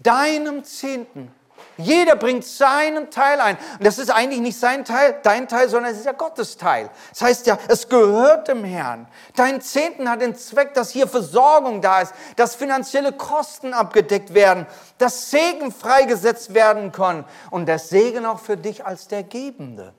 deinem 0.05 0.63
Zehnten. 0.63 1.31
Jeder 1.77 2.15
bringt 2.15 2.45
seinen 2.45 3.09
Teil 3.11 3.41
ein. 3.41 3.57
Und 3.77 3.85
das 3.85 3.97
ist 3.97 4.09
eigentlich 4.09 4.39
nicht 4.39 4.57
sein 4.57 4.85
Teil, 4.85 5.19
dein 5.23 5.47
Teil, 5.47 5.67
sondern 5.67 5.91
es 5.91 5.99
ist 5.99 6.05
ja 6.05 6.13
Gottes 6.13 6.55
Teil. 6.55 6.89
Das 7.09 7.21
heißt 7.21 7.47
ja, 7.47 7.57
es 7.67 7.89
gehört 7.89 8.47
dem 8.47 8.63
Herrn. 8.63 9.07
Dein 9.35 9.59
Zehnten 9.61 10.09
hat 10.09 10.21
den 10.21 10.35
Zweck, 10.35 10.73
dass 10.73 10.91
hier 10.91 11.07
Versorgung 11.07 11.81
da 11.81 12.01
ist, 12.01 12.13
dass 12.37 12.55
finanzielle 12.55 13.11
Kosten 13.11 13.73
abgedeckt 13.73 14.33
werden, 14.33 14.65
dass 14.99 15.31
Segen 15.31 15.71
freigesetzt 15.71 16.53
werden 16.53 16.93
kann 16.93 17.25
und 17.51 17.65
der 17.65 17.79
Segen 17.79 18.25
auch 18.25 18.39
für 18.39 18.55
dich 18.55 18.85
als 18.85 19.09
der 19.09 19.23
Gebende. 19.23 19.93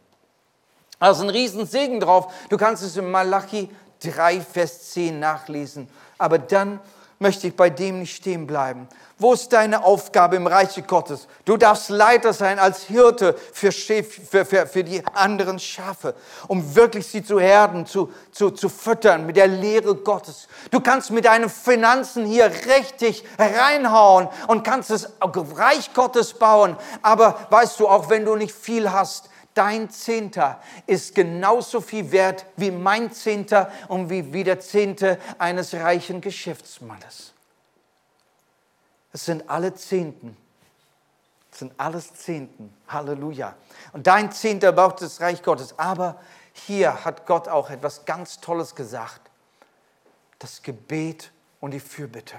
Also 0.98 1.24
ein 1.24 1.30
Riesensegen 1.30 2.00
drauf. 2.00 2.32
Du 2.48 2.57
kannst 2.57 2.82
es 2.82 2.96
in 2.96 3.11
Malachi 3.11 3.68
3, 4.02 4.40
Vers 4.40 4.92
10 4.92 5.18
nachlesen. 5.18 5.90
Aber 6.16 6.38
dann 6.38 6.80
möchte 7.18 7.48
ich 7.48 7.57
bei 7.57 7.68
dem 7.68 8.00
nicht 8.00 8.16
stehen 8.16 8.46
bleiben. 8.46 8.88
Wo 9.19 9.33
ist 9.33 9.51
deine 9.51 9.83
Aufgabe 9.83 10.37
im 10.37 10.47
Reiche 10.47 10.83
Gottes? 10.83 11.27
Du 11.47 11.57
darfst 11.57 11.89
Leiter 11.89 12.35
sein 12.35 12.59
als 12.59 12.83
Hirte 12.83 13.35
für, 13.55 13.73
für, 13.73 14.45
für, 14.45 14.67
für 14.67 14.85
die 14.85 15.03
anderen 15.14 15.59
Schafe, 15.59 16.14
um 16.49 16.77
wirklich 16.77 17.07
sie 17.07 17.25
zu 17.25 17.41
herden, 17.41 17.87
zu, 17.87 18.12
zu, 18.31 18.51
zu 18.51 18.69
füttern 18.69 19.25
mit 19.25 19.37
der 19.37 19.47
Lehre 19.47 19.95
Gottes. 19.95 20.49
Du 20.71 20.81
kannst 20.81 21.11
mit 21.12 21.25
deinen 21.25 21.49
Finanzen 21.49 22.27
hier 22.27 22.45
richtig 22.45 23.25
reinhauen 23.39 24.29
und 24.49 24.64
kannst 24.64 24.91
das 24.91 25.11
Reich 25.23 25.95
Gottes 25.95 26.35
bauen. 26.35 26.77
Aber 27.01 27.47
weißt 27.49 27.81
du, 27.81 27.89
auch 27.89 28.11
wenn 28.11 28.27
du 28.27 28.37
nicht 28.37 28.55
viel 28.55 28.93
hast, 28.93 29.31
dein 29.55 29.89
Zehnter 29.89 30.61
ist 30.87 31.14
genauso 31.14 31.81
viel 31.81 32.12
wert 32.12 32.45
wie 32.57 32.71
mein 32.71 33.11
Zehnter 33.12 33.71
und 33.89 34.11
wie, 34.11 34.35
wie 34.35 34.45
der 34.45 34.61
Zehnte 34.61 35.19
eines 35.39 35.73
reichen 35.73 36.21
Geschäftsmannes. 36.21 37.33
Es 39.17 39.25
sind 39.25 39.49
alle 39.49 39.73
Zehnten. 39.73 40.37
Es 41.51 41.61
sind 41.61 41.73
alles 41.79 42.12
Zehnten. 42.12 42.77
Halleluja. 42.87 43.55
Und 43.95 44.07
dein 44.07 44.31
Zehnter 44.31 44.73
braucht 44.73 45.01
das 45.01 45.23
Reich 45.23 45.43
Gottes. 45.43 45.79
Aber 45.79 46.21
hier 46.53 47.03
hat 47.03 47.25
Gott 47.25 47.49
auch 47.49 47.71
etwas 47.71 48.05
ganz 48.05 48.43
Tolles 48.43 48.75
gesagt. 48.75 49.23
Das 50.39 50.62
Gebet 50.62 51.33
und 51.61 51.71
die 51.71 51.81
Fürbitte. 51.81 52.37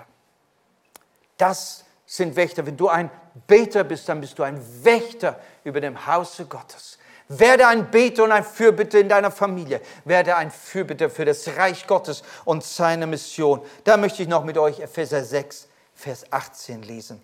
Das 1.38 1.84
sind 2.06 2.36
Wächter. 2.36 2.64
Wenn 2.68 2.78
du 2.78 2.90
ein 2.90 3.10
Beter 3.48 3.84
bist, 3.84 4.08
dann 4.08 4.22
bist 4.22 4.38
du 4.38 4.44
ein 4.44 4.62
Wächter 4.84 5.40
über 5.64 5.82
dem 5.82 6.06
Hause 6.06 6.46
Gottes. 6.46 7.00
Werde 7.28 7.66
ein 7.66 7.90
Beter 7.90 8.24
und 8.24 8.32
ein 8.32 8.44
Fürbitter 8.44 9.00
in 9.00 9.10
deiner 9.10 9.32
Familie. 9.32 9.82
Werde 10.06 10.36
ein 10.36 10.52
Fürbitter 10.52 11.10
für 11.10 11.26
das 11.26 11.48
Reich 11.58 11.88
Gottes 11.88 12.22
und 12.46 12.64
seine 12.64 13.08
Mission. 13.08 13.66
Da 13.84 13.98
möchte 13.98 14.22
ich 14.22 14.30
noch 14.30 14.44
mit 14.44 14.60
euch 14.60 14.80
Epheser 14.80 15.24
6, 15.24 15.70
Vers 15.98 16.32
18 16.32 16.84
lesen. 16.84 17.22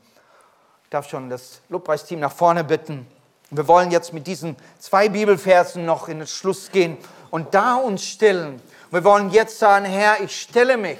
Ich 0.83 0.89
darf 0.89 1.07
schon 1.07 1.29
das 1.29 1.61
Lobpreisteam 1.69 2.19
nach 2.19 2.31
vorne 2.31 2.63
bitten. 2.63 3.05
Wir 3.51 3.67
wollen 3.67 3.91
jetzt 3.91 4.13
mit 4.13 4.25
diesen 4.25 4.57
zwei 4.79 5.09
Bibelversen 5.09 5.85
noch 5.85 6.07
in 6.09 6.17
den 6.17 6.27
Schluss 6.27 6.71
gehen 6.71 6.97
und 7.29 7.53
da 7.53 7.75
uns 7.75 8.03
stellen. 8.03 8.59
Wir 8.89 9.03
wollen 9.03 9.29
jetzt 9.29 9.59
sagen, 9.59 9.85
Herr, 9.85 10.21
ich 10.21 10.41
stelle 10.41 10.77
mich 10.77 10.97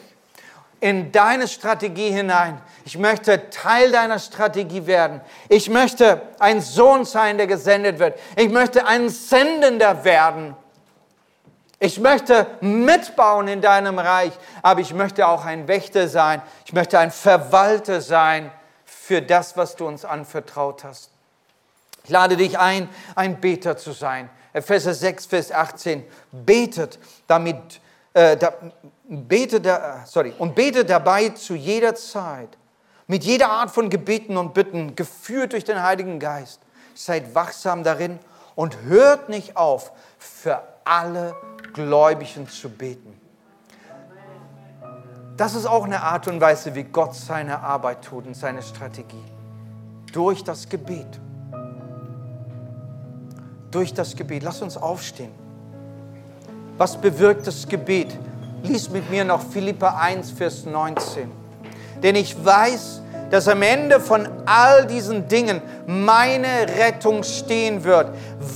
in 0.81 1.11
deine 1.11 1.47
Strategie 1.47 2.11
hinein. 2.11 2.61
Ich 2.85 2.97
möchte 2.99 3.49
Teil 3.49 3.91
deiner 3.91 4.19
Strategie 4.19 4.85
werden. 4.85 5.21
Ich 5.49 5.67
möchte 5.67 6.21
ein 6.37 6.61
Sohn 6.61 7.05
sein, 7.05 7.37
der 7.37 7.47
gesendet 7.47 7.97
wird. 7.97 8.19
Ich 8.35 8.49
möchte 8.49 8.85
ein 8.85 9.09
Sendender 9.09 10.03
werden. 10.03 10.55
Ich 11.83 11.99
möchte 11.99 12.47
mitbauen 12.61 13.49
in 13.49 13.59
deinem 13.59 13.99
Reich, 13.99 14.31
aber 14.61 14.79
ich 14.79 14.93
möchte 14.93 15.27
auch 15.27 15.43
ein 15.43 15.67
Wächter 15.67 16.07
sein. 16.07 16.41
Ich 16.65 16.71
möchte 16.71 16.97
ein 16.97 17.11
Verwalter 17.11 17.99
sein 17.99 18.53
für 18.85 19.21
das, 19.21 19.57
was 19.57 19.75
du 19.75 19.85
uns 19.85 20.05
anvertraut 20.05 20.85
hast. 20.85 21.09
Ich 22.05 22.09
lade 22.09 22.37
dich 22.37 22.57
ein, 22.57 22.87
ein 23.15 23.41
Beter 23.41 23.75
zu 23.75 23.91
sein. 23.91 24.29
Epheser 24.53 24.93
6, 24.93 25.25
Vers 25.25 25.51
18. 25.51 26.05
Betet, 26.31 26.99
damit 27.27 27.81
äh, 28.13 28.37
da, 28.37 28.53
bete 29.03 29.59
da, 29.59 30.05
sorry, 30.05 30.33
und 30.37 30.55
bete 30.55 30.85
dabei 30.85 31.29
zu 31.31 31.53
jeder 31.53 31.95
Zeit, 31.95 32.57
mit 33.07 33.25
jeder 33.25 33.49
Art 33.49 33.71
von 33.71 33.89
Gebeten 33.89 34.37
und 34.37 34.53
Bitten, 34.53 34.95
geführt 34.95 35.51
durch 35.51 35.65
den 35.65 35.83
Heiligen 35.83 36.17
Geist. 36.21 36.61
Seid 36.95 37.35
wachsam 37.35 37.83
darin 37.83 38.19
und 38.55 38.83
hört 38.83 39.27
nicht 39.27 39.57
auf, 39.57 39.91
für 40.17 40.63
alle 40.85 41.35
Gläubigen 41.73 42.47
zu 42.47 42.69
beten. 42.69 43.19
Das 45.35 45.55
ist 45.55 45.65
auch 45.65 45.85
eine 45.85 46.01
Art 46.01 46.27
und 46.27 46.39
Weise, 46.39 46.75
wie 46.75 46.83
Gott 46.83 47.15
seine 47.15 47.59
Arbeit 47.61 48.03
tut 48.03 48.27
und 48.27 48.35
seine 48.35 48.61
Strategie. 48.61 49.23
Durch 50.11 50.43
das 50.43 50.69
Gebet. 50.69 51.19
Durch 53.71 53.93
das 53.93 54.15
Gebet. 54.15 54.43
Lass 54.43 54.61
uns 54.61 54.77
aufstehen. 54.77 55.31
Was 56.77 56.99
bewirkt 56.99 57.47
das 57.47 57.67
Gebet? 57.67 58.17
Lies 58.61 58.89
mit 58.89 59.09
mir 59.09 59.25
noch 59.25 59.41
Philippa 59.41 59.97
1, 59.99 60.31
Vers 60.31 60.65
19. 60.65 61.31
Denn 62.01 62.15
ich 62.15 62.43
weiß, 62.43 63.02
dass 63.33 63.47
am 63.47 63.63
Ende 63.63 63.99
von 63.99 64.29
all 64.45 64.85
diesen 64.85 65.27
Dingen 65.27 65.59
meine 65.87 66.67
Rettung 66.77 67.23
stehen 67.23 67.83
wird, 67.83 68.09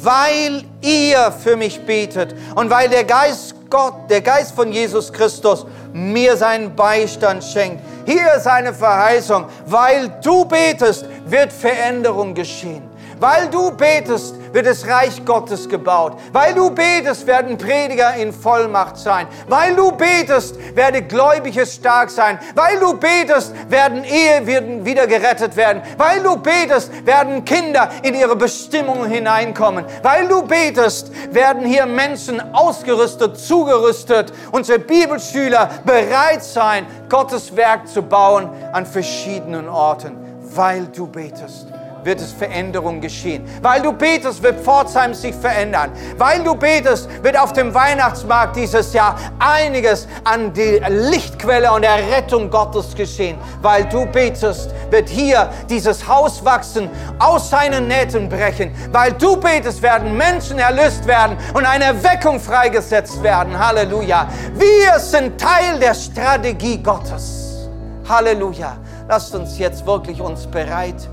weil 0.03 0.61
ihr 0.81 1.31
für 1.31 1.57
mich 1.57 1.83
betet 1.83 2.35
und 2.53 2.69
weil 2.69 2.87
der 2.87 3.03
Geist 3.03 3.55
Gott, 3.71 3.95
der 4.07 4.21
Geist 4.21 4.53
von 4.53 4.71
Jesus 4.71 5.11
Christus, 5.11 5.65
mir 5.93 6.37
seinen 6.37 6.75
Beistand 6.75 7.43
schenkt. 7.43 7.81
Hier 8.05 8.35
ist 8.35 8.45
eine 8.45 8.71
Verheißung, 8.71 9.45
weil 9.65 10.09
du 10.23 10.45
betest, 10.45 11.05
wird 11.25 11.51
Veränderung 11.51 12.35
geschehen. 12.35 12.86
Weil 13.19 13.49
du 13.49 13.71
betest, 13.71 14.35
wird 14.53 14.67
das 14.67 14.87
Reich 14.87 15.25
Gottes 15.25 15.67
gebaut. 15.67 16.19
Weil 16.31 16.53
du 16.53 16.69
betest, 16.69 17.25
werden 17.25 17.57
Prediger 17.57 18.15
in 18.15 18.31
Vollmacht 18.31 18.97
sein. 18.97 19.27
Weil 19.47 19.75
du 19.75 19.91
betest, 19.91 20.55
werde 20.75 21.01
Gläubige 21.01 21.65
stark 21.65 22.09
sein. 22.09 22.39
Weil 22.55 22.79
du 22.79 22.93
betest, 22.93 23.53
werden 23.69 24.03
Ehen 24.03 24.85
wieder 24.85 25.07
gerettet 25.07 25.55
werden. 25.55 25.81
Weil 25.97 26.21
du 26.21 26.37
betest, 26.37 26.91
werden 27.05 27.43
Kinder 27.43 27.89
in 28.03 28.13
ihre 28.13 28.35
Bestimmungen 28.35 29.09
hineinkommen. 29.09 29.85
Weil 30.03 30.27
du 30.27 30.43
betest, 30.43 31.11
werden 31.33 31.65
hier 31.65 31.85
Menschen 31.85 32.53
ausgerüstet, 32.53 33.37
zugerüstet, 33.37 34.31
unsere 34.51 34.79
Bibelschüler 34.79 35.69
bereit 35.85 36.43
sein, 36.43 36.85
Gottes 37.09 37.55
Werk 37.55 37.87
zu 37.87 38.01
bauen 38.01 38.49
an 38.73 38.85
verschiedenen 38.85 39.67
Orten, 39.69 40.17
weil 40.53 40.85
du 40.87 41.07
betest 41.07 41.67
wird 42.07 42.21
es 42.21 42.31
Veränderung 42.31 43.01
geschehen. 43.01 43.43
Weil 43.61 43.81
du 43.81 43.91
betest, 43.91 44.41
wird 44.41 44.61
Pforzheim 44.61 45.13
sich 45.13 45.35
verändern. 45.35 45.91
Weil 46.17 46.41
du 46.41 46.55
betest, 46.55 47.09
wird 47.21 47.37
auf 47.37 47.51
dem 47.51 47.73
Weihnachtsmarkt 47.73 48.55
dieses 48.55 48.93
Jahr 48.93 49.17
einiges 49.39 50.07
an 50.23 50.53
die 50.53 50.81
Lichtquelle 50.87 51.69
und 51.71 51.81
der 51.81 51.97
Rettung 52.09 52.49
Gottes 52.49 52.95
geschehen. 52.95 53.37
Weil 53.61 53.83
du 53.89 54.05
betest, 54.05 54.69
wird 54.89 55.09
hier 55.09 55.49
dieses 55.69 56.07
Haus 56.07 56.43
wachsen, 56.45 56.89
aus 57.19 57.49
seinen 57.49 57.89
Nähten 57.89 58.29
brechen. 58.29 58.73
Weil 58.93 59.11
du 59.11 59.35
betest, 59.35 59.81
werden 59.81 60.15
Menschen 60.15 60.59
erlöst 60.59 61.05
werden 61.05 61.35
und 61.53 61.65
eine 61.65 61.83
Erweckung 61.83 62.39
freigesetzt 62.39 63.21
werden. 63.21 63.59
Halleluja. 63.59 64.29
Wir 64.53 64.97
sind 64.99 65.37
Teil 65.41 65.77
der 65.77 65.93
Strategie 65.93 66.81
Gottes. 66.81 67.67
Halleluja. 68.07 68.77
Lasst 69.09 69.35
uns 69.35 69.57
jetzt 69.57 69.85
wirklich 69.85 70.21
uns 70.21 70.47
bereit 70.47 71.09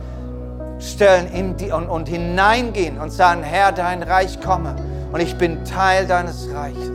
stellen 0.79 1.33
in 1.33 1.57
die, 1.57 1.73
und, 1.73 1.89
und 1.89 2.09
hineingehen 2.09 2.99
und 2.99 3.11
sagen, 3.11 3.43
Herr, 3.43 3.73
dein 3.73 4.03
Reich 4.03 4.41
komme 4.41 4.77
und 5.13 5.21
ich 5.21 5.37
bin 5.37 5.65
Teil 5.65 6.07
deines 6.07 6.49
Reiches. 6.53 6.91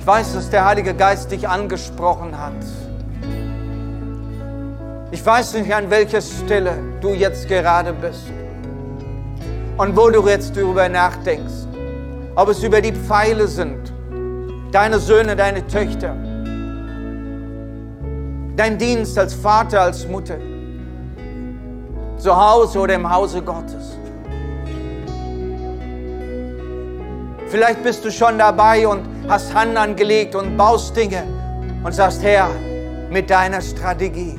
Ich 0.00 0.06
weiß, 0.06 0.34
dass 0.34 0.50
der 0.50 0.64
Heilige 0.64 0.94
Geist 0.94 1.30
dich 1.30 1.48
angesprochen 1.48 2.38
hat. 2.38 2.52
Ich 5.10 5.24
weiß 5.24 5.54
nicht, 5.54 5.74
an 5.74 5.90
welcher 5.90 6.20
Stelle 6.20 6.78
du 7.00 7.14
jetzt 7.14 7.48
gerade 7.48 7.92
bist 7.92 8.32
und 9.76 9.96
wo 9.96 10.10
du 10.10 10.26
jetzt 10.26 10.56
darüber 10.56 10.88
nachdenkst. 10.88 11.66
Ob 12.34 12.48
es 12.48 12.62
über 12.62 12.80
die 12.80 12.92
Pfeile 12.92 13.48
sind, 13.48 13.92
deine 14.70 14.98
Söhne, 14.98 15.34
deine 15.34 15.66
Töchter 15.66 16.14
dein 18.58 18.76
Dienst 18.76 19.16
als 19.16 19.34
Vater, 19.34 19.82
als 19.82 20.06
Mutter, 20.08 20.36
zu 22.18 22.36
Hause 22.36 22.80
oder 22.80 22.94
im 22.94 23.08
Hause 23.08 23.40
Gottes. 23.40 23.96
Vielleicht 27.46 27.82
bist 27.84 28.04
du 28.04 28.10
schon 28.10 28.36
dabei 28.36 28.86
und 28.86 29.06
hast 29.28 29.54
Hand 29.54 29.76
angelegt 29.76 30.34
und 30.34 30.56
baust 30.56 30.94
Dinge 30.96 31.22
und 31.84 31.94
sagst, 31.94 32.22
Herr, 32.22 32.50
mit 33.10 33.30
deiner 33.30 33.62
Strategie 33.62 34.38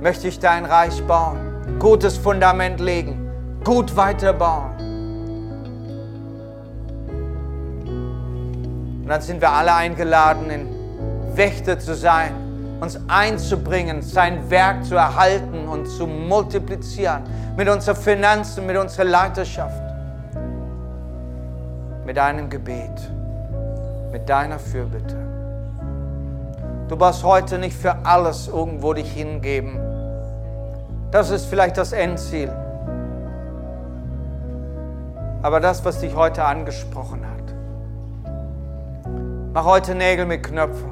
möchte 0.00 0.26
ich 0.28 0.40
dein 0.40 0.64
Reich 0.64 1.00
bauen, 1.06 1.38
gutes 1.78 2.18
Fundament 2.18 2.80
legen, 2.80 3.30
gut 3.62 3.96
weiterbauen. 3.96 4.72
Und 9.02 9.08
dann 9.08 9.20
sind 9.20 9.40
wir 9.40 9.52
alle 9.52 9.74
eingeladen, 9.74 10.50
in 10.50 11.36
Wächter 11.36 11.78
zu 11.78 11.94
sein 11.94 12.43
uns 12.80 12.98
einzubringen, 13.08 14.02
sein 14.02 14.50
Werk 14.50 14.84
zu 14.84 14.94
erhalten 14.94 15.68
und 15.68 15.86
zu 15.86 16.06
multiplizieren. 16.06 17.22
Mit 17.56 17.68
unseren 17.68 17.96
Finanzen, 17.96 18.66
mit 18.66 18.76
unserer 18.76 19.04
Leiterschaft. 19.04 19.82
Mit 22.04 22.16
deinem 22.16 22.50
Gebet, 22.50 23.10
mit 24.12 24.28
deiner 24.28 24.58
Fürbitte. 24.58 25.16
Du 26.88 26.96
brauchst 26.96 27.24
heute 27.24 27.58
nicht 27.58 27.76
für 27.76 27.96
alles 28.04 28.48
irgendwo 28.48 28.92
dich 28.92 29.10
hingeben. 29.10 29.78
Das 31.10 31.30
ist 31.30 31.46
vielleicht 31.46 31.78
das 31.78 31.92
Endziel. 31.92 32.52
Aber 35.42 35.60
das, 35.60 35.84
was 35.84 36.00
dich 36.00 36.14
heute 36.14 36.44
angesprochen 36.44 37.22
hat. 37.24 37.34
Mach 39.52 39.64
heute 39.64 39.94
Nägel 39.94 40.26
mit 40.26 40.42
Knöpfen. 40.42 40.90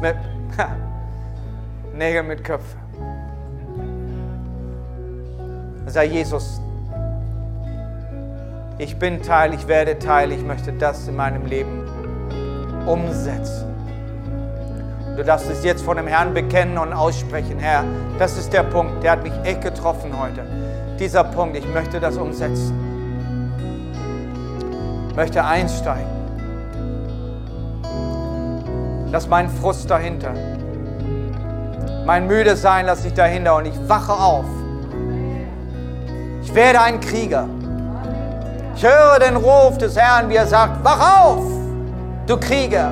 Mit, 0.00 0.16
Nägel 1.94 2.22
mit 2.22 2.42
Köpfen. 2.42 2.80
Sei 5.86 6.06
Jesus, 6.06 6.60
ich 8.78 8.98
bin 8.98 9.22
Teil, 9.22 9.52
ich 9.52 9.68
werde 9.68 9.98
Teil, 9.98 10.32
ich 10.32 10.42
möchte 10.42 10.72
das 10.72 11.06
in 11.06 11.16
meinem 11.16 11.44
Leben 11.46 11.86
umsetzen. 12.86 13.66
Du 15.16 15.22
darfst 15.22 15.50
es 15.50 15.62
jetzt 15.62 15.82
vor 15.82 15.94
dem 15.94 16.06
Herrn 16.06 16.32
bekennen 16.32 16.78
und 16.78 16.94
aussprechen, 16.94 17.58
Herr, 17.58 17.84
das 18.18 18.38
ist 18.38 18.52
der 18.52 18.62
Punkt, 18.62 19.02
der 19.02 19.12
hat 19.12 19.22
mich 19.22 19.32
echt 19.44 19.60
getroffen 19.60 20.18
heute. 20.18 20.46
Dieser 20.98 21.24
Punkt, 21.24 21.56
ich 21.56 21.68
möchte 21.68 22.00
das 22.00 22.16
umsetzen. 22.16 22.74
Ich 25.10 25.16
möchte 25.16 25.44
einsteigen. 25.44 26.06
Lass 29.10 29.28
meinen 29.28 29.50
Frust 29.50 29.90
dahinter. 29.90 30.32
Mein 32.04 32.26
müde 32.26 32.56
Sein 32.56 32.86
lasse 32.86 33.06
ich 33.06 33.14
dahinter 33.14 33.56
und 33.56 33.66
ich 33.66 33.88
wache 33.88 34.12
auf. 34.12 34.44
Ich 36.42 36.52
werde 36.52 36.80
ein 36.80 36.98
Krieger. 36.98 37.48
Ich 38.74 38.84
höre 38.84 39.20
den 39.20 39.36
Ruf 39.36 39.78
des 39.78 39.96
Herrn, 39.96 40.28
wie 40.28 40.34
er 40.34 40.46
sagt, 40.48 40.82
wach 40.82 41.24
auf, 41.24 41.44
du 42.26 42.36
Krieger. 42.38 42.90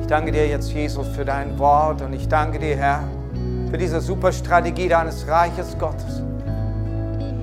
Ich 0.00 0.06
danke 0.06 0.30
dir 0.30 0.46
jetzt, 0.46 0.70
Jesus, 0.70 1.08
für 1.08 1.24
dein 1.24 1.58
Wort 1.58 2.02
und 2.02 2.12
ich 2.12 2.28
danke 2.28 2.60
dir, 2.60 2.76
Herr, 2.76 3.00
für 3.70 3.78
diese 3.78 4.00
super 4.00 4.30
Strategie 4.30 4.86
deines 4.86 5.26
Reiches 5.26 5.76
Gottes. 5.76 6.20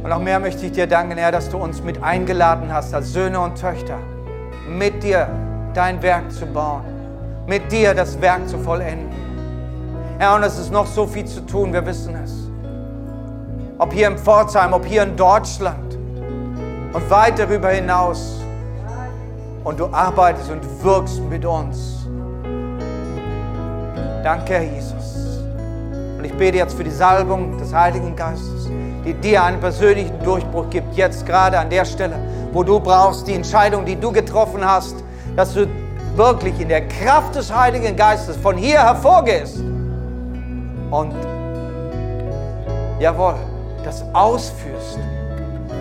Und 0.04 0.08
noch 0.08 0.22
mehr 0.22 0.40
möchte 0.40 0.66
ich 0.66 0.72
dir 0.72 0.88
danken, 0.88 1.18
Herr, 1.18 1.34
dass 1.34 1.50
du 1.50 1.58
uns 1.58 1.84
mit 1.84 2.02
eingeladen 2.02 2.72
hast 2.72 2.94
als 2.94 3.12
Söhne 3.12 3.42
und 3.42 3.60
Töchter 3.60 3.98
mit 4.78 5.04
dir 5.04 5.28
dein 5.74 6.02
Werk 6.02 6.32
zu 6.32 6.46
bauen, 6.46 6.84
mit 7.48 7.72
dir 7.72 7.94
das 7.94 8.20
Werk 8.22 8.48
zu 8.48 8.58
vollenden. 8.58 9.10
Herr, 10.18 10.36
und 10.36 10.44
es 10.44 10.58
ist 10.58 10.72
noch 10.72 10.86
so 10.86 11.08
viel 11.08 11.26
zu 11.26 11.42
tun, 11.46 11.74
wir 11.74 11.86
wissen 11.86 12.16
es. 12.16 12.32
Ob 13.78 13.92
hier 13.94 14.08
in 14.08 14.18
Pforzheim, 14.18 14.74
ob 14.74 14.86
hier 14.86 15.04
in 15.04 15.16
Deutschland 15.16 15.98
und 16.94 17.10
weit 17.10 17.40
darüber 17.40 17.70
hinaus. 17.70 18.40
Und 19.64 19.80
du 19.80 19.88
arbeitest 19.92 20.52
und 20.52 20.84
wirkst 20.84 21.22
mit 21.24 21.46
uns. 21.46 22.08
Danke, 24.24 24.54
Herr 24.54 24.64
Jesus. 24.64 25.01
Und 26.22 26.26
ich 26.26 26.34
bete 26.34 26.58
jetzt 26.60 26.76
für 26.76 26.84
die 26.84 26.92
Salbung 26.92 27.58
des 27.58 27.74
Heiligen 27.74 28.16
Geistes, 28.16 28.70
die 29.04 29.16
dir 29.16 29.44
einen 29.44 29.60
persönlichen 29.60 30.22
Durchbruch 30.24 30.70
gibt, 30.70 30.96
jetzt 30.96 31.26
gerade 31.26 31.58
an 31.58 31.68
der 31.72 31.84
Stelle 31.84 32.16
wo 32.54 32.64
du 32.64 32.80
brauchst, 32.80 33.28
die 33.28 33.34
Entscheidung, 33.34 33.86
die 33.86 33.96
du 33.96 34.12
getroffen 34.12 34.64
hast, 34.64 34.96
dass 35.36 35.54
du 35.54 35.68
wirklich 36.16 36.60
in 36.60 36.68
der 36.68 36.88
Kraft 36.88 37.36
des 37.36 37.54
Heiligen 37.54 37.96
Geistes 37.96 38.36
von 38.38 38.58
hier 38.58 38.84
hervorgehst 38.84 39.60
und 40.92 41.14
jawohl, 43.00 43.36
das 43.84 44.04
ausführst, 44.14 45.00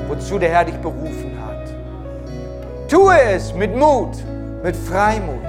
wozu 0.08 0.38
der 0.38 0.50
Herr 0.50 0.64
dich 0.64 0.76
berufen 0.76 1.36
hat. 1.44 2.88
Tue 2.88 3.20
es 3.20 3.52
mit 3.52 3.76
Mut, 3.76 4.16
mit 4.62 4.76
Freimut, 4.76 5.44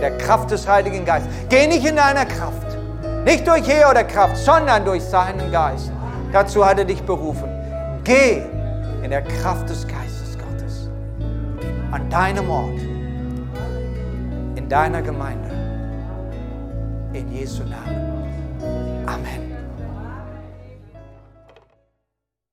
der 0.00 0.18
Kraft 0.18 0.50
des 0.50 0.66
Heiligen 0.66 1.04
Geistes. 1.04 1.30
Geh 1.48 1.66
nicht 1.68 1.86
in 1.86 1.96
deiner 1.96 2.26
Kraft, 2.26 2.71
nicht 3.24 3.46
durch 3.46 3.66
Heer 3.66 3.90
oder 3.90 4.04
Kraft, 4.04 4.36
sondern 4.36 4.84
durch 4.84 5.02
seinen 5.02 5.50
Geist. 5.50 5.92
Dazu 6.32 6.64
hat 6.64 6.78
er 6.78 6.84
dich 6.84 7.02
berufen. 7.02 7.48
Geh 8.04 8.42
in 9.02 9.10
der 9.10 9.22
Kraft 9.22 9.68
des 9.68 9.86
Geistes 9.86 10.02
an 11.92 12.08
deinem 12.08 12.50
Ort, 12.50 12.80
in 14.56 14.66
deiner 14.68 15.02
Gemeinde. 15.02 15.50
In 17.12 17.30
Jesu 17.30 17.62
Namen. 17.64 19.06
Amen. 19.06 19.51